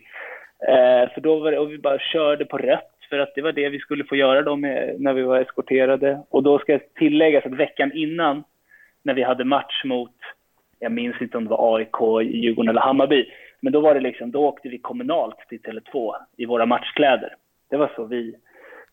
Eh, 0.68 1.14
för 1.14 1.22
då 1.22 1.40
var 1.40 1.52
det, 1.52 1.60
och 1.60 1.72
vi 1.72 1.78
bara 1.78 2.00
körde 2.00 2.46
på 2.46 2.58
rött 2.58 2.98
för 3.10 3.20
att 3.20 3.36
det 3.36 3.42
var 3.42 3.52
det 3.52 3.70
vi 3.70 3.80
skulle 3.80 4.04
få 4.04 4.16
göra 4.16 4.42
då 4.42 4.56
med, 4.56 4.96
när 5.00 5.14
vi 5.14 5.22
var 5.22 5.40
eskorterade. 5.40 6.22
Och 6.30 6.44
då 6.44 6.60
ska 6.60 6.72
jag 6.72 6.94
tillägga 6.94 7.40
att 7.40 7.46
veckan 7.46 7.92
innan, 7.94 8.44
när 9.04 9.14
vi 9.14 9.24
hade 9.24 9.44
match 9.46 9.84
mot, 9.86 10.16
jag 10.80 10.92
minns 10.92 11.22
inte 11.22 11.38
om 11.38 11.44
det 11.44 11.50
var 11.50 11.78
AIK, 11.78 12.32
Djurgården 12.34 12.70
eller 12.70 12.82
Hammarby, 12.82 13.26
men 13.60 13.74
då 13.74 13.80
var 13.80 13.94
det 13.94 14.00
liksom, 14.00 14.32
då 14.32 14.46
åkte 14.46 14.70
vi 14.70 14.78
kommunalt 14.78 15.38
till 15.50 15.60
Tele2 15.60 16.16
i 16.38 16.46
våra 16.46 16.66
matchkläder. 16.66 17.36
Det 17.70 17.78
var 17.78 17.92
så 17.96 18.06
vi 18.06 18.36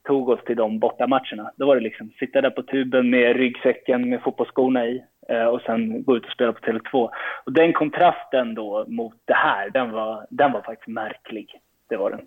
tog 0.04 0.28
oss 0.28 0.44
till 0.44 0.56
de 0.56 0.78
bortamatcherna. 0.78 1.52
Då 1.56 1.66
var 1.66 1.76
det 1.76 1.82
liksom 1.82 2.10
sitta 2.18 2.40
där 2.40 2.50
på 2.50 2.62
tuben 2.62 3.10
med 3.10 3.36
ryggsäcken 3.36 4.10
med 4.10 4.22
fotbollsskorna 4.22 4.86
i 4.86 5.04
eh, 5.28 5.44
och 5.44 5.60
sen 5.60 6.04
gå 6.04 6.16
ut 6.16 6.24
och 6.24 6.32
spela 6.32 6.52
på 6.52 6.60
Tele2. 6.60 7.10
Och 7.46 7.52
den 7.52 7.72
kontrasten 7.72 8.54
då 8.54 8.84
mot 8.88 9.14
det 9.24 9.34
här, 9.34 9.70
den 9.70 9.90
var, 9.90 10.26
den 10.30 10.52
var 10.52 10.62
faktiskt 10.62 10.88
märklig. 10.88 11.60
Det 11.88 11.96
var 11.96 12.10
den. 12.10 12.20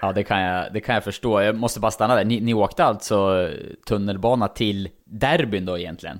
Ja, 0.00 0.12
det 0.12 0.24
kan 0.24 0.40
jag, 0.40 0.72
det 0.72 0.80
kan 0.80 0.94
jag 0.94 1.04
förstå. 1.04 1.42
Jag 1.42 1.56
måste 1.56 1.80
bara 1.80 1.90
stanna 1.90 2.14
där. 2.14 2.24
Ni, 2.24 2.40
ni 2.40 2.54
åkte 2.54 2.84
alltså 2.84 3.48
tunnelbana 3.88 4.48
till 4.48 4.88
derbyn 5.04 5.66
då 5.66 5.78
egentligen? 5.78 6.18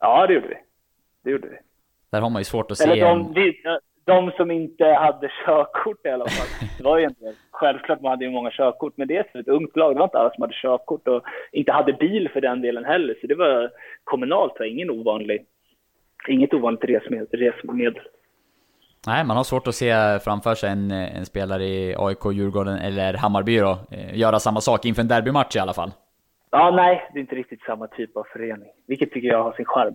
Ja, 0.00 0.26
det 0.26 0.34
gjorde 0.34 0.48
vi. 0.48 0.56
Det 1.24 1.30
gjorde 1.30 1.48
vi. 1.48 1.56
Där 2.10 2.20
har 2.20 2.30
man 2.30 2.40
ju 2.40 2.44
svårt 2.44 2.70
att 2.70 2.80
Eller 2.80 2.94
se... 2.94 3.00
De, 3.00 3.32
vi, 3.34 3.62
de 4.10 4.30
som 4.36 4.50
inte 4.50 4.84
hade 4.84 5.30
körkort 5.46 6.06
i 6.06 6.08
alla 6.08 6.28
fall. 6.28 6.68
Det 6.78 6.84
var 6.84 6.98
ju 6.98 7.04
inte, 7.04 7.34
självklart 7.50 8.00
man 8.00 8.10
hade 8.10 8.24
ju 8.24 8.30
många 8.30 8.50
körkort, 8.50 8.92
men 8.96 9.08
det 9.08 9.16
är 9.16 9.40
ett 9.40 9.48
ungt 9.48 9.76
lag. 9.76 9.94
Det 9.94 9.98
var 9.98 10.04
inte 10.04 10.18
alla 10.18 10.30
som 10.30 10.42
hade 10.42 10.54
körkort 10.54 11.08
och 11.08 11.22
inte 11.52 11.72
hade 11.72 11.92
bil 11.92 12.28
för 12.32 12.40
den 12.40 12.60
delen 12.62 12.84
heller. 12.84 13.14
Så 13.20 13.26
det 13.26 13.34
var 13.34 13.70
kommunalt, 14.04 14.52
var 14.58 14.66
ingen 14.66 14.90
ovanlig, 14.90 15.44
inget 16.28 16.54
ovanligt 16.54 16.84
resmedel. 16.84 18.00
Nej, 19.06 19.24
man 19.24 19.36
har 19.36 19.44
svårt 19.44 19.66
att 19.66 19.74
se 19.74 20.18
framför 20.18 20.54
sig 20.54 20.70
en, 20.70 20.90
en 20.90 21.26
spelare 21.26 21.64
i 21.64 21.94
AIK, 21.98 22.24
Djurgården 22.32 22.78
eller 22.78 23.14
Hammarby 23.14 23.58
då, 23.58 23.78
eh, 23.90 24.18
göra 24.18 24.38
samma 24.38 24.60
sak 24.60 24.84
inför 24.84 25.02
en 25.02 25.08
derbymatch 25.08 25.56
i 25.56 25.58
alla 25.58 25.72
fall. 25.72 25.90
Ja, 26.50 26.70
nej, 26.70 27.10
det 27.12 27.18
är 27.18 27.20
inte 27.20 27.34
riktigt 27.34 27.62
samma 27.62 27.86
typ 27.86 28.16
av 28.16 28.26
förening, 28.32 28.68
vilket 28.86 29.12
tycker 29.12 29.28
jag 29.28 29.42
har 29.42 29.52
sin 29.52 29.64
charm. 29.64 29.94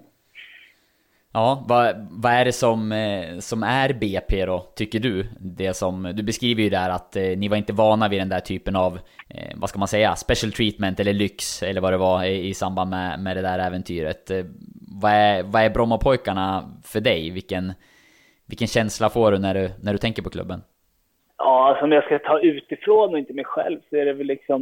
Ja, 1.36 1.64
vad, 1.68 2.08
vad 2.12 2.32
är 2.34 2.46
det 2.46 2.54
som, 2.54 2.92
eh, 2.92 3.40
som 3.40 3.64
är 3.64 3.94
BP 3.94 4.46
då, 4.46 4.60
tycker 4.76 5.00
du? 5.00 5.28
Det 5.40 5.74
som, 5.74 6.12
du 6.16 6.24
beskriver 6.24 6.64
ju 6.64 6.70
där 6.70 6.90
att 6.90 7.16
eh, 7.16 7.24
ni 7.24 7.48
var 7.48 7.58
inte 7.58 7.74
vana 7.74 8.08
vid 8.08 8.20
den 8.22 8.30
där 8.30 8.40
typen 8.40 8.76
av, 8.76 9.00
eh, 9.30 9.52
vad 9.56 9.70
ska 9.70 9.80
man 9.80 9.88
säga, 9.88 10.16
special 10.16 10.52
treatment 10.52 11.00
eller 11.00 11.14
lyx 11.14 11.64
eller 11.64 11.82
vad 11.82 11.94
det 11.94 11.98
var 11.98 12.24
i, 12.24 12.48
i 12.48 12.54
samband 12.54 12.90
med, 12.90 13.20
med 13.20 13.38
det 13.38 13.42
där 13.42 13.60
äventyret. 13.60 14.32
Eh, 14.32 14.46
vad 14.88 15.12
är, 15.12 15.44
vad 15.44 15.62
är 15.62 15.70
Brommapojkarna 15.70 16.72
för 16.84 17.02
dig? 17.02 17.30
Vilken, 17.30 17.74
vilken 18.46 18.68
känsla 18.68 19.10
får 19.10 19.32
du 19.32 19.38
när 19.38 19.54
du, 19.54 19.72
när 19.82 19.94
du 19.94 19.98
tänker 19.98 20.22
på 20.22 20.30
klubben? 20.30 20.62
Ja, 21.46 21.68
alltså 21.70 21.84
om 21.84 21.92
jag 21.92 22.04
ska 22.04 22.20
ta 22.20 22.40
utifrån 22.40 23.14
och 23.14 23.20
inte 23.20 23.34
mig 23.34 23.46
själv 23.46 23.80
så 23.90 23.96
är 23.96 24.06
det 24.06 24.14
väl 24.14 24.28
liksom... 24.28 24.62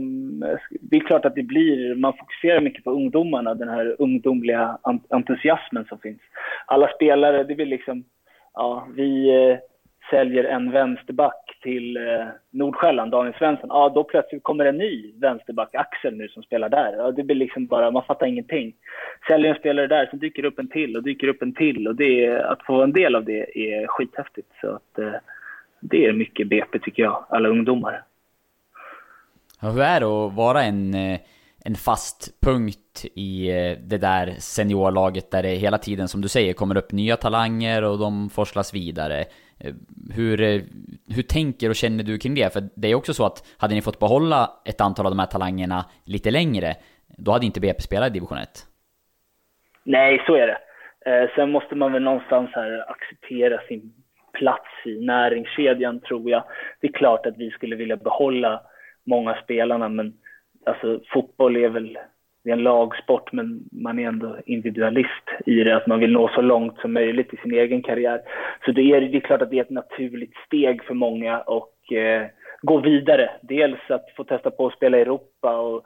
Det 0.72 0.96
är 0.96 1.00
klart 1.00 1.26
att 1.26 1.36
det 1.36 1.44
blir... 1.44 1.96
Man 1.96 2.14
fokuserar 2.18 2.62
mycket 2.62 2.84
på 2.84 2.92
ungdomarna, 2.92 3.54
den 3.54 3.70
här 3.70 3.96
ungdomliga 4.00 4.78
entusiasmen 5.10 5.86
som 5.86 6.00
finns. 6.00 6.22
Alla 6.66 6.88
spelare, 6.88 7.44
det 7.44 7.56
blir 7.56 7.66
liksom... 7.66 8.04
Ja, 8.54 8.88
vi... 8.96 9.30
Eh, 9.30 9.58
säljer 10.10 10.44
en 10.44 10.72
vänsterback 10.72 11.58
till 11.62 11.98
eh, 11.98 12.26
Nordsjälland, 12.52 13.12
Daniel 13.12 13.34
Svensson, 13.34 13.70
ja 13.70 13.92
då 13.96 14.04
plötsligt 14.04 14.44
kommer 14.44 14.66
en 14.66 14.78
ny 14.78 15.14
vänsterback, 15.20 15.76
Axel 15.76 16.16
nu, 16.16 16.28
som 16.28 16.44
spelar 16.44 16.70
där. 16.70 16.96
Ja, 16.98 17.12
det 17.12 17.24
blir 17.24 17.36
liksom 17.36 17.66
bara, 17.66 17.92
man 17.92 18.04
fattar 18.04 18.26
ingenting. 18.28 18.74
Säljer 19.28 19.54
en 19.54 19.60
spelare 19.60 19.88
där, 19.88 20.08
så 20.12 20.16
dyker 20.16 20.46
upp 20.46 20.60
en 20.60 20.68
till 20.68 20.98
och 20.98 21.04
dyker 21.04 21.28
upp 21.28 21.42
en 21.42 21.54
till. 21.54 21.88
Och 21.88 21.96
det 21.96 22.40
att 22.40 22.66
få 22.66 22.82
en 22.82 22.94
del 22.94 23.16
av 23.16 23.24
det 23.26 23.58
är 23.60 23.88
skithäftigt. 23.88 24.48
Så 24.62 24.68
att, 24.68 25.00
eh, 25.00 25.14
det 25.90 26.06
är 26.06 26.14
mycket 26.14 26.48
BP 26.48 26.80
tycker 26.80 27.04
jag, 27.04 27.26
alla 27.30 27.50
ungdomar. 27.50 28.04
Hur 29.62 29.82
är 29.82 30.00
det 30.00 30.06
att 30.06 30.34
vara 30.34 30.64
en, 30.64 30.94
eh, 30.94 31.20
en 31.66 31.76
fast 31.76 32.42
punkt 32.42 33.06
i 33.16 33.50
eh, 33.50 33.78
det 33.78 33.98
där 33.98 34.34
seniorlaget 34.40 35.32
där 35.32 35.44
det 35.44 35.50
hela 35.50 35.78
tiden, 35.78 36.08
som 36.08 36.22
du 36.22 36.28
säger, 36.28 36.54
kommer 36.54 36.78
upp 36.78 36.92
nya 36.92 37.16
talanger 37.16 37.84
och 37.84 38.00
de 38.00 38.30
forslas 38.30 38.74
vidare? 38.74 39.20
Eh, 39.60 39.74
hur, 40.16 40.38
hur 41.16 41.24
tänker 41.24 41.70
och 41.70 41.76
känner 41.76 42.04
du 42.04 42.18
kring 42.18 42.36
det? 42.36 42.54
För 42.54 42.64
det 42.76 42.88
är 42.88 42.96
också 42.96 43.14
så 43.14 43.26
att 43.26 43.56
hade 43.58 43.76
ni 43.76 43.82
fått 43.82 44.00
behålla 44.00 44.50
ett 44.66 44.82
antal 44.82 45.06
av 45.06 45.12
de 45.12 45.20
här 45.20 45.26
talangerna 45.26 45.86
lite 46.06 46.32
längre, 46.32 46.76
då 47.18 47.32
hade 47.32 47.46
inte 47.46 47.60
BP 47.60 47.82
spelat 47.82 48.10
i 48.10 48.14
division 48.14 48.38
1. 48.38 48.50
Nej, 49.84 50.24
så 50.28 50.36
är 50.36 50.48
det. 50.48 50.58
sen 51.36 51.52
måste 51.52 51.76
man 51.76 51.94
väl 51.94 52.04
någonstans 52.04 52.50
här 52.54 52.92
acceptera 52.92 53.62
sin 53.68 54.03
plats 54.34 54.86
i 54.86 55.06
näringskedjan, 55.06 56.00
tror 56.00 56.30
jag. 56.30 56.44
Det 56.82 56.88
är 56.88 56.92
klart 56.92 57.26
att 57.26 57.38
vi 57.38 57.50
skulle 57.50 57.76
vilja 57.76 57.98
behålla 57.98 58.62
många 59.06 59.36
spelarna. 59.44 59.90
Men 59.90 60.14
alltså, 60.66 61.00
fotboll 61.14 61.58
är 61.58 61.70
väl 61.70 61.98
det 62.44 62.50
är 62.50 62.54
en 62.54 62.64
lagsport, 62.64 63.32
men 63.32 63.64
man 63.72 64.00
är 64.00 64.08
ändå 64.08 64.38
individualist 64.46 65.30
i 65.46 65.64
det, 65.64 65.76
att 65.76 65.88
man 65.88 66.00
vill 66.00 66.12
nå 66.12 66.28
så 66.28 66.42
långt 66.42 66.80
som 66.80 66.94
möjligt 66.94 67.34
i 67.34 67.38
sin 67.38 67.54
egen 67.54 67.82
karriär. 67.82 68.22
Så 68.66 68.72
det 68.72 68.82
är, 68.82 69.02
det 69.02 69.18
är 69.18 69.22
klart 69.22 69.42
att 69.42 69.50
det 69.50 69.58
är 69.58 69.62
ett 69.62 69.70
naturligt 69.70 70.34
steg 70.46 70.84
för 70.84 70.94
många 70.94 71.42
och 71.42 71.94
eh, 71.94 72.28
gå 72.62 72.78
vidare. 72.80 73.32
Dels 73.42 73.80
att 73.90 74.06
få 74.16 74.24
testa 74.24 74.52
på 74.52 74.68
att 74.68 74.74
spela 74.74 74.98
i 74.98 75.02
Europa 75.02 75.58
och 75.58 75.84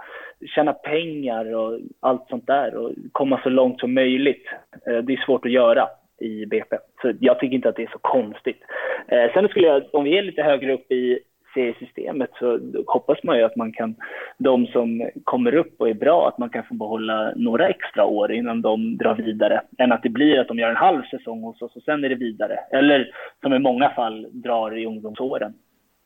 tjäna 0.55 0.73
pengar 0.73 1.55
och 1.55 1.79
allt 1.99 2.29
sånt 2.29 2.47
där 2.47 2.75
och 2.75 2.91
komma 3.11 3.39
så 3.43 3.49
långt 3.49 3.79
som 3.79 3.93
möjligt. 3.93 4.45
Eh, 4.87 4.97
det 4.97 5.13
är 5.13 5.25
svårt 5.25 5.45
att 5.45 5.51
göra 5.51 5.87
i 6.19 6.45
BP, 6.45 6.77
så 7.01 7.13
jag 7.19 7.39
tycker 7.39 7.55
inte 7.55 7.69
att 7.69 7.75
det 7.75 7.83
är 7.83 7.91
så 7.91 7.99
konstigt. 7.99 8.61
Eh, 9.07 9.33
sen 9.33 9.47
skulle 9.47 9.67
jag, 9.67 9.83
om 9.93 10.03
vi 10.03 10.17
är 10.17 10.23
lite 10.23 10.43
högre 10.43 10.73
upp 10.73 10.91
i 10.91 11.19
seriesystemet 11.53 12.29
så 12.39 12.59
hoppas 12.87 13.23
man 13.23 13.37
ju 13.37 13.43
att 13.43 13.55
man 13.55 13.71
kan, 13.71 13.95
de 14.37 14.67
som 14.67 15.09
kommer 15.23 15.55
upp 15.55 15.75
och 15.81 15.89
är 15.89 15.93
bra, 15.93 16.27
att 16.27 16.37
man 16.37 16.49
kan 16.49 16.63
få 16.63 16.73
behålla 16.73 17.33
några 17.35 17.69
extra 17.69 18.05
år 18.05 18.31
innan 18.31 18.61
de 18.61 18.97
drar 18.97 19.15
vidare. 19.15 19.61
Än 19.77 19.91
att 19.91 20.03
det 20.03 20.09
blir 20.09 20.39
att 20.39 20.47
de 20.47 20.59
gör 20.59 20.69
en 20.69 20.75
halv 20.75 21.03
säsong 21.03 21.43
hos 21.43 21.61
oss 21.61 21.75
och 21.75 21.81
sen 21.81 22.03
är 22.03 22.09
det 22.09 22.15
vidare. 22.15 22.59
Eller 22.71 23.11
som 23.41 23.53
i 23.53 23.59
många 23.59 23.89
fall 23.89 24.27
drar 24.31 24.77
i 24.77 24.85
ungdomsåren. 24.85 25.53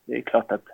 Det 0.08 0.18
är 0.18 0.22
klart 0.22 0.52
att 0.52 0.66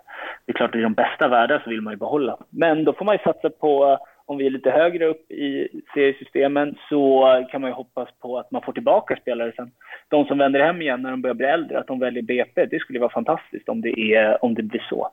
det 0.46 0.52
är 0.52 0.56
klart 0.56 0.70
att 0.70 0.76
i 0.76 0.82
de 0.82 0.94
bästa 0.94 1.28
världar 1.28 1.60
så 1.64 1.70
vill 1.70 1.80
man 1.80 1.92
ju 1.92 1.96
behålla. 1.96 2.38
Men 2.50 2.84
då 2.84 2.92
får 2.92 3.04
man 3.04 3.14
ju 3.14 3.18
satsa 3.18 3.50
på 3.50 3.98
om 4.28 4.38
vi 4.38 4.46
är 4.46 4.50
lite 4.50 4.70
högre 4.70 5.06
upp 5.06 5.30
i 5.30 5.68
seriesystemen 5.94 6.74
så 6.88 7.26
kan 7.50 7.60
man 7.60 7.70
ju 7.70 7.74
hoppas 7.74 8.08
på 8.20 8.38
att 8.38 8.50
man 8.50 8.62
får 8.62 8.72
tillbaka 8.72 9.16
spelare 9.16 9.52
sen. 9.56 9.70
De 10.08 10.24
som 10.24 10.38
vänder 10.38 10.60
hem 10.60 10.82
igen 10.82 11.02
när 11.02 11.10
de 11.10 11.22
börjar 11.22 11.34
bli 11.34 11.46
äldre, 11.46 11.78
att 11.78 11.86
de 11.86 11.98
väljer 11.98 12.22
BP, 12.22 12.66
det 12.66 12.78
skulle 12.78 12.98
vara 12.98 13.10
fantastiskt 13.12 13.68
om 13.68 13.80
det, 13.80 14.00
är, 14.00 14.44
om 14.44 14.54
det 14.54 14.62
blir 14.62 14.86
så. 14.88 15.08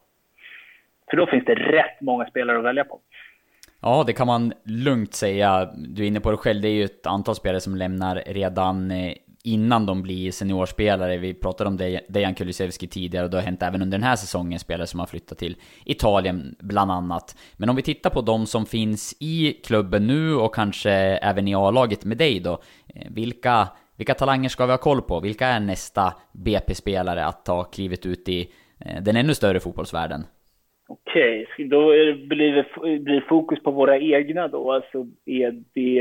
För 1.10 1.18
då 1.18 1.26
finns 1.26 1.46
det 1.46 1.56
rätt 1.56 2.02
många 2.02 2.26
spelare 2.26 2.58
att 2.58 2.64
välja 2.64 2.84
på. 2.84 3.00
Ja, 3.82 4.04
det 4.08 4.14
kan 4.14 4.28
man 4.28 4.54
lugnt 4.64 5.14
säga. 5.14 5.70
Du 5.76 6.04
är 6.04 6.08
inne 6.08 6.20
på 6.20 6.32
det 6.32 6.38
själv, 6.38 6.62
det 6.62 6.68
är 6.68 6.74
ju 6.74 6.84
ett 6.84 7.06
antal 7.06 7.36
spelare 7.36 7.62
som 7.62 7.76
lämnar 7.76 8.24
redan 8.26 8.92
eh, 8.92 9.14
innan 9.46 9.86
de 9.86 10.02
blir 10.02 10.32
seniorspelare. 10.32 11.18
Vi 11.18 11.34
pratade 11.34 11.68
om 11.68 11.78
Dejan 12.10 12.36
Kulusevski 12.36 12.88
tidigare 12.88 13.26
och 13.26 13.32
det 13.32 13.38
har 13.38 13.44
hänt 13.44 13.64
även 13.64 13.82
under 13.82 13.98
den 13.98 14.08
här 14.08 14.16
säsongen 14.16 14.60
spelare 14.60 14.88
som 14.88 15.00
har 15.00 15.08
flyttat 15.08 15.38
till 15.38 15.56
Italien 15.86 16.56
bland 16.60 16.92
annat. 16.92 17.36
Men 17.58 17.70
om 17.70 17.76
vi 17.76 17.82
tittar 17.82 18.10
på 18.10 18.22
de 18.22 18.46
som 18.46 18.66
finns 18.66 19.18
i 19.20 19.62
klubben 19.66 20.08
nu 20.08 20.36
och 20.36 20.56
kanske 20.56 20.92
även 20.92 21.48
i 21.48 21.56
A-laget 21.56 22.06
med 22.06 22.18
dig 22.18 22.40
då. 22.40 22.52
Eh, 22.96 23.12
vilka, 23.16 23.68
vilka 23.98 24.14
talanger 24.14 24.50
ska 24.50 24.66
vi 24.66 24.72
ha 24.72 24.78
koll 24.78 25.02
på? 25.02 25.20
Vilka 25.20 25.46
är 25.48 25.60
nästa 25.60 26.14
BP-spelare 26.32 27.26
att 27.26 27.46
ta 27.46 27.64
klivet 27.64 28.06
ut 28.06 28.30
i 28.30 28.50
eh, 28.86 29.04
den 29.04 29.16
ännu 29.16 29.34
större 29.34 29.60
fotbollsvärlden? 29.60 30.24
Okej, 30.88 31.48
okay, 31.54 31.68
då 31.68 31.88
blir 32.28 32.52
det 32.56 33.00
blir 33.00 33.26
fokus 33.30 33.64
på 33.64 33.72
våra 33.72 33.98
egna 33.98 34.48
då. 34.48 34.72
Alltså 34.72 35.08
är 35.26 35.64
det... 35.74 36.00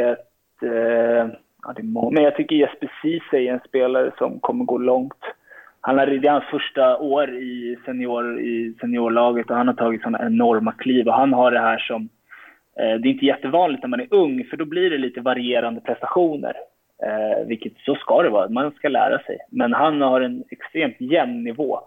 Eh 0.68 1.43
ja, 1.64 1.72
det 1.72 1.82
är 1.82 1.84
många. 1.84 2.10
Men 2.10 2.24
jag 2.24 2.36
tycker 2.36 2.56
Jesper 2.56 2.90
Ceesay 3.02 3.48
är 3.48 3.52
en 3.52 3.60
spelare 3.68 4.12
som 4.18 4.40
kommer 4.40 4.64
gå 4.64 4.78
långt. 4.78 5.22
Han 5.80 5.98
har, 5.98 6.06
det 6.06 6.28
är 6.28 6.32
hans 6.32 6.44
första 6.44 6.98
år 6.98 7.34
i, 7.34 7.76
senior, 7.84 8.40
i 8.40 8.74
seniorlaget 8.80 9.50
och 9.50 9.56
han 9.56 9.68
har 9.68 9.74
tagit 9.74 10.02
sådana 10.02 10.26
enorma 10.26 10.72
kliv. 10.72 11.08
Och 11.08 11.14
han 11.14 11.32
har 11.32 11.50
det 11.50 11.60
här 11.60 11.78
som... 11.78 12.08
Eh, 12.78 12.94
det 13.00 13.08
är 13.08 13.12
inte 13.12 13.26
jättevanligt 13.26 13.82
när 13.82 13.88
man 13.88 14.00
är 14.00 14.14
ung, 14.14 14.44
för 14.44 14.56
då 14.56 14.64
blir 14.64 14.90
det 14.90 14.98
lite 14.98 15.20
varierande 15.20 15.80
prestationer. 15.80 16.54
Eh, 17.02 17.46
vilket 17.46 17.72
så 17.78 17.94
ska 17.94 18.22
det 18.22 18.28
vara, 18.28 18.48
man 18.48 18.70
ska 18.70 18.88
lära 18.88 19.18
sig. 19.18 19.38
Men 19.50 19.72
han 19.72 20.00
har 20.00 20.20
en 20.20 20.44
extremt 20.50 21.00
jämn 21.00 21.44
nivå. 21.44 21.80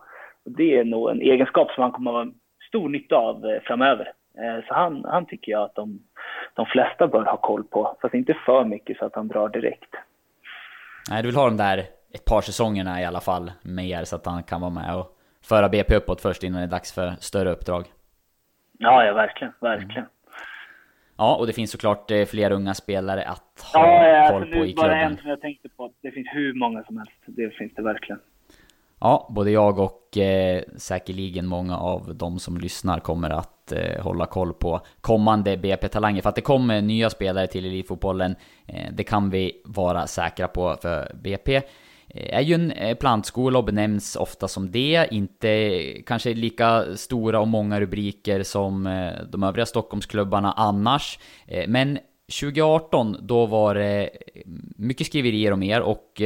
Och 0.46 0.52
det 0.52 0.78
är 0.78 0.84
nog 0.84 1.10
en 1.10 1.22
egenskap 1.22 1.72
som 1.72 1.82
han 1.82 1.92
kommer 1.92 2.22
att 2.22 2.28
ha 2.28 2.34
stor 2.68 2.90
nytta 2.90 3.16
av 3.16 3.46
eh, 3.46 3.62
framöver. 3.64 4.12
Eh, 4.38 4.66
så 4.68 4.74
han, 4.74 5.06
han 5.06 5.26
tycker 5.26 5.52
jag 5.52 5.62
att 5.62 5.76
de, 5.76 6.00
de 6.58 6.66
flesta 6.66 7.08
bör 7.08 7.26
ha 7.26 7.38
koll 7.38 7.64
på, 7.64 7.97
fast 8.01 8.14
inte 8.14 8.34
för 8.45 8.66
mycket 8.66 8.97
så 8.97 9.05
att 9.05 9.16
han 9.16 9.28
drar 9.28 9.49
direkt. 9.49 9.89
Nej, 11.10 11.22
du 11.22 11.28
vill 11.28 11.36
ha 11.36 11.45
de 11.45 11.58
där 11.58 11.78
ett 12.14 12.26
par 12.26 12.41
säsongerna 12.41 13.01
i 13.01 13.05
alla 13.05 13.20
fall 13.20 13.51
med 13.62 13.89
er 13.89 14.03
så 14.03 14.16
att 14.16 14.26
han 14.26 14.43
kan 14.43 14.62
vara 14.62 14.72
med 14.72 14.95
och 14.95 15.18
föra 15.43 15.70
BP 15.70 15.95
uppåt 15.95 16.22
först 16.22 16.43
innan 16.43 16.62
det 16.62 16.68
är 16.68 16.72
dags 16.72 16.93
för 16.93 17.12
större 17.20 17.49
uppdrag. 17.51 17.86
Ja, 18.78 19.05
ja 19.05 19.14
verkligen, 19.14 19.53
verkligen. 19.60 19.97
Mm. 19.97 20.10
Ja, 21.18 21.36
och 21.36 21.47
det 21.47 21.53
finns 21.53 21.72
såklart 21.72 22.12
eh, 22.12 22.26
fler 22.26 22.51
unga 22.51 22.74
spelare 22.74 23.24
att 23.24 23.70
ha 23.74 23.88
ja, 23.88 24.08
ja, 24.08 24.30
koll 24.30 24.41
på 24.41 24.66
i 24.66 24.74
klubben. 24.74 24.76
Bara 24.76 25.01
en 25.01 25.18
som 25.18 25.30
jag 25.30 25.41
tänkte 25.41 25.70
på. 25.70 25.91
Det 26.01 26.12
finns 26.12 26.28
hur 26.34 26.53
många 26.53 26.84
som 26.84 26.97
helst. 26.97 27.22
Det 27.26 27.49
finns 27.49 27.74
det 27.74 27.82
verkligen. 27.82 28.20
Ja, 29.00 29.28
både 29.36 29.52
jag 29.52 29.80
och 29.80 30.18
eh, 30.18 30.64
säkerligen 30.78 31.48
många 31.48 31.78
av 31.78 32.16
de 32.16 32.39
som 32.39 32.58
lyssnar 32.58 33.00
kommer 33.00 33.30
att 33.30 33.72
eh, 33.72 34.04
hålla 34.04 34.26
koll 34.26 34.54
på 34.54 34.82
kommande 35.02 35.58
BP-talanger. 35.58 36.22
För 36.22 36.30
att 36.30 36.36
det 36.36 36.41
kommer 36.41 36.82
nya 36.82 37.10
spelare 37.10 37.48
till 37.48 37.66
elitfotbollen, 37.66 38.36
eh, 38.66 38.91
det 38.93 39.04
kan 39.04 39.30
vi 39.30 39.62
vara 39.66 40.08
säkra 40.08 40.48
på 40.48 40.78
för 40.82 41.12
BP. 41.24 41.62
Eh, 42.10 42.38
är 42.38 42.41
ju 42.41 42.54
en 42.54 42.72
eh, 42.72 42.95
plantskola 42.95 43.60
och 43.60 43.66
benämns 43.66 44.16
ofta 44.16 44.48
som 44.48 44.72
det, 44.72 45.08
inte 45.12 45.50
eh, 45.50 46.04
kanske 46.06 46.34
lika 46.34 46.86
stora 46.95 47.39
och 47.39 47.48
många 47.48 47.80
rubriker 47.80 48.43
som 48.43 48.84
de 49.32 49.43
övriga 49.43 49.66
Stockholmsklubbarna 49.66 50.52
annars. 50.52 51.20
Men 51.68 52.00
2018, 52.41 53.18
då 53.22 53.45
var 53.45 53.76
det 53.76 54.10
mycket 54.78 55.08
skriverier 55.08 55.52
om 55.52 55.64
er 55.64 55.82
och 55.82 56.22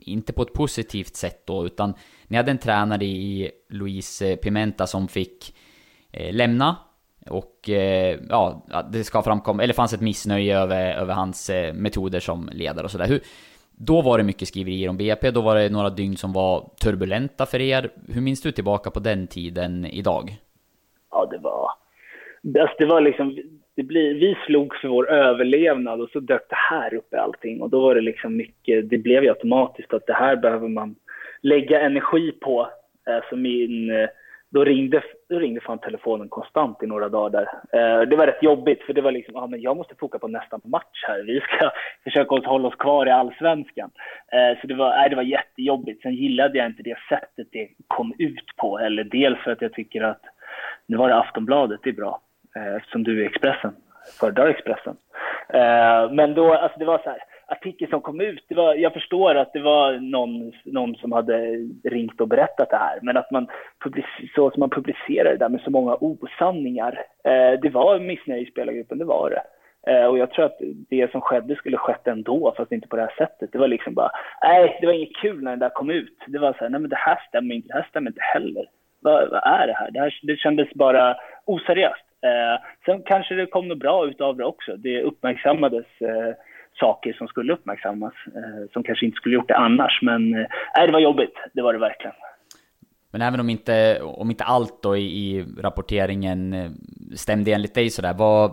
inte 0.00 0.32
på 0.32 0.42
ett 0.42 0.52
positivt 0.52 1.16
sätt 1.16 1.42
då, 1.46 1.66
utan 1.66 1.94
ni 2.26 2.36
hade 2.36 2.50
en 2.50 2.58
tränare 2.58 3.04
i 3.04 3.50
Luis 3.68 4.22
eh, 4.22 4.36
Pimenta 4.36 4.86
som 4.86 5.08
fick 5.08 5.54
eh, 6.12 6.34
lämna. 6.34 6.76
Och 7.26 7.70
eh, 7.70 8.18
ja, 8.28 8.66
det 8.92 9.04
ska 9.04 9.22
framkomma, 9.22 9.62
eller 9.62 9.74
fanns 9.74 9.92
ett 9.92 10.00
missnöje 10.00 10.58
över, 10.58 10.94
över 10.94 11.14
hans 11.14 11.50
eh, 11.50 11.74
metoder 11.74 12.20
som 12.20 12.50
ledare 12.52 12.84
och 12.84 12.90
sådär. 12.90 13.20
Då 13.72 14.02
var 14.02 14.18
det 14.18 14.24
mycket 14.24 14.48
skriverier 14.48 14.88
om 14.88 14.96
BP, 14.96 15.30
då 15.30 15.40
var 15.40 15.56
det 15.56 15.68
några 15.68 15.90
dygn 15.90 16.16
som 16.16 16.32
var 16.32 16.70
turbulenta 16.80 17.46
för 17.46 17.60
er. 17.60 17.90
Hur 18.08 18.20
minns 18.20 18.42
du 18.42 18.52
tillbaka 18.52 18.90
på 18.90 19.00
den 19.00 19.26
tiden 19.26 19.86
idag? 19.86 20.36
Ja, 21.10 21.26
det 21.30 21.38
var... 21.38 21.70
Alltså 22.62 22.76
det 22.78 22.86
var 22.86 23.00
liksom 23.00 23.38
det 23.76 23.82
blir, 23.82 24.14
vi 24.14 24.36
slog 24.46 24.74
för 24.74 24.88
vår 24.88 25.10
överlevnad 25.10 26.00
och 26.00 26.10
så 26.10 26.20
dök 26.20 26.48
det 26.48 26.56
här 26.56 26.94
upp 26.94 27.14
i 27.14 27.16
allting. 27.16 27.62
Och 27.62 27.70
då 27.70 27.80
var 27.80 27.94
det 27.94 28.00
liksom 28.00 28.36
mycket, 28.36 28.90
det 28.90 28.98
blev 28.98 29.22
ju 29.22 29.28
automatiskt 29.28 29.94
att 29.94 30.06
det 30.06 30.14
här 30.14 30.36
behöver 30.36 30.68
man 30.68 30.96
lägga 31.42 31.80
energi 31.80 32.32
på. 32.32 32.70
Eh, 33.08 33.24
så 33.30 33.36
min, 33.36 33.90
eh, 33.90 34.08
då, 34.50 34.64
ringde, 34.64 35.02
då 35.28 35.38
ringde 35.38 35.60
fan 35.60 35.78
telefonen 35.78 36.28
konstant 36.28 36.82
i 36.82 36.86
några 36.86 37.08
dagar 37.08 37.30
där. 37.30 37.48
Eh, 37.80 38.08
det 38.08 38.16
var 38.16 38.26
rätt 38.26 38.42
jobbigt 38.42 38.82
för 38.82 38.92
det 38.92 39.00
var 39.00 39.12
liksom, 39.12 39.34
ja 39.34 39.46
men 39.46 39.60
jag 39.60 39.76
måste 39.76 39.94
foka 39.94 40.18
på 40.18 40.28
nästa 40.28 40.60
match 40.64 41.04
här. 41.06 41.22
Vi 41.22 41.40
ska 41.40 41.70
försöka 42.04 42.34
hålla 42.34 42.68
oss 42.68 42.74
kvar 42.74 43.06
i 43.06 43.10
allsvenskan. 43.10 43.90
Så 44.60 44.66
det 44.66 44.74
var, 44.74 44.90
nej, 44.90 45.10
det 45.10 45.16
var 45.16 45.22
jättejobbigt. 45.22 46.02
Sen 46.02 46.14
gillade 46.14 46.58
jag 46.58 46.66
inte 46.66 46.82
det 46.82 46.98
sättet 47.08 47.48
det 47.52 47.68
kom 47.86 48.14
ut 48.18 48.56
på. 48.56 48.78
Eller 48.78 49.04
dels 49.04 49.38
för 49.38 49.50
att 49.50 49.62
jag 49.62 49.72
tycker 49.72 50.02
att, 50.02 50.22
nu 50.86 50.96
var 50.96 51.08
det 51.08 51.16
Aftonbladet, 51.16 51.80
det 51.82 51.90
är 51.90 51.94
bra 51.94 52.20
Eh, 52.56 52.76
eftersom 52.76 53.02
du 53.02 53.22
är 53.22 53.26
Expressen, 53.26 53.74
föredrar 54.20 54.46
Expressen. 54.46 54.96
Eh, 55.48 56.12
men 56.12 56.34
då, 56.34 56.54
alltså 56.54 56.78
det 56.78 56.84
var 56.84 56.98
så 56.98 57.10
här, 57.10 57.22
artikeln 57.46 57.90
som 57.90 58.00
kom 58.00 58.20
ut, 58.20 58.44
det 58.48 58.54
var, 58.54 58.74
jag 58.74 58.92
förstår 58.92 59.34
att 59.34 59.52
det 59.52 59.60
var 59.60 59.92
någon, 59.92 60.52
någon 60.64 60.94
som 60.94 61.12
hade 61.12 61.56
ringt 61.84 62.20
och 62.20 62.28
berättat 62.28 62.70
det 62.70 62.76
här, 62.76 62.98
men 63.02 63.16
att 63.16 63.30
man 63.30 63.46
så 64.34 64.50
som 64.50 64.60
man 64.60 64.70
publicerade 64.70 65.30
det 65.30 65.36
där 65.36 65.48
med 65.48 65.60
så 65.60 65.70
många 65.70 65.96
osanningar, 66.00 67.04
eh, 67.24 67.60
det 67.62 67.70
var 67.70 67.98
missnöje 67.98 68.42
i 68.42 68.50
spelargruppen, 68.50 68.98
det 68.98 69.04
var 69.04 69.30
det. 69.30 69.42
Och 70.08 70.18
jag 70.18 70.30
tror 70.30 70.44
att 70.44 70.58
det 70.90 71.10
som 71.10 71.20
skedde 71.20 71.56
skulle 71.56 71.76
skett 71.76 72.06
ändå, 72.06 72.54
fast 72.56 72.72
inte 72.72 72.88
på 72.88 72.96
det 72.96 73.02
här 73.02 73.14
sättet. 73.18 73.52
Det 73.52 73.58
var 73.58 73.68
liksom 73.68 73.94
bara, 73.94 74.10
nej, 74.42 74.78
det 74.80 74.86
var 74.86 74.92
inget 74.92 75.16
kul 75.16 75.42
när 75.42 75.50
det 75.50 75.64
där 75.64 75.68
kom 75.68 75.90
ut. 75.90 76.16
Det 76.26 76.38
var 76.38 76.52
så 76.52 76.58
här, 76.58 76.68
nej 76.68 76.80
men 76.80 76.90
det 76.90 76.96
här 76.96 77.18
stämmer 77.28 77.54
inte, 77.54 77.68
det 77.68 77.74
här 77.74 77.86
stämmer 77.90 78.10
inte 78.10 78.22
heller. 78.22 78.66
Vad, 79.00 79.30
vad 79.30 79.42
är 79.44 79.66
det 79.66 79.72
här? 79.72 79.90
Det, 79.90 80.00
här, 80.00 80.18
det 80.22 80.36
kändes 80.36 80.74
bara 80.74 81.16
oseriöst. 81.44 82.04
Eh, 82.22 82.60
sen 82.84 83.02
kanske 83.02 83.34
det 83.34 83.46
kom 83.46 83.68
något 83.68 83.78
bra 83.78 84.06
utav 84.06 84.36
det 84.36 84.44
också. 84.44 84.76
Det 84.76 85.02
uppmärksammades 85.02 85.86
eh, 86.00 86.34
saker 86.80 87.12
som 87.12 87.28
skulle 87.28 87.52
uppmärksammas, 87.52 88.14
eh, 88.26 88.72
som 88.72 88.82
kanske 88.82 89.06
inte 89.06 89.16
skulle 89.16 89.34
gjort 89.34 89.48
det 89.48 89.56
annars. 89.56 89.98
Men 90.02 90.34
eh, 90.34 90.86
det 90.86 90.92
var 90.92 91.00
jobbigt, 91.00 91.34
det 91.52 91.62
var 91.62 91.72
det 91.72 91.78
verkligen. 91.78 92.16
Men 93.12 93.22
även 93.22 93.40
om 93.40 93.50
inte, 93.50 94.00
om 94.02 94.30
inte 94.30 94.44
allt 94.44 94.82
då 94.82 94.96
i, 94.96 95.02
i 95.02 95.44
rapporteringen 95.58 96.52
eh, 96.52 96.70
stämde 97.16 97.52
enligt 97.52 97.74
dig 97.74 97.90
sådär, 97.90 98.14
vad, 98.14 98.52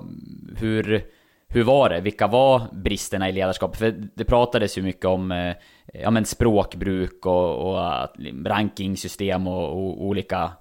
hur, 0.59 1.01
hur 1.49 1.63
var 1.63 1.89
det? 1.89 2.01
Vilka 2.01 2.28
var 2.28 2.61
bristerna 2.84 3.30
i 3.30 3.32
ledarskapet? 3.32 3.80
För 3.80 3.93
det 4.15 4.26
pratades 4.26 4.78
ju 4.78 4.82
mycket 4.82 5.05
om 5.05 5.32
eh, 5.32 5.53
ja, 5.93 6.11
men 6.11 6.26
språkbruk 6.26 7.26
och, 7.26 7.70
och 7.70 8.07
liksom, 8.15 8.45
rankingsystem 8.45 9.47
och, 9.47 9.72
och 9.72 10.05
olika, 10.05 10.51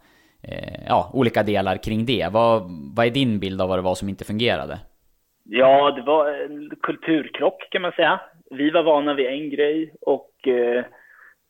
Eh, 0.49 0.81
ja, 0.89 1.11
olika 1.13 1.43
delar 1.43 1.77
kring 1.77 2.07
det. 2.07 2.29
Vad, 2.33 2.63
vad 2.97 3.07
är 3.07 3.11
din 3.11 3.39
bild 3.41 3.61
av 3.61 3.69
vad 3.69 3.79
det 3.79 3.83
var 3.83 3.95
som 3.95 4.09
inte 4.09 4.25
fungerade? 4.25 4.79
Ja, 5.45 5.91
det 5.91 6.03
var 6.03 6.31
en 6.31 6.71
kulturkrock 6.83 7.71
kan 7.71 7.83
man 7.83 7.93
säga. 7.93 8.21
Vi 8.51 8.71
var 8.71 8.83
vana 8.83 9.15
vid 9.15 9.27
en 9.27 9.51
grej 9.51 9.93
och 10.01 10.31
eh, 10.49 10.85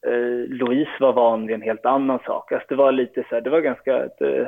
eh, 0.06 0.48
Louise 0.48 0.90
var 1.00 1.12
van 1.12 1.46
vid 1.46 1.54
en 1.54 1.62
helt 1.62 1.86
annan 1.86 2.18
sak. 2.26 2.52
Alltså 2.52 2.66
det 2.68 2.74
var 2.74 2.92
lite 2.92 3.24
så 3.28 3.34
här, 3.34 3.42
det 3.42 3.50
var 3.50 3.60
ganska... 3.60 4.04
Ett, 4.04 4.20
eh, 4.20 4.46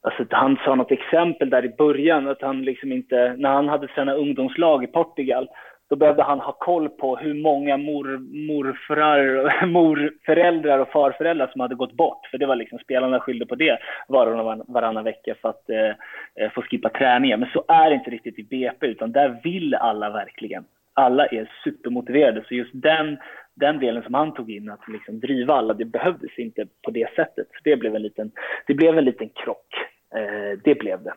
alltså 0.00 0.24
han 0.30 0.58
sa 0.64 0.74
något 0.74 0.90
exempel 0.90 1.50
där 1.50 1.64
i 1.64 1.76
början 1.78 2.28
att 2.28 2.42
han 2.42 2.62
liksom 2.62 2.92
inte, 2.92 3.34
när 3.38 3.50
han 3.50 3.68
hade 3.68 3.88
sina 3.88 4.14
ungdomslag 4.14 4.84
i 4.84 4.86
Portugal, 4.86 5.48
då 5.88 5.96
behövde 5.96 6.22
han 6.22 6.40
ha 6.40 6.52
koll 6.52 6.88
på 6.88 7.16
hur 7.16 7.34
många 7.34 7.76
mor, 7.76 8.18
morfrar, 8.48 9.66
morföräldrar 9.66 10.78
och 10.78 10.88
farföräldrar 10.88 11.46
som 11.46 11.60
hade 11.60 11.74
gått 11.74 11.92
bort. 11.92 12.26
För 12.30 12.38
det 12.38 12.46
var 12.46 12.56
liksom 12.56 12.78
spelarna 12.78 13.20
skyllde 13.20 13.46
på 13.46 13.54
det 13.54 13.78
var 14.08 14.26
och 14.26 14.64
varannan 14.68 15.04
vecka 15.04 15.34
för 15.42 15.48
att 15.48 15.70
eh, 15.70 16.44
eh 16.44 16.50
få 16.54 16.62
skippa 16.62 16.88
träningar. 16.88 17.36
Men 17.36 17.48
så 17.52 17.64
är 17.68 17.90
det 17.90 17.96
inte 17.96 18.10
riktigt 18.10 18.38
i 18.38 18.42
BP, 18.42 18.86
utan 18.86 19.12
där 19.12 19.40
vill 19.42 19.74
alla 19.74 20.10
verkligen. 20.10 20.64
Alla 20.94 21.26
är 21.26 21.50
supermotiverade, 21.64 22.44
så 22.48 22.54
just 22.54 22.70
den 22.74 23.18
den 23.60 23.78
delen 23.78 24.02
som 24.02 24.14
han 24.14 24.34
tog 24.34 24.50
in, 24.50 24.70
att 24.70 24.88
liksom 24.88 25.20
driva 25.20 25.54
alla, 25.54 25.74
det 25.74 25.84
behövdes 25.84 26.38
inte 26.38 26.66
på 26.84 26.90
det 26.90 27.14
sättet. 27.14 27.46
Så 27.48 27.60
det 27.64 27.76
blev 27.76 27.94
en 27.96 28.02
liten, 28.02 28.30
det 28.66 28.74
blev 28.74 28.98
en 28.98 29.04
liten 29.04 29.28
krock. 29.28 29.66
Eh, 30.14 30.58
det 30.64 30.74
blev 30.74 30.98
det. 31.02 31.14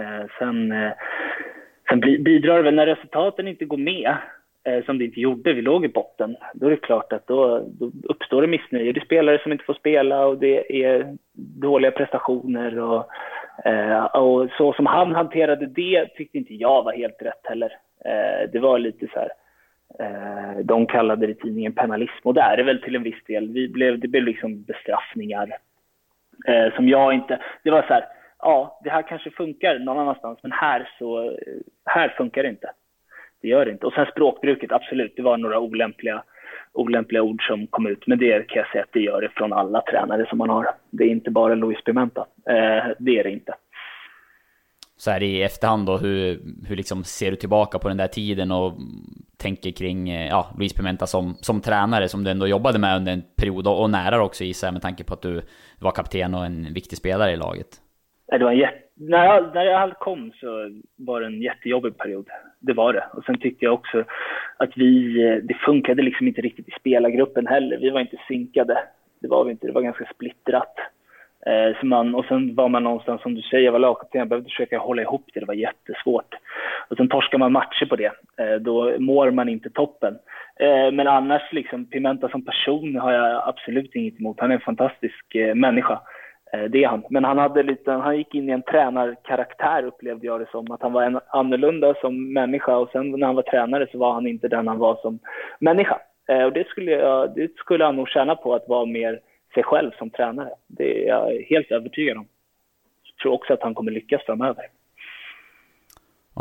Eh, 0.00 0.26
sen 0.38 0.72
eh, 0.72 0.92
sen 1.92 2.22
bidrar 2.24 2.56
det 2.56 2.62
väl 2.62 2.74
när 2.74 2.86
resultaten 2.86 3.48
inte 3.48 3.64
går 3.64 3.76
med, 3.76 4.16
eh, 4.64 4.84
som 4.84 4.98
det 4.98 5.04
inte 5.04 5.20
gjorde, 5.20 5.52
vi 5.52 5.62
låg 5.62 5.84
i 5.84 5.88
botten, 5.88 6.36
då 6.54 6.66
är 6.66 6.70
det 6.70 6.76
klart 6.76 7.12
att 7.12 7.26
då, 7.26 7.68
då 7.78 7.90
uppstår 8.04 8.42
det 8.42 8.48
missnöje. 8.48 8.92
Det 8.92 9.00
är 9.00 9.04
spelare 9.04 9.38
som 9.42 9.52
inte 9.52 9.64
får 9.64 9.74
spela 9.74 10.26
och 10.26 10.38
det 10.38 10.84
är 10.84 11.16
dåliga 11.60 11.90
prestationer. 11.90 12.78
Och, 12.78 13.08
eh, 13.64 14.04
och 14.04 14.48
så 14.58 14.72
som 14.72 14.86
han 14.86 15.14
hanterade 15.14 15.66
det 15.66 16.06
tyckte 16.16 16.38
inte 16.38 16.54
jag 16.54 16.82
var 16.82 16.92
helt 16.92 17.22
rätt 17.22 17.46
heller. 17.46 17.72
Eh, 18.04 18.50
det 18.52 18.58
var 18.58 18.78
lite 18.78 19.06
så 19.06 19.18
här, 19.18 19.28
Eh, 19.98 20.58
de 20.64 20.86
kallade 20.86 21.26
det 21.26 21.32
i 21.32 21.34
tidningen 21.34 21.72
penalism 21.72 22.28
och 22.28 22.34
det 22.34 22.40
är 22.40 22.56
det 22.56 22.62
väl 22.62 22.82
till 22.82 22.96
en 22.96 23.02
viss 23.02 23.24
del. 23.26 23.48
Vi 23.48 23.68
blev, 23.68 23.98
det 23.98 24.08
blev 24.08 24.24
liksom 24.24 24.62
bestraffningar 24.62 25.56
eh, 26.46 26.74
som 26.74 26.88
jag 26.88 27.14
inte... 27.14 27.38
Det 27.62 27.70
var 27.70 27.82
så 27.82 27.94
här, 27.94 28.04
ja, 28.42 28.80
det 28.84 28.90
här 28.90 29.02
kanske 29.02 29.30
funkar 29.30 29.78
någon 29.78 29.98
annanstans, 29.98 30.38
men 30.42 30.52
här 30.52 30.90
så... 30.98 31.36
Här 31.84 32.08
funkar 32.08 32.42
det 32.42 32.48
inte. 32.48 32.70
Det 33.42 33.48
gör 33.48 33.64
det 33.64 33.72
inte. 33.72 33.86
Och 33.86 33.92
sen 33.92 34.06
språkbruket, 34.06 34.72
absolut, 34.72 35.12
det 35.16 35.22
var 35.22 35.36
några 35.36 35.58
olämpliga, 35.58 36.22
olämpliga 36.72 37.22
ord 37.22 37.46
som 37.46 37.66
kom 37.66 37.86
ut, 37.86 38.06
men 38.06 38.18
det 38.18 38.48
kan 38.48 38.56
jag 38.56 38.70
säga 38.70 38.84
att 38.84 38.92
det 38.92 39.00
gör 39.00 39.20
det 39.20 39.28
från 39.28 39.52
alla 39.52 39.82
tränare 39.82 40.26
som 40.28 40.38
man 40.38 40.50
har. 40.50 40.74
Det 40.90 41.04
är 41.04 41.08
inte 41.08 41.30
bara 41.30 41.54
Luis 41.54 41.84
Pimenta. 41.84 42.20
Eh, 42.48 42.84
det 42.98 43.18
är 43.18 43.24
det 43.24 43.30
inte 43.30 43.54
så 45.02 45.10
här 45.10 45.22
i 45.22 45.42
efterhand 45.42 45.86
då, 45.86 45.96
hur, 45.96 46.40
hur 46.66 46.76
liksom 46.76 47.04
ser 47.04 47.30
du 47.30 47.36
tillbaka 47.36 47.78
på 47.78 47.88
den 47.88 47.96
där 47.96 48.08
tiden 48.08 48.50
och 48.50 48.72
tänker 49.36 49.70
kring 49.70 50.10
eh, 50.10 50.28
ja, 50.28 50.54
Luis 50.58 50.72
Pimenta 50.72 51.06
som, 51.06 51.36
som 51.40 51.60
tränare 51.60 52.08
som 52.08 52.24
du 52.24 52.30
ändå 52.30 52.46
jobbade 52.46 52.78
med 52.78 52.96
under 52.96 53.12
en 53.12 53.22
period 53.36 53.66
och, 53.66 53.82
och 53.82 53.90
nära 53.90 54.22
också 54.22 54.44
gissar 54.44 54.66
jag 54.66 54.72
med 54.72 54.82
tanke 54.82 55.04
på 55.04 55.14
att 55.14 55.22
du 55.22 55.42
var 55.78 55.90
kapten 55.90 56.34
och 56.34 56.46
en 56.46 56.74
viktig 56.74 56.98
spelare 56.98 57.32
i 57.32 57.36
laget. 57.36 57.81
Det 58.38 58.44
var 58.44 58.52
en 58.52 58.58
jätte, 58.58 58.78
när, 58.94 59.26
allt 59.26 59.54
när 59.54 59.64
jag 59.64 59.98
kom 59.98 60.32
så 60.40 60.70
var 60.96 61.20
det 61.20 61.26
en 61.26 61.42
jättejobbig 61.42 61.98
period. 61.98 62.26
Det 62.60 62.72
var 62.72 62.92
det. 62.92 63.04
Och 63.12 63.24
sen 63.24 63.38
tyckte 63.38 63.64
jag 63.64 63.74
också 63.74 64.04
att 64.56 64.76
vi, 64.76 65.22
eh, 65.28 65.36
det 65.36 65.54
funkade 65.54 66.02
liksom 66.02 66.28
inte 66.28 66.40
riktigt 66.40 66.68
i 66.68 66.72
spelargruppen 66.80 67.46
heller. 67.46 67.78
Vi 67.78 67.90
var 67.90 68.00
inte 68.00 68.16
synkade. 68.28 68.78
Det 69.20 69.28
var 69.28 69.44
vi 69.44 69.50
inte. 69.50 69.66
Det 69.66 69.72
var 69.72 69.82
ganska 69.82 70.08
splittrat. 70.14 70.74
Eh, 71.46 71.80
så 71.80 71.86
man, 71.86 72.14
och 72.14 72.24
sen 72.24 72.54
var 72.54 72.68
man 72.68 72.84
någonstans, 72.84 73.22
som 73.22 73.34
du 73.34 73.42
säger, 73.42 73.64
jag 73.64 73.72
var 73.72 73.78
lagkapten, 73.78 74.18
jag 74.18 74.28
behövde 74.28 74.50
försöka 74.50 74.78
hålla 74.78 75.02
ihop 75.02 75.24
det, 75.34 75.40
det 75.40 75.46
var 75.46 75.54
jättesvårt. 75.54 76.34
Och 76.88 76.96
sen 76.96 77.08
torskar 77.08 77.38
man 77.38 77.52
matcher 77.52 77.86
på 77.86 77.96
det, 77.96 78.12
eh, 78.38 78.54
då 78.60 78.94
mår 78.98 79.30
man 79.30 79.48
inte 79.48 79.70
toppen. 79.70 80.18
Eh, 80.60 80.92
men 80.92 81.08
annars, 81.08 81.52
liksom, 81.52 81.84
Pimenta 81.84 82.28
som 82.28 82.44
person 82.44 82.96
har 82.96 83.12
jag 83.12 83.48
absolut 83.48 83.94
inget 83.94 84.20
emot. 84.20 84.40
Han 84.40 84.50
är 84.50 84.54
en 84.54 84.60
fantastisk 84.60 85.34
eh, 85.34 85.54
människa. 85.54 86.00
Eh, 86.52 86.64
det 86.64 86.84
är 86.84 86.88
han. 86.88 87.02
Men 87.10 87.24
han, 87.24 87.38
hade 87.38 87.62
lite, 87.62 87.92
han 87.92 88.16
gick 88.16 88.34
in 88.34 88.48
i 88.48 88.52
en 88.52 88.62
tränarkaraktär 88.62 89.84
upplevde 89.84 90.26
jag 90.26 90.40
det 90.40 90.50
som. 90.50 90.70
Att 90.70 90.82
han 90.82 90.92
var 90.92 91.02
en, 91.02 91.20
annorlunda 91.28 91.94
som 91.94 92.32
människa 92.32 92.76
och 92.76 92.90
sen 92.92 93.10
när 93.10 93.26
han 93.26 93.36
var 93.36 93.42
tränare 93.42 93.86
så 93.92 93.98
var 93.98 94.12
han 94.12 94.26
inte 94.26 94.48
den 94.48 94.68
han 94.68 94.78
var 94.78 94.98
som 95.02 95.18
människa. 95.58 96.00
Eh, 96.28 96.42
och 96.42 96.52
det 96.52 96.66
skulle, 96.66 96.90
jag, 96.90 97.34
det 97.34 97.56
skulle 97.56 97.84
han 97.84 97.96
nog 97.96 98.08
tjäna 98.08 98.34
på 98.34 98.54
att 98.54 98.68
vara 98.68 98.86
mer 98.86 99.20
sig 99.54 99.62
själv 99.62 99.90
som 99.98 100.10
tränare. 100.10 100.50
Det 100.66 101.04
är 101.04 101.08
jag 101.08 101.44
helt 101.48 101.70
övertygad 101.70 102.16
om. 102.16 102.26
Jag 103.04 103.16
tror 103.16 103.32
också 103.32 103.52
att 103.52 103.62
han 103.62 103.74
kommer 103.74 103.92
lyckas 103.92 104.22
framöver. 104.22 104.64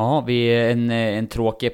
Ja, 0.01 0.23
vi 0.27 0.55
är 0.55 0.71
en, 0.71 0.91
en 0.91 1.27
tråkig 1.27 1.67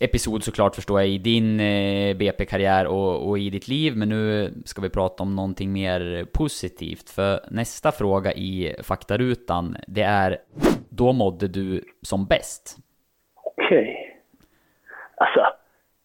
episod 0.00 0.44
såklart 0.44 0.74
förstår 0.74 1.00
jag 1.00 1.08
i 1.08 1.18
din 1.18 1.60
eh, 1.60 2.16
BP-karriär 2.16 2.86
och, 2.86 3.28
och, 3.28 3.38
i 3.38 3.50
ditt 3.50 3.68
liv, 3.68 3.96
men 3.96 4.08
nu 4.08 4.50
ska 4.64 4.82
vi 4.82 4.90
prata 4.90 5.22
om 5.22 5.36
någonting 5.36 5.72
mer 5.72 6.26
positivt. 6.32 7.10
För 7.10 7.40
nästa 7.50 7.92
fråga 7.92 8.32
i 8.32 8.76
faktarutan, 8.82 9.76
det 9.86 10.02
är 10.02 10.38
Då 10.88 11.12
mådde 11.12 11.48
du 11.48 11.84
som 12.02 12.26
bäst? 12.26 12.76
Okej. 13.44 13.66
Okay. 13.66 13.96
Alltså, 15.16 15.46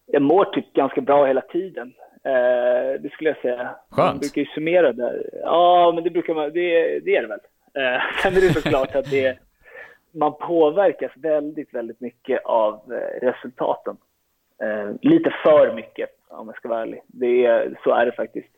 jag 0.05 0.21
mår 0.21 0.45
typ 0.45 0.73
ganska 0.73 1.01
bra 1.01 1.25
hela 1.25 1.41
tiden. 1.41 1.93
Eh, 2.23 3.01
det 3.01 3.09
skulle 3.11 3.29
jag 3.29 3.41
säga. 3.41 3.75
Skönt. 3.89 4.11
Man 4.11 4.19
brukar 4.19 4.41
ju 4.41 4.47
summera 4.47 4.93
där. 4.93 5.29
Ja, 5.43 5.91
men 5.95 6.03
det 6.03 6.09
brukar 6.09 6.33
man, 6.33 6.53
det, 6.53 6.99
det 6.99 7.15
är 7.15 7.21
det 7.21 7.27
väl. 7.27 7.39
Eh, 7.73 8.01
sen 8.23 8.33
är 8.37 8.41
det 8.41 8.53
såklart 8.53 8.95
att 8.95 9.11
det, 9.11 9.37
man 10.11 10.33
påverkas 10.33 11.11
väldigt, 11.15 11.73
väldigt 11.73 12.01
mycket 12.01 12.45
av 12.45 12.73
eh, 12.93 13.25
resultaten. 13.25 13.97
Eh, 14.61 14.91
lite 15.01 15.33
för 15.43 15.73
mycket, 15.73 16.09
om 16.29 16.47
jag 16.47 16.55
ska 16.55 16.69
vara 16.69 16.81
ärlig. 16.81 17.01
Det 17.07 17.45
är, 17.45 17.77
så 17.83 17.91
är 17.91 18.05
det 18.05 18.11
faktiskt. 18.11 18.49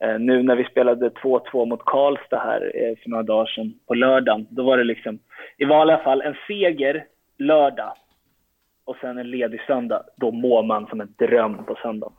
Eh, 0.00 0.18
nu 0.18 0.42
när 0.42 0.56
vi 0.56 0.64
spelade 0.64 1.08
2-2 1.08 1.66
mot 1.66 1.84
Karlstad 1.84 2.38
här 2.38 2.72
eh, 2.74 2.96
för 3.02 3.10
några 3.10 3.22
dagar 3.22 3.46
sedan 3.46 3.74
på 3.86 3.94
lördagen, 3.94 4.46
då 4.50 4.62
var 4.62 4.78
det 4.78 4.84
liksom 4.84 5.18
i 5.56 5.64
vanliga 5.64 5.98
fall 5.98 6.22
en 6.22 6.36
seger 6.46 7.06
lördag 7.38 7.92
och 8.84 8.96
sen 9.00 9.18
en 9.18 9.30
ledig 9.30 9.60
söndag, 9.66 10.02
då 10.16 10.30
mår 10.30 10.62
man 10.62 10.86
som 10.86 11.00
en 11.00 11.14
dröm 11.18 11.64
på 11.64 11.74
söndagen. 11.82 12.14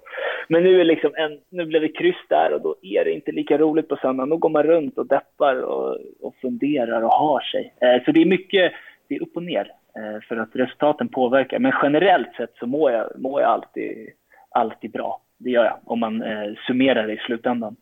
Men 0.47 0.63
nu, 0.63 0.81
är 0.81 0.85
liksom 0.85 1.11
en, 1.15 1.39
nu 1.49 1.65
blev 1.65 1.81
det 1.81 1.89
kryss 1.89 2.27
där 2.29 2.53
och 2.53 2.61
då 2.61 2.75
är 2.81 3.05
det 3.05 3.11
inte 3.11 3.31
lika 3.31 3.57
roligt 3.57 3.87
på 3.87 3.95
söndagen. 3.95 4.29
Då 4.29 4.37
går 4.37 4.49
man 4.49 4.63
runt 4.63 4.97
och 4.97 5.07
deppar 5.07 5.61
och, 5.61 5.97
och 6.21 6.35
funderar 6.41 7.01
och 7.01 7.11
har 7.11 7.39
sig. 7.39 7.73
Eh, 7.81 8.03
så 8.05 8.11
det 8.11 8.21
är 8.21 8.25
mycket, 8.25 8.73
det 9.07 9.15
är 9.15 9.21
upp 9.21 9.35
och 9.35 9.43
ner 9.43 9.71
eh, 9.95 10.21
för 10.27 10.37
att 10.37 10.49
resultaten 10.53 11.07
påverkar. 11.07 11.59
Men 11.59 11.73
generellt 11.83 12.35
sett 12.37 12.55
så 12.59 12.67
mår 12.67 12.91
jag, 12.91 13.19
mår 13.19 13.41
jag 13.41 13.49
alltid, 13.49 14.09
alltid 14.49 14.91
bra. 14.91 15.21
Det 15.37 15.49
gör 15.49 15.65
jag 15.65 15.77
om 15.85 15.99
man 15.99 16.23
eh, 16.23 16.53
summerar 16.67 17.07
det 17.07 17.13
i 17.13 17.17
slutändan. 17.17 17.75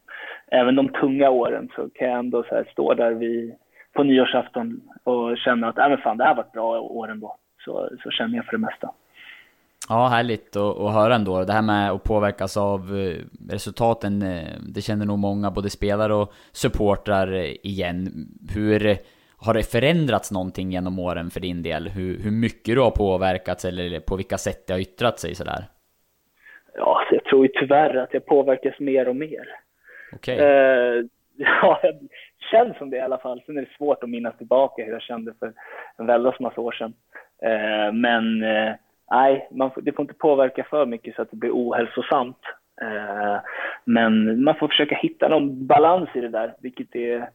Även 0.48 0.76
de 0.76 0.90
tunga 0.90 1.30
åren 1.30 1.70
så 1.76 1.90
kan 1.90 2.08
jag 2.08 2.20
ändå 2.20 2.44
så 2.44 2.64
stå 2.72 2.94
där 2.94 3.12
vid, 3.12 3.56
på 3.94 4.04
nyårsafton 4.04 4.82
och 5.04 5.38
känna 5.38 5.68
att 5.68 5.78
äh, 5.78 5.90
men 5.90 5.98
fan, 5.98 6.18
det 6.18 6.24
här 6.24 6.36
var 6.36 6.44
ett 6.44 6.52
bra 6.52 6.80
år 6.80 7.12
ändå 7.12 7.36
så, 7.66 7.90
så 8.04 8.12
känner 8.12 8.36
jag 8.36 8.46
för 8.46 8.52
det 8.52 8.66
mesta. 8.66 8.92
Ja, 9.90 10.08
härligt 10.08 10.56
att, 10.56 10.94
höra 10.94 11.16
ändå. 11.16 11.44
Det 11.44 11.54
här 11.54 11.62
med 11.62 11.92
att 11.92 12.04
påverkas 12.04 12.58
av 12.58 12.80
eh, 12.80 13.18
resultaten, 13.54 14.22
eh, 14.22 14.58
det 14.76 14.82
känner 14.82 15.06
nog 15.06 15.20
många, 15.20 15.52
både 15.52 15.70
spelare 15.70 16.14
och 16.14 16.34
supportrar 16.52 17.34
igen. 17.66 18.08
Hur 18.56 18.98
har 19.46 19.54
det 19.54 19.72
förändrats 19.72 20.32
någonting 20.32 20.72
genom 20.72 21.00
åren 21.00 21.30
för 21.30 21.40
din 21.40 21.64
del? 21.64 21.88
Hur, 21.88 22.24
hur 22.24 22.32
mycket 22.32 22.76
du 22.76 22.82
har 22.82 22.92
påverkats 22.92 23.66
eller 23.66 24.00
på 24.00 24.16
vilka 24.16 24.38
sätt 24.38 24.68
det 24.68 24.74
har 24.74 24.80
yttrat 24.80 25.20
sig 25.20 25.36
sådär? 25.36 25.64
Ja, 26.78 27.02
så 27.10 27.16
jag 27.16 27.24
tror 27.24 27.46
ju 27.46 27.52
tyvärr 27.54 27.96
att 27.96 28.14
jag 28.14 28.26
påverkas 28.26 28.80
mer 28.80 29.08
och 29.08 29.16
mer. 29.16 29.46
Okej. 30.14 30.36
Okay. 30.36 30.48
Uh, 30.48 31.00
eh, 31.00 31.06
ja, 31.62 31.80
det 31.84 32.00
känns 32.52 32.78
som 32.78 32.90
det 32.90 32.98
i 32.98 33.02
alla 33.02 33.18
fall. 33.18 33.42
Sen 33.46 33.58
är 33.58 33.62
det 33.62 33.78
svårt 33.78 34.04
att 34.04 34.10
minnas 34.10 34.38
tillbaka 34.38 34.84
hur 34.84 34.92
jag 34.92 35.02
kände 35.02 35.34
för 35.40 35.54
en 35.98 36.06
väldans 36.06 36.40
massa 36.40 36.62
år 36.62 36.72
sedan. 36.72 36.94
Eh, 37.42 37.94
men 37.94 38.44
eh, 38.44 38.74
nej, 39.12 39.48
man 39.52 39.72
får, 39.72 39.82
det 39.82 39.92
får 39.92 40.04
inte 40.04 40.14
påverka 40.14 40.64
för 40.64 40.86
mycket 40.86 41.16
så 41.16 41.22
att 41.22 41.32
det 41.32 41.38
blir 41.38 41.52
ohälsosamt. 41.52 42.40
Eh, 42.82 43.40
men 43.86 44.44
man 44.44 44.56
får 44.56 44.68
försöka 44.68 44.96
hitta 44.96 45.28
någon 45.28 45.68
balans 45.68 46.10
i 46.14 46.22
det 46.22 46.30
där, 46.30 46.54
vilket 46.60 46.96
är, 46.96 47.30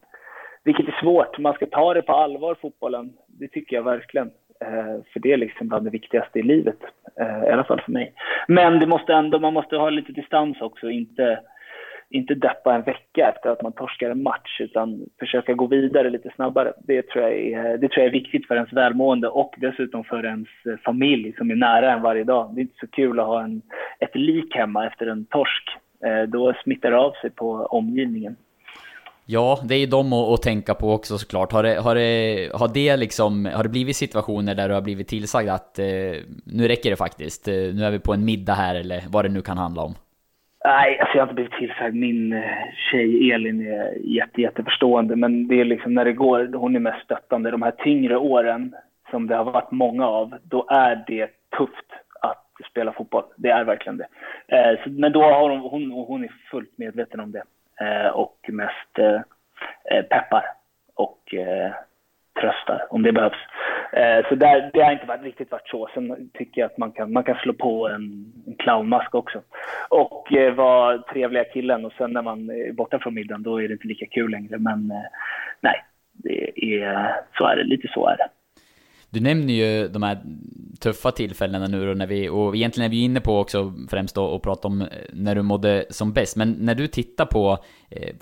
vilket 0.63 0.87
är 0.87 0.99
svårt. 1.01 1.37
Man 1.37 1.53
ska 1.53 1.65
ta 1.65 1.93
det 1.93 2.01
på 2.01 2.13
allvar, 2.13 2.55
fotbollen. 2.61 3.13
Det 3.27 3.47
tycker 3.47 3.75
jag 3.75 3.83
verkligen. 3.83 4.31
Eh, 4.61 5.03
för 5.13 5.19
det 5.19 5.33
är 5.33 5.37
liksom 5.37 5.67
bland 5.67 5.85
det 5.85 5.89
viktigaste 5.89 6.39
i 6.39 6.43
livet, 6.43 6.77
eh, 7.19 7.43
i 7.47 7.49
alla 7.49 7.63
fall 7.63 7.81
för 7.81 7.91
mig. 7.91 8.13
Men 8.47 8.79
det 8.79 8.87
måste 8.87 9.13
ändå, 9.13 9.39
man 9.39 9.53
måste 9.53 9.77
ha 9.77 9.89
lite 9.89 10.11
distans 10.11 10.61
också, 10.61 10.89
inte, 10.89 11.39
inte 12.11 12.35
deppa 12.35 12.75
en 12.75 12.81
vecka 12.81 13.29
efter 13.29 13.49
att 13.49 13.61
man 13.61 13.71
torskar 13.71 14.09
en 14.09 14.23
match, 14.23 14.61
utan 14.61 15.05
försöka 15.19 15.53
gå 15.53 15.67
vidare 15.67 16.09
lite 16.09 16.29
snabbare. 16.35 16.73
Det 16.79 17.01
tror 17.01 17.23
jag 17.23 17.33
är, 17.33 17.77
det 17.77 17.87
tror 17.89 17.99
jag 17.99 18.07
är 18.07 18.19
viktigt 18.19 18.47
för 18.47 18.55
ens 18.55 18.73
välmående 18.73 19.27
och 19.27 19.53
dessutom 19.57 20.03
för 20.03 20.25
ens 20.25 20.47
familj 20.85 21.33
som 21.37 21.51
är 21.51 21.55
nära 21.55 21.93
en 21.93 22.01
varje 22.01 22.23
dag. 22.23 22.55
Det 22.55 22.59
är 22.59 22.63
inte 22.63 22.79
så 22.79 22.87
kul 22.87 23.19
att 23.19 23.25
ha 23.25 23.43
en, 23.43 23.61
ett 23.99 24.15
lik 24.15 24.55
hemma 24.55 24.87
efter 24.87 25.07
en 25.07 25.25
torsk. 25.25 25.69
Eh, 26.05 26.29
då 26.29 26.53
smittar 26.63 26.91
det 26.91 26.97
av 26.97 27.11
sig 27.21 27.29
på 27.29 27.51
omgivningen. 27.51 28.35
Ja, 29.25 29.59
det 29.63 29.75
är 29.75 29.79
ju 29.79 29.85
dem 29.85 30.13
att, 30.13 30.29
att, 30.29 30.41
tänka 30.41 30.73
på 30.73 30.93
också 30.93 31.17
såklart. 31.17 31.51
Har 31.51 31.63
det, 31.63 31.75
har, 31.75 31.95
det, 31.95 32.49
har, 32.53 32.67
det 32.73 32.97
liksom, 32.97 33.45
har 33.45 33.63
det 33.63 33.69
blivit 33.69 33.95
situationer 33.95 34.55
där 34.55 34.67
du 34.67 34.73
har 34.73 34.81
blivit 34.81 35.07
tillsagd 35.07 35.49
att 35.49 35.79
eh, 35.79 35.85
nu 36.45 36.67
räcker 36.67 36.89
det 36.89 36.95
faktiskt, 36.95 37.47
eh, 37.47 37.53
nu 37.53 37.83
är 37.83 37.91
vi 37.91 37.99
på 37.99 38.13
en 38.13 38.25
middag 38.25 38.53
här 38.53 38.75
eller 38.75 39.03
vad 39.09 39.25
det 39.25 39.29
nu 39.29 39.41
kan 39.41 39.57
handla 39.57 39.81
om? 39.81 39.95
Nej, 40.65 40.99
alltså 40.99 41.17
jag 41.17 41.21
har 41.21 41.31
inte 41.31 41.33
blivit 41.33 41.59
tillsagd. 41.59 41.95
Min 41.95 42.33
eh, 42.33 42.43
tjej 42.91 43.31
Elin 43.31 43.67
är 43.67 43.97
jätte, 44.03 44.41
jätteförstående, 44.41 45.15
men 45.15 45.47
det 45.47 45.61
är 45.61 45.65
liksom 45.65 45.93
när 45.93 46.05
det 46.05 46.13
går, 46.13 46.53
hon 46.53 46.75
är 46.75 46.79
mest 46.79 47.03
stöttande. 47.03 47.51
De 47.51 47.61
här 47.61 47.71
tyngre 47.71 48.17
åren, 48.17 48.75
som 49.11 49.27
det 49.27 49.35
har 49.35 49.43
varit 49.43 49.71
många 49.71 50.07
av, 50.07 50.37
då 50.43 50.65
är 50.69 51.03
det 51.07 51.29
tufft 51.57 51.85
att 52.21 52.47
spela 52.71 52.93
fotboll. 52.93 53.23
Det 53.35 53.49
är 53.49 53.63
verkligen 53.63 53.97
det. 53.97 54.07
Eh, 54.47 54.83
så, 54.83 54.89
men 54.89 55.11
då 55.11 55.23
har 55.23 55.49
hon, 55.49 55.59
hon, 55.59 55.91
hon 55.91 56.23
är 56.23 56.31
fullt 56.51 56.77
medveten 56.77 57.19
om 57.19 57.31
det. 57.31 57.43
Eh, 57.85 58.07
och 58.07 58.37
mest 58.47 58.99
eh, 58.99 59.21
eh, 59.91 60.03
peppar 60.09 60.43
och 60.95 61.33
eh, 61.33 61.71
tröstar 62.39 62.87
om 62.89 63.03
det 63.03 63.11
behövs. 63.11 63.37
Eh, 63.93 64.29
så 64.29 64.35
där, 64.35 64.69
det 64.73 64.81
har 64.81 64.91
inte 64.91 65.05
varit, 65.05 65.23
riktigt 65.23 65.51
varit 65.51 65.67
så. 65.67 65.89
Sen 65.93 66.29
tycker 66.33 66.61
jag 66.61 66.71
att 66.71 66.77
man 66.77 66.91
kan, 66.91 67.13
man 67.13 67.23
kan 67.23 67.35
slå 67.35 67.53
på 67.53 67.87
en, 67.87 68.33
en 68.47 68.55
clownmask 68.55 69.15
också. 69.15 69.41
Och 69.89 70.33
eh, 70.33 70.53
vara 70.53 70.97
trevliga 70.97 71.43
killen 71.43 71.85
och 71.85 71.93
sen 71.97 72.13
när 72.13 72.21
man 72.21 72.49
är 72.49 72.73
borta 72.73 72.99
från 72.99 73.13
middagen 73.13 73.43
då 73.43 73.61
är 73.61 73.67
det 73.67 73.73
inte 73.73 73.87
lika 73.87 74.05
kul 74.05 74.31
längre. 74.31 74.57
Men 74.57 74.91
eh, 74.91 75.07
nej, 75.61 75.83
det 76.13 76.65
är, 76.83 77.15
så 77.37 77.45
är 77.45 77.55
det. 77.55 77.63
Lite 77.63 77.87
så 77.93 78.07
är 78.07 78.17
det. 78.17 78.27
Du 79.09 79.19
nämner 79.19 79.53
ju 79.53 79.87
de 79.87 80.03
här 80.03 80.17
tuffa 80.81 81.11
tillfällena 81.11 81.67
nu 81.67 81.85
då 81.85 81.93
när 81.93 82.07
vi, 82.07 82.29
och 82.29 82.55
egentligen 82.55 82.85
är 82.85 82.91
vi 82.91 83.03
inne 83.03 83.21
på 83.21 83.39
också 83.39 83.73
främst 83.89 84.15
då 84.15 84.25
och 84.25 84.43
prata 84.43 84.67
om 84.67 84.87
när 85.13 85.35
du 85.35 85.41
mådde 85.41 85.85
som 85.89 86.13
bäst, 86.13 86.37
men 86.37 86.51
när 86.59 86.75
du 86.75 86.87
tittar 86.87 87.25
på 87.25 87.57
eh, 87.89 88.15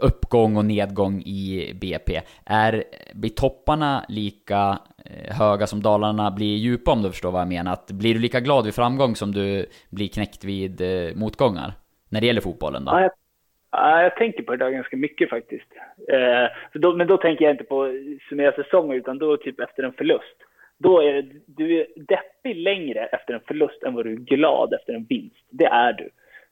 uppgång 0.00 0.56
och 0.56 0.64
nedgång 0.64 1.20
i 1.20 1.72
BP, 1.80 2.20
är, 2.46 2.84
blir 3.14 3.30
topparna 3.30 4.04
lika 4.08 4.78
eh, 5.04 5.36
höga 5.36 5.66
som 5.66 5.82
dalarna 5.82 6.30
blir 6.30 6.56
djupa 6.56 6.92
om 6.92 7.02
du 7.02 7.10
förstår 7.10 7.30
vad 7.30 7.40
jag 7.40 7.48
menar? 7.48 7.72
Att 7.72 7.90
blir 7.90 8.14
du 8.14 8.20
lika 8.20 8.40
glad 8.40 8.64
vid 8.64 8.74
framgång 8.74 9.16
som 9.16 9.32
du 9.32 9.66
blir 9.90 10.08
knäckt 10.08 10.44
vid 10.44 10.80
eh, 10.80 11.16
motgångar? 11.16 11.72
När 12.08 12.20
det 12.20 12.26
gäller 12.26 12.40
fotbollen 12.40 12.84
då? 12.84 12.92
Ja, 12.92 13.00
jag, 13.00 14.04
jag 14.04 14.16
tänker 14.16 14.42
på 14.42 14.52
det 14.52 14.64
där 14.64 14.70
ganska 14.70 14.96
mycket 14.96 15.30
faktiskt. 15.30 15.68
Eh, 16.08 16.80
då, 16.80 16.96
men 16.96 17.06
då 17.06 17.16
tänker 17.16 17.44
jag 17.44 17.54
inte 17.54 17.64
på 17.64 17.90
summera 18.28 18.52
säsonger, 18.52 18.94
utan 18.94 19.18
då 19.18 19.36
typ 19.36 19.60
efter 19.60 19.82
en 19.82 19.92
förlust 19.92 20.36
då 20.78 21.02
är 21.02 21.12
det, 21.12 21.28
du 21.46 21.80
är 21.80 21.86
deppig 21.96 22.56
längre 22.56 23.06
efter 23.06 23.34
en 23.34 23.40
förlust 23.40 23.82
än 23.82 23.94
vad 23.94 24.04
du 24.04 24.12
är 24.12 24.16
glad 24.16 24.74
efter 24.74 24.92
en 24.92 25.04
vinst. 25.04 25.46
Det 25.50 25.64
är 25.66 25.92
du. 25.92 26.10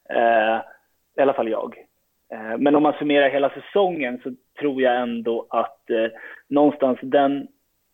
Eh, 0.09 0.61
I 1.17 1.21
alla 1.21 1.33
fall 1.33 1.49
jag. 1.49 1.75
Eh, 2.33 2.57
men 2.57 2.75
om 2.75 2.83
man 2.83 2.93
summerar 2.93 3.29
hela 3.29 3.49
säsongen 3.49 4.19
så 4.23 4.31
tror 4.59 4.81
jag 4.81 5.01
ändå 5.01 5.47
att 5.49 5.89
eh, 5.89 6.07
någonstans 6.49 6.99
den, 7.01 7.47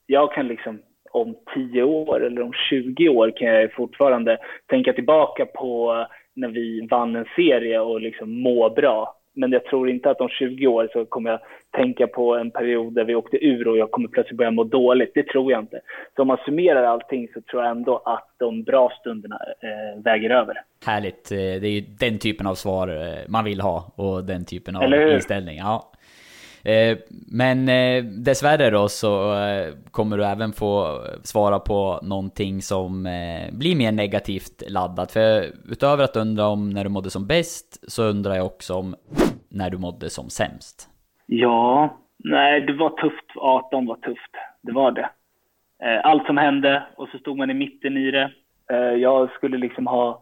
jag 0.06 0.34
kan 0.34 0.48
liksom 0.48 0.82
om 1.12 1.36
10 1.56 1.84
år 1.84 2.26
eller 2.26 2.42
om 2.42 2.54
20 2.70 3.10
år 3.10 3.32
kan 3.38 3.48
jag 3.48 3.74
fortfarande 3.74 4.38
tänka 4.66 4.94
tillbaka 4.94 5.46
på 5.46 6.06
när 6.34 6.48
vi 6.48 6.88
vann 6.92 7.16
en 7.16 7.26
serie 7.36 7.80
och 7.80 8.02
liksom 8.02 8.42
må 8.42 8.70
bra 8.70 9.19
men 9.40 9.52
jag 9.52 9.66
tror 9.66 9.90
inte 9.90 10.10
att 10.10 10.22
om 10.22 10.30
20 10.30 10.68
år 10.68 10.90
så 10.94 11.06
kommer 11.06 11.30
jag 11.30 11.40
tänka 11.72 12.08
på 12.08 12.36
en 12.36 12.52
period 12.52 12.94
där 12.94 13.04
vi 13.04 13.16
åkte 13.16 13.46
ur 13.46 13.68
och 13.68 13.78
jag 13.78 13.92
kommer 13.92 14.08
plötsligt 14.08 14.38
börja 14.38 14.52
må 14.52 14.64
dåligt. 14.64 15.12
Det 15.14 15.28
tror 15.28 15.52
jag 15.52 15.62
inte. 15.62 15.80
Så 16.16 16.22
om 16.22 16.28
man 16.28 16.38
summerar 16.46 16.84
allting 16.84 17.28
så 17.34 17.42
tror 17.42 17.64
jag 17.64 17.72
ändå 17.72 17.98
att 18.06 18.28
de 18.38 18.64
bra 18.64 18.92
stunderna 19.00 19.40
eh, 19.62 20.04
väger 20.04 20.30
över. 20.30 20.62
Härligt. 20.86 21.32
Eh, 21.32 21.38
det 21.38 21.68
är 21.68 21.72
ju 21.72 21.82
den 21.82 22.20
typen 22.20 22.48
av 22.48 22.56
svar 22.56 22.88
eh, 22.88 23.18
man 23.28 23.46
vill 23.46 23.62
ha 23.62 23.92
och 23.96 24.24
den 24.24 24.46
typen 24.46 24.76
av 24.76 24.94
inställning. 24.94 25.58
Ja. 25.58 25.92
Eh, 26.64 26.98
men 27.32 27.66
dessvärre 28.24 28.70
då 28.70 28.90
så 28.90 29.36
kommer 29.92 30.18
du 30.18 30.26
även 30.26 30.54
få 30.54 31.02
svara 31.24 31.60
på 31.60 32.00
någonting 32.04 32.62
som 32.62 33.04
blir 33.52 33.76
mer 33.76 33.92
negativt 33.92 34.64
laddat. 34.68 35.12
För 35.12 35.46
utöver 35.70 36.04
att 36.04 36.16
undra 36.16 36.48
om 36.48 36.70
när 36.70 36.84
du 36.84 36.90
mådde 36.90 37.10
som 37.10 37.28
bäst 37.28 37.92
så 37.92 38.04
undrar 38.04 38.36
jag 38.36 38.46
också 38.46 38.74
om 38.74 38.96
när 39.50 39.70
du 39.70 39.78
mådde 39.78 40.10
som 40.10 40.30
sämst. 40.30 40.90
Ja, 41.26 41.98
nej 42.18 42.62
det 42.62 42.74
var 42.74 42.90
tufft. 42.90 43.26
18 43.36 43.86
var 43.86 43.96
tufft. 43.96 44.36
Det 44.62 44.72
var 44.72 44.92
det. 44.92 45.10
Eh, 45.84 46.06
allt 46.06 46.26
som 46.26 46.38
hände 46.38 46.84
och 46.96 47.10
så 47.10 47.18
stod 47.18 47.38
man 47.38 47.50
i 47.50 47.54
mitten 47.54 47.98
i 47.98 48.12
det. 48.12 48.32
Eh, 48.72 48.78
jag 48.78 49.32
skulle 49.32 49.58
liksom 49.58 49.88
ha 49.88 50.22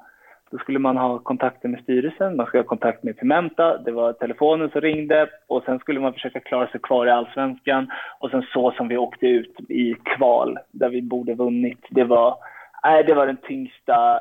då 0.51 0.57
skulle 0.57 0.79
man 0.79 0.97
ha 0.97 1.19
kontakter 1.19 1.69
med 1.69 1.79
styrelsen, 1.83 2.35
man 2.35 2.45
skulle 2.45 2.63
ha 2.63 2.67
kontakt 2.67 3.03
med 3.03 3.17
Pimenta, 3.17 3.77
det 3.77 3.91
var 3.91 4.13
telefonen 4.13 4.69
som 4.69 4.81
ringde 4.81 5.29
och 5.47 5.63
sen 5.63 5.79
skulle 5.79 5.99
man 5.99 6.13
försöka 6.13 6.39
klara 6.39 6.67
sig 6.67 6.81
kvar 6.81 7.07
i 7.07 7.11
allsvenskan 7.11 7.91
och 8.19 8.31
sen 8.31 8.43
så 8.53 8.71
som 8.71 8.87
vi 8.87 8.97
åkte 8.97 9.27
ut 9.27 9.55
i 9.69 9.93
kval 9.93 10.57
där 10.71 10.89
vi 10.89 11.01
borde 11.01 11.33
vunnit. 11.33 11.85
Det 11.89 12.03
var, 12.03 12.37
nej, 12.83 13.03
det 13.03 13.13
var 13.13 13.27
den 13.27 13.37
tyngsta, 13.37 14.19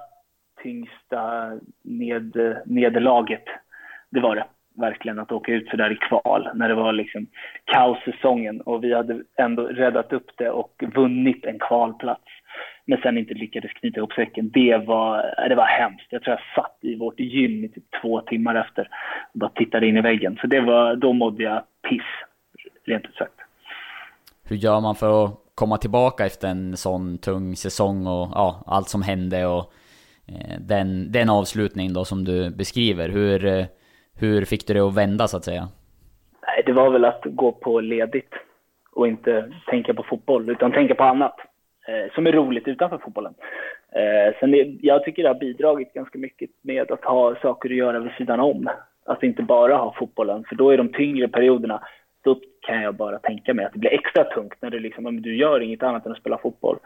tyngsta 0.62 1.52
ned, 1.82 2.62
nederlaget. 2.66 3.44
Det 4.10 4.20
var 4.20 4.34
det 4.34 4.44
verkligen 4.76 5.18
att 5.18 5.32
åka 5.32 5.52
ut 5.52 5.68
så 5.68 5.76
där 5.76 5.92
i 5.92 5.96
kval 5.96 6.48
när 6.54 6.68
det 6.68 6.74
var 6.74 6.92
liksom 6.92 7.26
kaossäsongen 7.64 8.60
och 8.60 8.84
vi 8.84 8.94
hade 8.94 9.22
ändå 9.38 9.62
räddat 9.62 10.12
upp 10.12 10.30
det 10.36 10.50
och 10.50 10.82
vunnit 10.94 11.44
en 11.44 11.58
kvalplats 11.58 12.24
men 12.86 12.98
sen 13.02 13.18
inte 13.18 13.34
lyckades 13.34 13.72
knyta 13.72 13.98
ihop 13.98 14.12
säcken. 14.12 14.50
Det 14.50 14.76
var, 14.86 15.18
äh, 15.18 15.48
det 15.48 15.54
var 15.54 15.66
hemskt. 15.66 16.06
Jag 16.10 16.22
tror 16.22 16.36
jag 16.36 16.64
satt 16.64 16.78
i 16.80 16.96
vårt 16.96 17.20
gym 17.20 17.64
i 17.64 17.68
typ 17.68 17.84
två 18.02 18.20
timmar 18.20 18.54
efter 18.54 18.88
och 19.32 19.38
bara 19.38 19.50
tittade 19.50 19.86
in 19.86 19.96
i 19.96 20.00
väggen. 20.00 20.38
Så 20.40 20.46
det 20.46 20.60
var, 20.60 20.96
då 20.96 21.12
mådde 21.12 21.42
jag 21.42 21.62
piss, 21.88 22.02
rent 22.86 23.04
ut 23.04 23.14
sagt. 23.14 23.32
Hur 24.48 24.56
gör 24.56 24.80
man 24.80 24.94
för 24.94 25.24
att 25.24 25.34
komma 25.54 25.76
tillbaka 25.76 26.26
efter 26.26 26.48
en 26.48 26.76
sån 26.76 27.18
tung 27.18 27.56
säsong 27.56 28.06
och 28.06 28.28
ja, 28.34 28.64
allt 28.66 28.88
som 28.88 29.02
hände 29.02 29.46
och 29.46 29.72
eh, 30.28 30.60
den, 30.60 31.12
den 31.12 31.30
avslutning 31.30 31.92
då 31.92 32.04
som 32.04 32.24
du 32.24 32.50
beskriver? 32.50 33.08
Hur, 33.08 33.46
eh, 33.46 33.64
hur 34.20 34.44
fick 34.44 34.66
du 34.66 34.74
det 34.74 34.80
att 34.80 34.96
vända 34.96 35.28
så 35.28 35.36
att 35.36 35.44
säga? 35.44 35.68
Nej, 36.46 36.62
det 36.66 36.72
var 36.72 36.90
väl 36.90 37.04
att 37.04 37.22
gå 37.24 37.52
på 37.52 37.80
ledigt 37.80 38.34
och 38.92 39.08
inte 39.08 39.52
tänka 39.66 39.94
på 39.94 40.02
fotboll 40.02 40.50
utan 40.50 40.72
tänka 40.72 40.94
på 40.94 41.04
annat 41.04 41.36
eh, 41.88 42.14
som 42.14 42.26
är 42.26 42.32
roligt 42.32 42.68
utanför 42.68 42.98
fotbollen. 42.98 43.34
Eh, 43.92 44.38
sen 44.40 44.50
det, 44.50 44.76
jag 44.80 45.04
tycker 45.04 45.22
det 45.22 45.28
har 45.28 45.40
bidragit 45.40 45.92
ganska 45.92 46.18
mycket 46.18 46.50
med 46.62 46.90
att 46.90 47.04
ha 47.04 47.34
saker 47.42 47.70
att 47.70 47.76
göra 47.76 48.00
vid 48.00 48.12
sidan 48.12 48.40
om. 48.40 48.70
Att 49.06 49.22
inte 49.22 49.42
bara 49.42 49.76
ha 49.76 49.94
fotbollen, 49.98 50.44
för 50.48 50.56
då 50.56 50.70
är 50.70 50.78
de 50.78 50.92
tyngre 50.92 51.28
perioderna, 51.28 51.82
då 52.24 52.40
kan 52.60 52.82
jag 52.82 52.94
bara 52.94 53.18
tänka 53.18 53.54
mig 53.54 53.64
att 53.64 53.72
det 53.72 53.78
blir 53.78 53.94
extra 53.94 54.24
tungt 54.24 54.54
när 54.60 54.70
du 54.70 54.78
liksom, 54.78 55.22
du 55.22 55.36
gör 55.36 55.60
inget 55.60 55.82
annat 55.82 56.06
än 56.06 56.12
att 56.12 56.18
spela 56.18 56.38
fotboll. 56.38 56.78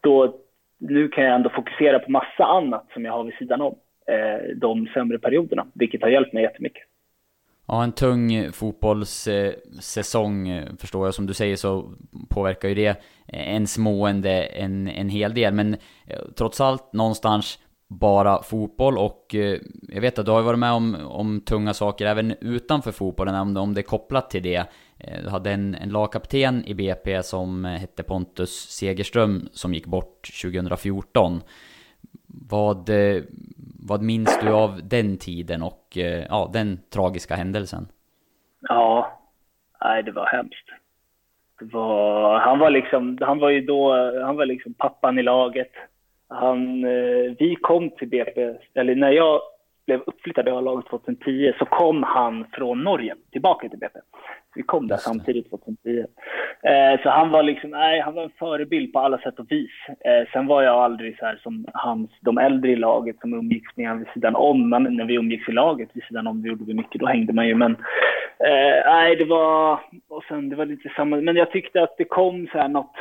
Då, 0.00 0.34
nu 0.78 1.08
kan 1.08 1.24
jag 1.24 1.34
ändå 1.34 1.50
fokusera 1.50 1.98
på 1.98 2.10
massa 2.10 2.44
annat 2.44 2.86
som 2.92 3.04
jag 3.04 3.12
har 3.12 3.24
vid 3.24 3.34
sidan 3.34 3.60
om 3.60 3.74
Eh, 4.08 4.56
de 4.56 4.86
sämre 4.86 5.18
perioderna, 5.18 5.66
vilket 5.74 6.02
har 6.02 6.08
hjälpt 6.08 6.32
mig 6.32 6.42
jättemycket. 6.42 6.82
Ja, 7.66 7.84
en 7.84 7.92
tung 7.92 8.52
fotbollssäsong 8.52 10.48
eh, 10.48 10.68
förstår 10.78 11.06
jag. 11.06 11.14
Som 11.14 11.26
du 11.26 11.34
säger 11.34 11.56
så 11.56 11.92
påverkar 12.28 12.68
ju 12.68 12.74
det 12.74 12.96
ens 13.26 13.78
mående 13.78 14.42
en, 14.42 14.88
en 14.88 15.08
hel 15.08 15.34
del. 15.34 15.54
Men 15.54 15.74
eh, 16.06 16.18
trots 16.36 16.60
allt 16.60 16.92
någonstans 16.92 17.58
bara 17.88 18.42
fotboll 18.42 18.98
och 18.98 19.34
jag 19.88 20.00
vet 20.00 20.18
att 20.18 20.26
du 20.26 20.32
har 20.32 20.42
varit 20.42 20.58
med 20.58 20.72
om, 20.72 20.96
om 21.06 21.40
tunga 21.40 21.74
saker 21.74 22.06
även 22.06 22.34
utanför 22.40 22.92
fotbollen, 22.92 23.34
om 23.34 23.54
det, 23.54 23.60
om 23.60 23.74
det 23.74 23.80
är 23.80 23.82
kopplat 23.82 24.30
till 24.30 24.42
det. 24.42 24.64
Du 25.22 25.28
hade 25.28 25.50
en, 25.50 25.74
en 25.74 25.88
lagkapten 25.88 26.64
i 26.66 26.74
BP 26.74 27.22
som 27.22 27.64
hette 27.64 28.02
Pontus 28.02 28.70
Segerström 28.70 29.48
som 29.52 29.74
gick 29.74 29.86
bort 29.86 30.28
2014. 30.42 31.40
Vad, 32.28 32.88
eh, 32.88 33.22
vad 33.88 34.02
minns 34.02 34.38
du 34.42 34.52
av 34.52 34.80
den 34.88 35.16
tiden 35.16 35.62
och 35.62 35.98
eh, 35.98 36.26
ja, 36.28 36.50
den 36.52 36.78
tragiska 36.90 37.34
händelsen? 37.34 37.88
Ja, 38.60 39.18
nej 39.80 40.02
det 40.02 40.12
var 40.12 40.26
hemskt. 40.26 40.68
var, 41.60 42.38
han 42.38 42.58
var 42.58 42.70
liksom, 42.70 43.18
han 43.20 43.38
var 43.38 43.50
ju 43.50 43.60
då, 43.60 43.92
han 44.22 44.36
var 44.36 44.46
liksom 44.46 44.74
pappan 44.74 45.18
i 45.18 45.22
laget. 45.22 45.72
Han, 46.28 46.84
eh, 46.84 47.34
vi 47.38 47.56
kom 47.60 47.90
till 47.90 48.08
BP, 48.08 48.54
eller 48.74 48.94
när 48.94 49.10
jag 49.10 49.40
blev 49.88 50.00
uppflyttad 50.06 50.48
i 50.48 50.50
A-laget 50.50 50.86
2010 50.86 51.52
så 51.58 51.64
kom 51.64 52.02
han 52.02 52.46
från 52.52 52.84
Norge 52.84 53.14
tillbaka 53.32 53.68
till 53.68 53.78
BP. 53.78 53.98
Vi 54.54 54.62
kom 54.62 54.88
där 54.88 54.96
samtidigt 54.96 55.50
2010. 55.50 56.04
Eh, 56.62 57.02
så 57.02 57.08
han 57.10 57.30
var 57.30 57.42
liksom, 57.42 57.70
nej, 57.70 58.00
han 58.00 58.14
var 58.14 58.22
en 58.22 58.38
förebild 58.38 58.92
på 58.92 58.98
alla 58.98 59.18
sätt 59.18 59.38
och 59.38 59.52
vis. 59.52 59.70
Eh, 59.88 60.28
sen 60.32 60.46
var 60.46 60.62
jag 60.62 60.74
aldrig 60.74 61.18
så 61.18 61.26
här 61.26 61.36
som 61.42 61.66
hans, 61.74 62.10
de 62.20 62.38
äldre 62.38 62.70
i 62.70 62.76
laget 62.76 63.20
som 63.20 63.34
umgicks 63.34 63.76
med 63.76 63.88
honom 63.88 64.04
vid 64.04 64.12
sidan 64.12 64.36
om. 64.36 64.68
Men 64.68 64.82
när 64.82 65.04
vi 65.04 65.14
umgicks 65.14 65.48
i 65.48 65.52
laget 65.52 65.88
vid 65.92 66.04
sidan 66.04 66.26
om, 66.26 66.42
det 66.42 66.48
gjorde 66.48 66.64
vi 66.64 66.74
mycket, 66.74 67.00
då 67.00 67.06
hängde 67.06 67.32
man 67.32 67.48
ju. 67.48 67.54
Men 67.54 67.72
eh, 68.48 68.76
nej, 68.86 69.16
det 69.16 69.24
var, 69.24 69.80
och 70.08 70.24
sen 70.28 70.48
det 70.48 70.56
var 70.56 70.66
lite 70.66 70.88
samma, 70.96 71.16
men 71.16 71.36
jag 71.36 71.50
tyckte 71.50 71.82
att 71.82 71.96
det 71.98 72.04
kom 72.04 72.48
så 72.52 72.58
här 72.58 72.68
något, 72.68 72.96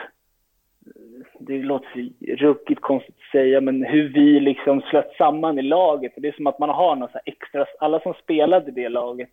det 1.47 1.57
låter 1.57 2.09
ruggigt 2.35 2.81
konstigt 2.81 3.15
att 3.15 3.31
säga, 3.31 3.61
men 3.61 3.83
hur 3.83 4.09
vi 4.09 4.39
liksom 4.39 4.81
slöt 4.81 5.15
samman 5.17 5.59
i 5.59 5.61
laget. 5.61 6.13
Det 6.17 6.27
är 6.27 6.31
som 6.31 6.47
att 6.47 6.59
man 6.59 6.69
har 6.69 6.95
något 6.95 7.11
så 7.11 7.19
extra, 7.25 7.65
alla 7.79 7.99
som 7.99 8.13
spelade 8.13 8.67
i 8.67 8.73
det 8.73 8.89
laget, 8.89 9.29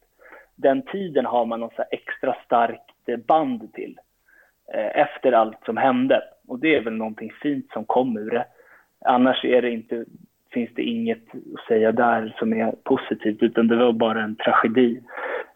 den 0.56 0.82
tiden 0.82 1.26
har 1.26 1.44
man 1.44 1.60
något 1.60 1.74
så 1.74 1.84
extra 1.90 2.36
starkt 2.44 3.26
band 3.26 3.72
till. 3.72 3.98
Eh, 4.72 5.00
efter 5.00 5.32
allt 5.32 5.64
som 5.64 5.76
hände. 5.76 6.22
Och 6.48 6.58
det 6.58 6.76
är 6.76 6.80
väl 6.80 6.92
någonting 6.92 7.32
fint 7.42 7.70
som 7.72 7.84
kom 7.84 8.16
ur 8.16 8.30
det. 8.30 8.46
Annars 9.04 9.44
är 9.44 9.62
det 9.62 9.70
inte, 9.70 10.04
finns 10.52 10.70
det 10.74 10.82
inget 10.82 11.24
att 11.54 11.66
säga 11.68 11.92
där 11.92 12.36
som 12.38 12.52
är 12.52 12.72
positivt, 12.84 13.42
utan 13.42 13.68
det 13.68 13.76
var 13.76 13.92
bara 13.92 14.22
en 14.22 14.36
tragedi. 14.36 15.00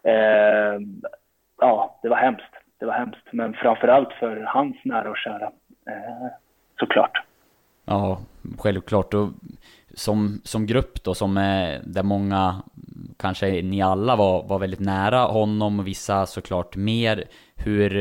Eh, 0.03 0.79
ja, 1.57 1.99
det 2.01 2.09
var 2.09 2.17
hemskt. 2.17 2.53
Det 2.79 2.85
var 2.85 2.93
hemskt, 2.93 3.27
men 3.31 3.53
framför 3.53 3.87
allt 3.87 4.13
för 4.13 4.37
hans 4.37 4.77
nära 4.83 5.09
och 5.09 5.17
kära. 5.17 5.51
Eh, 5.87 6.27
såklart. 6.79 7.23
Ja, 7.85 8.19
självklart. 8.57 9.13
Och 9.13 9.29
som, 9.93 10.41
som 10.43 10.65
grupp 10.65 11.03
då, 11.03 11.13
som 11.13 11.37
är, 11.37 11.79
där 11.83 12.03
många, 12.03 12.55
kanske 13.17 13.61
ni 13.61 13.81
alla 13.81 14.15
var, 14.15 14.43
var 14.43 14.59
väldigt 14.59 14.79
nära 14.79 15.19
honom, 15.19 15.79
och 15.79 15.87
vissa 15.87 16.25
såklart 16.25 16.75
mer. 16.75 17.23
Hur, 17.55 17.91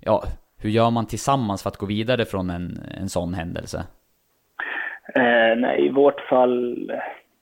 ja, 0.00 0.24
hur 0.58 0.70
gör 0.70 0.90
man 0.90 1.06
tillsammans 1.06 1.62
för 1.62 1.70
att 1.70 1.76
gå 1.76 1.86
vidare 1.86 2.24
från 2.24 2.50
en, 2.50 2.78
en 3.00 3.08
sån 3.08 3.34
händelse? 3.34 3.84
Eh, 5.14 5.56
nej, 5.56 5.86
i 5.86 5.90
vårt 5.90 6.20
fall, 6.20 6.90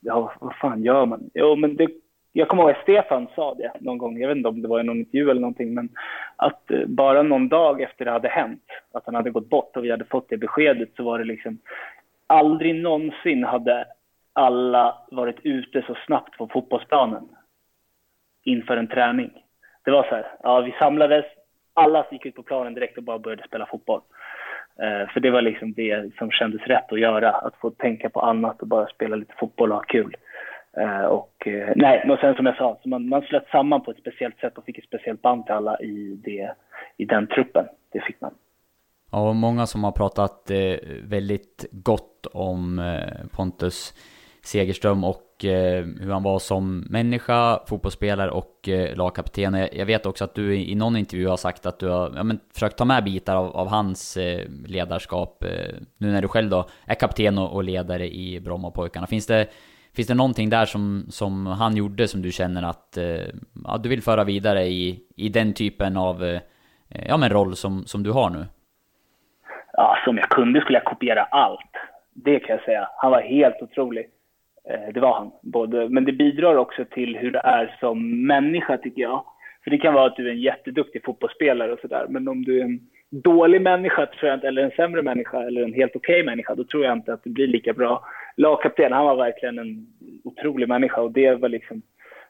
ja 0.00 0.32
vad 0.40 0.54
fan 0.54 0.82
gör 0.82 1.06
man? 1.06 1.30
Jo, 1.34 1.56
men 1.56 1.76
det 1.76 1.88
jag 2.32 2.48
kommer 2.48 2.62
ihåg 2.62 2.70
att 2.70 2.82
Stefan 2.82 3.28
sa 3.34 3.54
det 3.54 3.72
någon 3.80 3.98
gång, 3.98 4.20
jag 4.20 4.28
vet 4.28 4.36
inte 4.36 4.48
om 4.48 4.62
det 4.62 4.68
var 4.68 4.80
i 4.80 4.82
någon 4.82 4.98
intervju 4.98 5.30
eller 5.30 5.40
någonting, 5.40 5.74
men 5.74 5.88
att 6.36 6.70
eh, 6.70 6.86
bara 6.86 7.22
någon 7.22 7.48
dag 7.48 7.80
efter 7.80 8.04
det 8.04 8.10
hade 8.10 8.28
hänt, 8.28 8.64
att 8.92 9.06
han 9.06 9.14
hade 9.14 9.30
gått 9.30 9.48
bort 9.48 9.76
och 9.76 9.84
vi 9.84 9.90
hade 9.90 10.04
fått 10.04 10.28
det 10.28 10.36
beskedet 10.36 10.88
så 10.96 11.02
var 11.02 11.18
det 11.18 11.24
liksom 11.24 11.58
aldrig 12.26 12.74
någonsin 12.74 13.44
hade 13.44 13.84
alla 14.32 14.98
varit 15.10 15.38
ute 15.42 15.82
så 15.86 15.96
snabbt 16.06 16.38
på 16.38 16.48
fotbollsplanen 16.48 17.28
inför 18.44 18.76
en 18.76 18.88
träning. 18.88 19.30
Det 19.84 19.90
var 19.90 20.02
så 20.02 20.08
här, 20.08 20.26
ja 20.42 20.60
vi 20.60 20.74
samlades, 20.78 21.24
alla 21.74 22.06
gick 22.10 22.26
ut 22.26 22.34
på 22.34 22.42
planen 22.42 22.74
direkt 22.74 22.98
och 22.98 23.04
bara 23.04 23.18
började 23.18 23.46
spela 23.46 23.66
fotboll. 23.66 24.00
Eh, 24.78 25.08
för 25.12 25.20
det 25.20 25.30
var 25.30 25.42
liksom 25.42 25.72
det 25.72 26.14
som 26.18 26.30
kändes 26.30 26.62
rätt 26.62 26.92
att 26.92 27.00
göra, 27.00 27.30
att 27.30 27.56
få 27.56 27.70
tänka 27.70 28.10
på 28.10 28.20
annat 28.20 28.62
och 28.62 28.68
bara 28.68 28.86
spela 28.86 29.16
lite 29.16 29.34
fotboll 29.38 29.70
och 29.70 29.76
ha 29.76 29.84
kul. 29.84 30.16
Eh, 30.76 31.04
och 31.04 31.46
eh, 31.46 31.72
nej, 31.76 32.04
men 32.06 32.16
sen 32.16 32.34
som 32.34 32.46
jag 32.46 32.56
sa, 32.56 32.78
så 32.82 32.88
man, 32.88 33.08
man 33.08 33.22
slöt 33.22 33.48
samman 33.48 33.82
på 33.82 33.90
ett 33.90 33.98
speciellt 33.98 34.38
sätt 34.38 34.58
och 34.58 34.64
fick 34.64 34.78
ett 34.78 34.84
speciellt 34.84 35.22
band 35.22 35.46
till 35.46 35.54
alla 35.54 35.80
i, 35.80 36.20
det, 36.24 36.54
i 36.96 37.04
den 37.04 37.26
truppen. 37.26 37.66
Det 37.92 38.00
fick 38.00 38.20
man. 38.20 38.34
Ja, 39.10 39.28
och 39.28 39.36
många 39.36 39.66
som 39.66 39.84
har 39.84 39.92
pratat 39.92 40.50
eh, 40.50 40.76
väldigt 41.02 41.66
gott 41.70 42.26
om 42.32 42.78
eh, 42.78 43.26
Pontus 43.36 43.94
Segerström 44.44 45.04
och 45.04 45.44
eh, 45.44 45.84
hur 45.84 46.10
han 46.10 46.22
var 46.22 46.38
som 46.38 46.80
människa, 46.80 47.60
fotbollsspelare 47.66 48.30
och 48.30 48.68
eh, 48.68 48.96
lagkapten. 48.96 49.68
Jag, 49.72 49.86
vet 49.86 50.06
också 50.06 50.24
att 50.24 50.34
du 50.34 50.56
i, 50.56 50.74
någon 50.74 50.96
intervju 50.96 51.26
har 51.26 51.36
sagt 51.36 51.66
att 51.66 51.78
du 51.78 51.88
har 51.88 52.12
ja, 52.16 52.22
men, 52.22 52.40
försökt 52.54 52.76
ta 52.76 52.84
med 52.84 53.04
bitar 53.04 53.36
av, 53.36 53.56
av 53.56 53.68
hans 53.68 54.16
eh, 54.16 54.48
ledarskap 54.66 55.44
eh, 55.44 55.74
nu 55.98 56.12
när 56.12 56.22
du 56.22 56.28
själv 56.28 56.50
då 56.50 56.68
är 56.86 56.94
kapten 56.94 57.38
och, 57.38 57.54
och 57.54 57.64
ledare 57.64 58.14
i 58.14 58.40
Brommapojkarna. 58.40 59.06
Finns 59.06 59.26
det 59.26 59.46
Finns 59.96 60.08
det 60.08 60.14
någonting 60.14 60.50
där 60.50 60.64
som, 60.64 61.06
som 61.08 61.46
han 61.46 61.76
gjorde 61.76 62.08
som 62.08 62.22
du 62.22 62.32
känner 62.32 62.62
att 62.62 62.96
eh, 62.96 63.26
ja, 63.64 63.78
du 63.82 63.88
vill 63.88 64.02
föra 64.02 64.24
vidare 64.24 64.62
i, 64.62 65.00
i 65.16 65.28
den 65.28 65.52
typen 65.54 65.96
av 65.96 66.24
eh, 66.24 66.40
ja, 67.08 67.16
men 67.16 67.30
roll 67.30 67.56
som, 67.56 67.84
som 67.84 68.02
du 68.02 68.10
har 68.10 68.30
nu? 68.30 68.44
Ja, 69.72 69.96
som 70.04 70.16
jag 70.16 70.28
kunde 70.28 70.60
skulle 70.60 70.78
jag 70.78 70.84
kopiera 70.84 71.22
allt. 71.22 71.72
Det 72.14 72.40
kan 72.40 72.56
jag 72.56 72.64
säga. 72.64 72.88
Han 72.96 73.10
var 73.10 73.20
helt 73.20 73.62
otrolig. 73.62 74.06
Eh, 74.70 74.92
det 74.94 75.00
var 75.00 75.14
han. 75.14 75.30
Både, 75.42 75.88
men 75.88 76.04
det 76.04 76.12
bidrar 76.12 76.56
också 76.56 76.84
till 76.84 77.16
hur 77.16 77.30
det 77.30 77.40
är 77.44 77.76
som 77.80 78.26
människa, 78.26 78.76
tycker 78.76 79.02
jag. 79.02 79.24
För 79.64 79.70
det 79.70 79.78
kan 79.78 79.94
vara 79.94 80.06
att 80.06 80.16
du 80.16 80.28
är 80.28 80.32
en 80.32 80.40
jätteduktig 80.40 81.04
fotbollsspelare 81.04 81.72
och 81.72 81.78
sådär, 81.78 82.06
men 82.08 82.28
om 82.28 82.44
du 82.44 82.60
är 82.60 82.64
en 82.64 82.80
dålig 83.10 83.62
människa, 83.62 84.06
tror 84.06 84.28
jag 84.28 84.36
inte, 84.36 84.48
eller 84.48 84.62
en 84.62 84.70
sämre 84.70 85.02
människa, 85.02 85.42
eller 85.42 85.62
en 85.62 85.72
helt 85.72 85.96
okej 85.96 86.20
okay 86.20 86.26
människa, 86.26 86.54
då 86.54 86.64
tror 86.64 86.84
jag 86.84 86.92
inte 86.92 87.12
att 87.12 87.24
det 87.24 87.30
blir 87.30 87.46
lika 87.46 87.72
bra 87.72 88.04
lagkapten, 88.36 88.92
han 88.92 89.04
var 89.04 89.16
verkligen 89.16 89.58
en 89.58 89.86
otrolig 90.24 90.68
människa 90.68 91.00
och 91.00 91.12
det 91.12 91.34
var 91.34 91.48
liksom, 91.48 91.82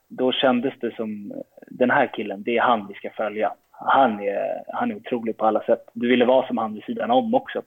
då 0.08 0.32
kändes 0.32 0.74
det 0.80 0.96
som 0.96 1.32
den 1.70 1.90
här 1.90 2.10
killen, 2.14 2.42
det 2.42 2.56
är 2.56 2.62
han 2.62 2.86
vi 2.88 2.94
ska 2.94 3.10
följa. 3.10 3.52
Han 3.84 4.20
är, 4.20 4.62
han 4.72 4.90
är 4.90 4.96
otrolig 4.96 5.36
på 5.36 5.46
alla 5.46 5.62
sätt. 5.62 5.84
Du 5.92 6.08
ville 6.08 6.24
vara 6.24 6.46
som 6.46 6.58
han 6.58 6.74
vid 6.74 6.84
sidan 6.84 7.10
om 7.10 7.34
också. 7.34 7.62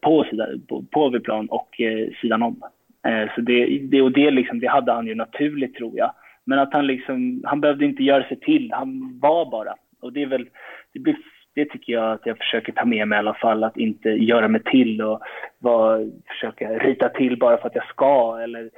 På, 0.00 0.24
sidan, 0.24 0.62
på, 0.68 0.84
på 0.90 1.20
plan 1.20 1.46
och 1.50 1.80
eh, 1.80 2.08
sidan 2.20 2.42
om. 2.42 2.62
Eh, 3.06 3.34
så 3.34 3.40
det, 3.40 3.78
det, 3.78 4.02
och 4.02 4.12
det, 4.12 4.30
liksom, 4.30 4.60
det 4.60 4.66
hade 4.66 4.92
han 4.92 5.06
ju 5.06 5.14
naturligt 5.14 5.74
tror 5.74 5.98
jag. 5.98 6.12
Men 6.44 6.58
att 6.58 6.72
han 6.72 6.86
liksom, 6.86 7.42
han 7.44 7.60
behövde 7.60 7.84
inte 7.84 8.02
göra 8.02 8.28
sig 8.28 8.40
till, 8.40 8.72
han 8.72 9.18
var 9.22 9.50
bara. 9.50 9.74
Och 10.00 10.12
det 10.12 10.22
är 10.22 10.26
väl, 10.26 10.48
det 10.92 11.00
blir 11.00 11.16
det 11.54 11.64
tycker 11.64 11.92
jag 11.92 12.12
att 12.12 12.26
jag 12.26 12.38
försöker 12.38 12.72
ta 12.72 12.84
med 12.84 13.08
mig 13.08 13.16
i 13.16 13.18
alla 13.18 13.34
fall. 13.34 13.64
Att 13.64 13.76
inte 13.76 14.08
göra 14.08 14.48
mig 14.48 14.62
till 14.62 15.02
och 15.02 15.20
var, 15.58 16.10
försöka 16.28 16.68
rita 16.68 17.08
till 17.08 17.38
bara 17.38 17.58
för 17.58 17.66
att 17.66 17.74
jag 17.74 17.88
ska 17.88 18.40
eller 18.42 18.70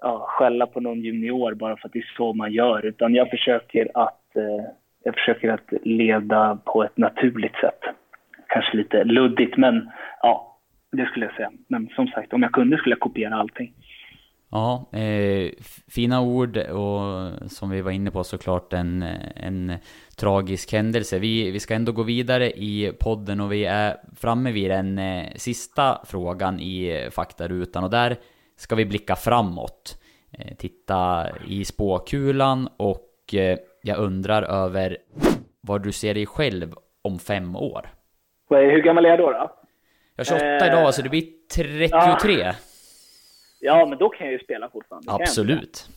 ja, 0.00 0.24
skälla 0.28 0.66
på 0.66 0.80
någon 0.80 1.00
junior 1.00 1.54
bara 1.54 1.76
för 1.76 1.88
att 1.88 1.92
det 1.92 1.98
är 1.98 2.12
så 2.16 2.32
man 2.32 2.52
gör. 2.52 2.86
Utan 2.86 3.14
jag 3.14 3.30
försöker 3.30 3.88
att, 3.94 4.36
eh, 4.36 4.64
jag 5.04 5.14
försöker 5.14 5.50
att 5.50 5.72
leda 5.82 6.58
på 6.64 6.84
ett 6.84 6.96
naturligt 6.96 7.56
sätt. 7.56 7.80
Kanske 8.48 8.76
lite 8.76 9.04
luddigt, 9.04 9.56
men 9.56 9.90
ja, 10.22 10.58
det 10.92 11.06
skulle 11.06 11.26
jag 11.26 11.34
säga. 11.34 11.50
Men 11.68 11.88
som 11.88 12.06
sagt, 12.06 12.32
om 12.32 12.42
jag 12.42 12.52
kunde 12.52 12.78
skulle 12.78 12.92
jag 12.92 13.00
kopiera 13.00 13.36
allting. 13.36 13.72
Ja, 14.50 14.90
eh, 14.92 15.50
fina 15.88 16.20
ord 16.20 16.56
och 16.56 17.32
som 17.50 17.70
vi 17.70 17.80
var 17.80 17.90
inne 17.90 18.10
på 18.10 18.24
såklart 18.24 18.72
en, 18.72 19.02
en 19.36 19.72
tragisk 20.16 20.72
händelse. 20.72 21.18
Vi, 21.18 21.50
vi 21.50 21.60
ska 21.60 21.74
ändå 21.74 21.92
gå 21.92 22.02
vidare 22.02 22.50
i 22.50 22.92
podden 23.00 23.40
och 23.40 23.52
vi 23.52 23.64
är 23.64 23.96
framme 24.16 24.52
vid 24.52 24.70
den 24.70 24.98
eh, 24.98 25.26
sista 25.36 26.00
frågan 26.06 26.60
i 26.60 27.08
faktarutan 27.10 27.84
och 27.84 27.90
där 27.90 28.16
ska 28.56 28.74
vi 28.76 28.84
blicka 28.84 29.16
framåt. 29.16 30.02
Eh, 30.32 30.54
titta 30.56 31.26
i 31.48 31.64
spåkulan 31.64 32.68
och 32.76 33.34
eh, 33.34 33.58
jag 33.82 33.98
undrar 33.98 34.42
över 34.42 34.98
vad 35.60 35.82
du 35.82 35.92
ser 35.92 36.14
dig 36.14 36.26
själv 36.26 36.74
om 37.02 37.18
fem 37.18 37.56
år. 37.56 37.90
Hur 38.50 38.82
gammal 38.82 39.04
är 39.04 39.08
jag 39.08 39.18
då? 39.18 39.32
då? 39.32 39.50
Jag 40.16 40.26
är 40.26 40.38
28 40.60 40.66
idag 40.66 40.94
så 40.94 41.02
det 41.02 41.08
blir 41.08 41.24
33. 41.54 42.34
Ja. 42.34 42.52
Ja, 43.60 43.86
men 43.86 43.98
då 43.98 44.08
kan 44.08 44.26
jag 44.26 44.32
ju 44.32 44.38
spela 44.38 44.70
fortfarande. 44.70 45.12
Absolut. 45.12 45.88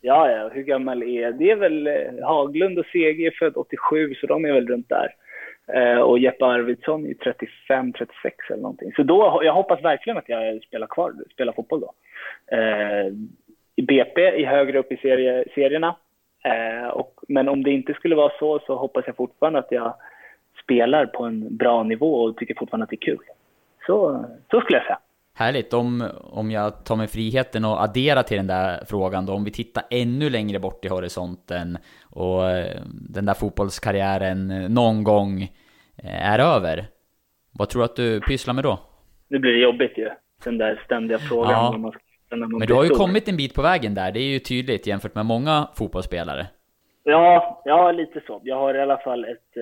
Ja, 0.00 0.30
ja, 0.30 0.48
hur 0.48 0.62
gammal 0.62 1.02
är 1.02 1.32
Det 1.32 1.50
är 1.50 1.56
väl 1.56 1.86
eh, 1.86 2.26
Haglund 2.26 2.78
och 2.78 2.86
CG 2.86 3.26
är 3.26 3.38
född 3.38 3.56
87, 3.56 4.14
så 4.14 4.26
de 4.26 4.44
är 4.44 4.52
väl 4.52 4.68
runt 4.68 4.88
där. 4.88 5.14
Eh, 5.72 6.00
och 6.00 6.18
Jeppe 6.18 6.44
Arvidsson 6.44 7.06
är 7.06 7.14
35, 7.14 7.92
36 7.92 8.36
eller 8.50 8.62
någonting. 8.62 8.92
Så 8.96 9.02
då, 9.02 9.40
jag 9.44 9.52
hoppas 9.52 9.84
verkligen 9.84 10.16
att 10.16 10.28
jag 10.28 10.62
spelar 10.62 10.86
kvar, 10.86 11.14
spelar 11.32 11.52
fotboll 11.52 11.80
då. 11.80 11.92
Eh, 12.56 13.06
I 13.76 13.82
BP, 13.82 14.40
i 14.40 14.44
högre 14.44 14.78
upp 14.78 14.92
i 14.92 14.96
serie, 14.96 15.44
serierna. 15.54 15.96
Och, 16.92 17.20
men 17.28 17.48
om 17.48 17.62
det 17.62 17.70
inte 17.70 17.94
skulle 17.94 18.14
vara 18.14 18.32
så, 18.38 18.58
så 18.58 18.76
hoppas 18.76 19.04
jag 19.06 19.16
fortfarande 19.16 19.58
att 19.58 19.72
jag 19.72 19.94
spelar 20.62 21.06
på 21.06 21.24
en 21.24 21.56
bra 21.56 21.82
nivå 21.82 22.22
och 22.22 22.36
tycker 22.36 22.54
fortfarande 22.54 22.84
att 22.84 22.90
det 22.90 22.96
är 22.96 23.06
kul. 23.06 23.18
Så, 23.86 24.24
så 24.50 24.60
skulle 24.60 24.78
jag 24.78 24.86
säga. 24.86 24.98
Härligt, 25.40 25.74
om, 25.74 26.10
om 26.20 26.50
jag 26.50 26.84
tar 26.84 26.96
mig 26.96 27.08
friheten 27.08 27.64
och 27.64 27.82
addera 27.82 28.22
till 28.22 28.36
den 28.36 28.46
där 28.46 28.84
frågan 28.84 29.26
då, 29.26 29.32
om 29.32 29.44
vi 29.44 29.50
tittar 29.50 29.84
ännu 29.90 30.30
längre 30.30 30.58
bort 30.58 30.84
i 30.84 30.88
horisonten 30.88 31.78
och 32.10 32.50
eh, 32.50 32.80
den 33.10 33.26
där 33.26 33.34
fotbollskarriären 33.34 34.48
någon 34.74 35.04
gång 35.04 35.42
eh, 36.02 36.32
är 36.32 36.38
över. 36.38 36.86
Vad 37.52 37.68
tror 37.68 37.82
du 37.82 37.84
att 37.84 37.96
du 37.96 38.20
pysslar 38.20 38.54
med 38.54 38.64
då? 38.64 38.78
Nu 39.28 39.38
blir 39.38 39.52
det 39.52 39.58
jobbigt 39.58 39.98
ju, 39.98 40.10
den 40.44 40.58
där 40.58 40.82
ständiga 40.84 41.18
frågan. 41.18 41.52
Ja. 41.52 41.78
Man 41.78 41.92
ska, 41.92 42.36
man 42.36 42.58
Men 42.58 42.68
du 42.68 42.74
har 42.74 42.84
ju 42.84 42.90
kommit 42.90 43.28
en 43.28 43.36
bit 43.36 43.54
på 43.54 43.62
vägen 43.62 43.94
där, 43.94 44.12
det 44.12 44.20
är 44.20 44.32
ju 44.32 44.38
tydligt 44.38 44.86
jämfört 44.86 45.14
med 45.14 45.26
många 45.26 45.68
fotbollsspelare. 45.74 46.46
Ja, 47.04 47.62
ja 47.64 47.92
lite 47.92 48.20
så. 48.26 48.40
Jag 48.44 48.56
har 48.56 48.74
i 48.74 48.82
alla 48.82 48.98
fall 48.98 49.24
ett, 49.24 49.56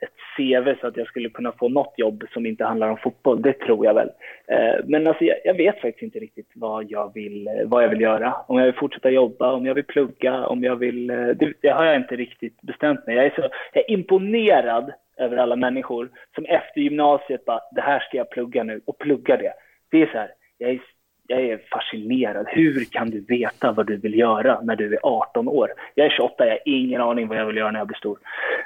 ett 0.00 0.14
CV 0.36 0.80
så 0.80 0.86
att 0.86 0.96
jag 0.96 1.06
skulle 1.06 1.28
kunna 1.28 1.52
få 1.52 1.68
något 1.68 1.94
jobb 1.96 2.24
som 2.32 2.46
inte 2.46 2.64
handlar 2.64 2.88
om 2.88 2.96
fotboll. 2.96 3.42
Det 3.42 3.52
tror 3.52 3.86
jag 3.86 3.94
väl. 3.94 4.10
Eh, 4.46 4.84
men 4.84 5.06
alltså, 5.06 5.24
jag, 5.44 5.54
vet 5.54 5.80
faktiskt 5.80 6.02
inte 6.02 6.18
riktigt 6.18 6.50
vad 6.54 6.90
jag, 6.90 7.14
vill, 7.14 7.48
eh, 7.48 7.54
vad 7.64 7.84
jag 7.84 7.88
vill 7.88 8.00
göra. 8.00 8.36
Om 8.46 8.58
jag 8.58 8.64
vill 8.64 8.74
fortsätta 8.74 9.10
jobba, 9.10 9.52
om 9.52 9.66
jag 9.66 9.74
vill 9.74 9.84
plugga, 9.84 10.46
om 10.46 10.64
jag 10.64 10.76
vill... 10.76 11.10
Eh, 11.10 11.16
det, 11.16 11.52
det 11.60 11.68
har 11.68 11.84
jag 11.84 11.96
inte 11.96 12.16
riktigt 12.16 12.62
bestämt 12.62 13.06
mig. 13.06 13.16
Jag 13.16 13.24
är, 13.26 13.30
så, 13.30 13.48
jag 13.72 13.84
är 13.84 13.90
imponerad 13.90 14.92
över 15.16 15.36
alla 15.36 15.56
människor 15.56 16.10
som 16.34 16.44
efter 16.44 16.80
gymnasiet 16.80 17.44
bara, 17.44 17.60
det 17.74 17.80
här 17.80 18.00
ska 18.00 18.16
jag 18.16 18.30
plugga 18.30 18.62
nu 18.62 18.80
och 18.84 18.98
plugga 18.98 19.36
det. 19.36 19.52
Det 19.90 20.02
är 20.02 20.06
så 20.06 20.18
här, 20.18 20.30
jag 20.58 20.70
är 20.70 20.80
jag 21.28 21.40
är 21.40 21.60
fascinerad. 21.70 22.46
Hur 22.48 22.84
kan 22.84 23.10
du 23.10 23.20
veta 23.20 23.72
vad 23.72 23.86
du 23.86 23.96
vill 23.96 24.18
göra 24.18 24.60
när 24.60 24.76
du 24.76 24.94
är 24.94 24.98
18 25.02 25.48
år? 25.48 25.70
Jag 25.94 26.06
är 26.06 26.10
28, 26.10 26.46
jag 26.46 26.50
har 26.50 26.60
ingen 26.64 27.00
aning 27.00 27.28
vad 27.28 27.38
jag 27.38 27.46
vill 27.46 27.56
göra 27.56 27.70
när 27.70 27.80
jag 27.80 27.86
blir 27.86 27.96
stor. 27.96 28.18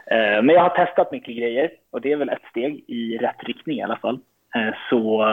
Eh, 0.06 0.42
men 0.42 0.48
jag 0.48 0.62
har 0.62 0.86
testat 0.86 1.12
mycket 1.12 1.36
grejer 1.36 1.70
och 1.90 2.00
det 2.00 2.12
är 2.12 2.16
väl 2.16 2.28
ett 2.28 2.48
steg 2.50 2.84
i 2.86 3.18
rätt 3.18 3.44
riktning 3.44 3.78
i 3.78 3.82
alla 3.82 3.96
fall. 3.96 4.18
Eh, 4.54 4.74
så 4.90 5.24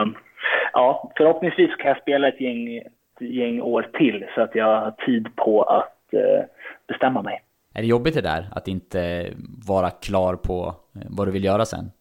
ja, 0.73 1.11
förhoppningsvis 1.17 1.75
kan 1.75 1.88
jag 1.88 2.01
spela 2.01 2.27
ett 2.27 2.41
gäng, 2.41 2.77
ett 2.77 3.21
gäng 3.21 3.61
år 3.61 3.89
till 3.93 4.25
så 4.36 4.41
att 4.41 4.55
jag 4.55 4.82
har 4.82 4.91
tid 4.91 5.36
på 5.36 5.63
att 5.63 6.13
eh, 6.13 6.45
bestämma 6.88 7.21
mig. 7.21 7.41
Är 7.73 7.82
det 7.82 7.88
jobbigt 7.88 8.15
det 8.15 8.21
där, 8.21 8.45
att 8.51 8.67
inte 8.67 9.32
vara 9.67 9.89
klar 9.89 10.36
på 10.36 10.75
vad 11.09 11.27
du 11.27 11.32
vill 11.32 11.43
göra 11.43 11.65
sen? 11.65 11.91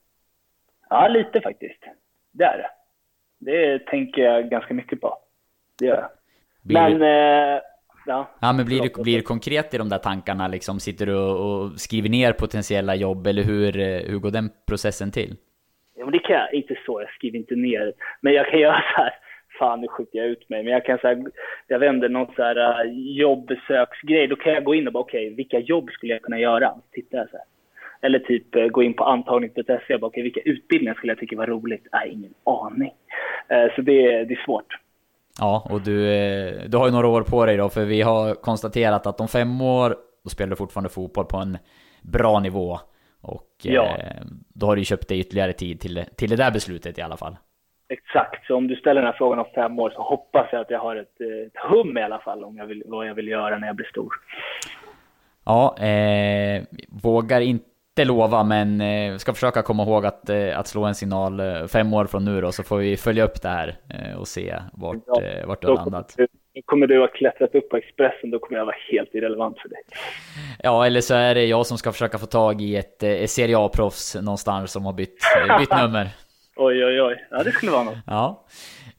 Ja, 0.90 1.08
lite 1.08 1.40
faktiskt. 1.40 1.82
Det 2.32 2.44
är 2.44 2.58
det. 2.58 2.77
Det 3.38 3.78
tänker 3.78 4.22
jag 4.22 4.50
ganska 4.50 4.74
mycket 4.74 5.00
på. 5.00 5.18
Det 5.78 5.86
gör 5.86 5.96
jag. 5.96 6.10
Blir 6.62 6.80
men... 6.80 7.02
Eh, 7.02 7.60
ja, 8.06 8.30
ja, 8.40 8.52
men 8.52 8.66
blir 8.66 8.82
du, 8.82 9.02
blir 9.02 9.16
du 9.16 9.22
konkret 9.22 9.74
i 9.74 9.78
de 9.78 9.88
där 9.88 9.98
tankarna? 9.98 10.48
Liksom, 10.48 10.80
sitter 10.80 11.06
du 11.06 11.16
och 11.16 11.80
skriver 11.80 12.08
ner 12.08 12.32
potentiella 12.32 12.94
jobb, 12.94 13.26
eller 13.26 13.42
hur, 13.42 13.80
eh, 13.80 14.10
hur 14.10 14.18
går 14.18 14.30
den 14.30 14.50
processen 14.66 15.10
till? 15.10 15.36
Ja, 15.96 16.04
men 16.04 16.12
det 16.12 16.18
kan 16.18 16.36
jag 16.36 16.54
inte 16.54 16.74
så. 16.86 17.00
Jag 17.00 17.10
skriver 17.10 17.38
inte 17.38 17.54
ner. 17.54 17.92
Men 18.20 18.32
jag 18.32 18.46
kan 18.46 18.60
göra 18.66 18.82
så 18.94 19.02
här. 19.02 19.14
Fan, 19.58 19.80
nu 19.80 19.88
skjuter 19.88 20.18
jag 20.18 20.26
ut 20.26 20.48
mig. 20.48 20.64
Men 20.64 20.72
jag 20.72 20.84
kan 20.84 20.98
säga, 20.98 21.24
jag 21.66 21.78
vänder 21.78 22.08
någon 22.08 22.34
så 22.36 22.42
här 22.42 22.84
uh, 22.84 22.92
jobbsöksgrej. 22.92 24.26
Då 24.26 24.36
kan 24.36 24.52
jag 24.52 24.64
gå 24.64 24.74
in 24.74 24.86
och 24.86 24.92
bara, 24.92 25.00
okej, 25.00 25.26
okay, 25.26 25.36
vilka 25.36 25.58
jobb 25.58 25.90
skulle 25.90 26.12
jag 26.12 26.22
kunna 26.22 26.38
göra? 26.38 26.74
Tittar 26.92 27.18
jag 27.18 27.30
så 27.30 27.36
här. 27.36 27.46
Eller 28.00 28.18
typ 28.18 28.56
uh, 28.56 28.66
gå 28.66 28.82
in 28.82 28.94
på 28.94 29.04
antagning.se 29.04 29.94
och 29.94 30.00
bara, 30.00 30.06
okay, 30.06 30.22
vilka 30.22 30.40
utbildningar 30.40 30.94
skulle 30.94 31.12
jag 31.12 31.18
tycka 31.18 31.36
var 31.36 31.46
roligt? 31.46 31.86
Nej, 31.92 32.10
ingen 32.12 32.34
aning. 32.44 32.92
Uh, 33.52 33.74
så 33.74 33.82
det, 33.82 34.24
det 34.24 34.34
är 34.34 34.44
svårt. 34.44 34.74
Ja, 35.40 35.66
och 35.70 35.80
du, 35.80 36.14
eh, 36.14 36.68
du 36.68 36.76
har 36.76 36.86
ju 36.86 36.92
några 36.92 37.08
år 37.08 37.22
på 37.22 37.46
dig 37.46 37.56
då, 37.56 37.68
för 37.68 37.84
vi 37.84 38.02
har 38.02 38.34
konstaterat 38.34 39.06
att 39.06 39.20
om 39.20 39.28
fem 39.28 39.60
år, 39.60 39.96
då 40.24 40.30
spelar 40.30 40.50
du 40.50 40.56
fortfarande 40.56 40.90
fotboll 40.90 41.24
på 41.24 41.36
en 41.36 41.58
bra 42.02 42.40
nivå. 42.40 42.78
Och 43.22 43.48
ja. 43.62 43.86
eh, 43.86 44.22
då 44.54 44.66
har 44.66 44.76
du 44.76 44.84
köpt 44.84 45.08
dig 45.08 45.20
ytterligare 45.20 45.52
tid 45.52 45.80
till, 45.80 46.04
till 46.16 46.30
det 46.30 46.36
där 46.36 46.50
beslutet 46.50 46.98
i 46.98 47.02
alla 47.02 47.16
fall. 47.16 47.36
Exakt, 47.88 48.46
så 48.46 48.56
om 48.56 48.66
du 48.68 48.76
ställer 48.76 49.00
den 49.00 49.10
här 49.10 49.18
frågan 49.18 49.38
om 49.38 49.44
fem 49.54 49.78
år 49.78 49.90
så 49.90 50.02
hoppas 50.02 50.46
jag 50.52 50.60
att 50.60 50.70
jag 50.70 50.78
har 50.78 50.96
ett, 50.96 51.20
ett 51.20 51.70
hum 51.70 51.98
i 51.98 52.02
alla 52.02 52.18
fall 52.18 52.44
om 52.44 52.56
jag 52.56 52.66
vill, 52.66 52.82
vad 52.86 53.06
jag 53.06 53.14
vill 53.14 53.28
göra 53.28 53.58
när 53.58 53.66
jag 53.66 53.76
blir 53.76 53.86
stor. 53.86 54.12
Ja, 55.44 55.78
eh, 55.78 56.62
vågar 56.88 57.40
inte 57.40 57.67
inte 57.98 58.08
lova, 58.08 58.44
men 58.44 58.80
eh, 58.80 59.16
ska 59.16 59.34
försöka 59.34 59.62
komma 59.62 59.82
ihåg 59.82 60.06
att, 60.06 60.30
eh, 60.30 60.58
att 60.58 60.66
slå 60.66 60.84
en 60.84 60.94
signal 60.94 61.40
eh, 61.40 61.66
fem 61.66 61.94
år 61.94 62.06
från 62.06 62.24
nu 62.24 62.40
då, 62.40 62.52
så 62.52 62.62
får 62.62 62.76
vi 62.78 62.96
följa 62.96 63.24
upp 63.24 63.42
det 63.42 63.48
här 63.48 63.76
eh, 63.94 64.18
och 64.18 64.28
se 64.28 64.54
vart, 64.72 64.96
ja, 65.06 65.22
eh, 65.22 65.46
vart 65.46 65.62
du 65.62 65.66
har 65.68 65.76
landat. 65.76 66.14
Kommer 66.16 66.28
du, 66.54 66.62
kommer 66.64 66.86
du 66.86 67.00
ha 67.00 67.06
klättrat 67.06 67.54
upp 67.54 67.68
på 67.68 67.76
Expressen, 67.76 68.30
då 68.30 68.38
kommer 68.38 68.58
jag 68.58 68.66
vara 68.66 68.76
helt 68.92 69.14
irrelevant 69.14 69.58
för 69.58 69.68
dig. 69.68 69.78
Ja, 70.62 70.86
eller 70.86 71.00
så 71.00 71.14
är 71.14 71.34
det 71.34 71.44
jag 71.44 71.66
som 71.66 71.78
ska 71.78 71.92
försöka 71.92 72.18
få 72.18 72.26
tag 72.26 72.60
i 72.62 72.76
ett, 72.76 73.02
ett 73.02 73.20
eh, 73.20 73.26
Serie 73.26 73.58
A-proffs 73.58 74.14
någonstans 74.14 74.72
som 74.72 74.84
har 74.84 74.92
bytt, 74.92 75.18
bytt 75.58 75.76
nummer. 75.82 76.08
oj, 76.56 76.84
oj, 76.84 77.02
oj. 77.02 77.26
Ja, 77.30 77.42
det 77.42 77.50
skulle 77.52 77.72
vara 77.72 77.82
något. 77.84 77.98
Ja. 78.06 78.44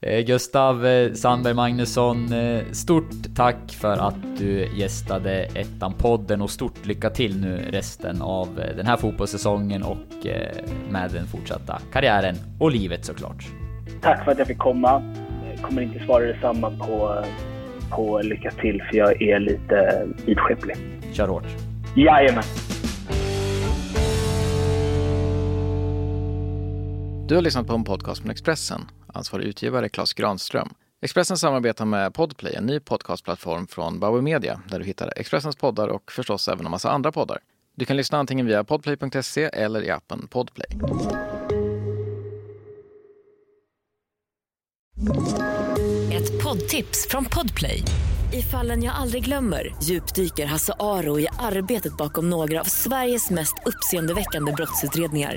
Eh, 0.02 0.20
Gustav 0.20 0.86
eh, 0.86 1.12
Sandberg 1.12 1.54
Magnusson, 1.54 2.32
eh, 2.32 2.62
stort 2.72 3.10
tack 3.36 3.72
för 3.72 3.92
att 3.92 4.38
du 4.38 4.68
gästade 4.76 5.48
Ettan-podden 5.54 6.42
och 6.42 6.50
stort 6.50 6.86
lycka 6.86 7.10
till 7.10 7.40
nu 7.40 7.68
resten 7.70 8.22
av 8.22 8.48
den 8.76 8.86
här 8.86 8.96
fotbollssäsongen 8.96 9.82
och 9.82 10.26
med 10.90 11.10
den 11.10 11.26
fortsatta 11.26 11.78
karriären 11.92 12.36
och 12.58 12.70
livet 12.70 13.04
såklart. 13.04 13.46
Tack 14.00 14.24
för 14.24 14.32
att 14.32 14.38
jag 14.38 14.46
fick 14.46 14.58
komma. 14.58 15.02
Jag 15.54 15.62
kommer 15.62 15.82
inte 15.82 16.04
svara 16.04 16.24
detsamma 16.24 16.70
på, 16.70 17.24
på 17.90 18.20
lycka 18.22 18.50
till 18.50 18.82
för 18.90 18.96
jag 18.96 19.22
är 19.22 19.40
lite 19.40 20.08
vidskeplig. 20.26 20.76
Kör 21.12 21.28
hårt. 21.28 21.46
Jajamän. 21.96 22.44
Du 27.28 27.34
har 27.34 27.42
lyssnat 27.42 27.66
på 27.66 27.74
en 27.74 27.84
podcast 27.84 28.20
från 28.22 28.30
Expressen. 28.30 28.80
Ansvarig 29.14 29.46
utgivare 29.46 29.88
Klas 29.88 30.12
Granström. 30.12 30.74
Expressen 31.02 31.38
samarbetar 31.38 31.84
med 31.84 32.14
Podplay, 32.14 32.54
en 32.54 32.66
ny 32.66 32.80
podcastplattform 32.80 33.66
från 33.66 34.00
Bauer 34.00 34.22
Media 34.22 34.60
där 34.68 34.78
du 34.78 34.84
hittar 34.84 35.12
Expressens 35.16 35.56
poddar 35.56 35.88
och 35.88 36.12
förstås 36.12 36.48
även 36.48 36.64
en 36.64 36.70
massa 36.70 36.90
andra 36.90 37.12
poddar. 37.12 37.38
Du 37.76 37.84
kan 37.84 37.96
lyssna 37.96 38.18
antingen 38.18 38.46
via 38.46 38.64
podplay.se 38.64 39.42
eller 39.42 39.82
i 39.82 39.90
appen 39.90 40.28
Podplay. 40.28 40.66
Ett 46.12 46.42
poddtips 46.42 47.08
från 47.08 47.24
Podplay. 47.24 47.82
I 48.32 48.42
fallen 48.42 48.82
jag 48.82 48.94
aldrig 48.94 49.24
glömmer 49.24 49.74
djupdyker 49.82 50.46
Hasse 50.46 50.72
Aro 50.80 51.20
i 51.20 51.26
arbetet 51.38 51.96
bakom 51.96 52.30
några 52.30 52.60
av 52.60 52.64
Sveriges 52.64 53.30
mest 53.30 53.54
uppseendeväckande 53.66 54.52
brottsutredningar 54.52 55.36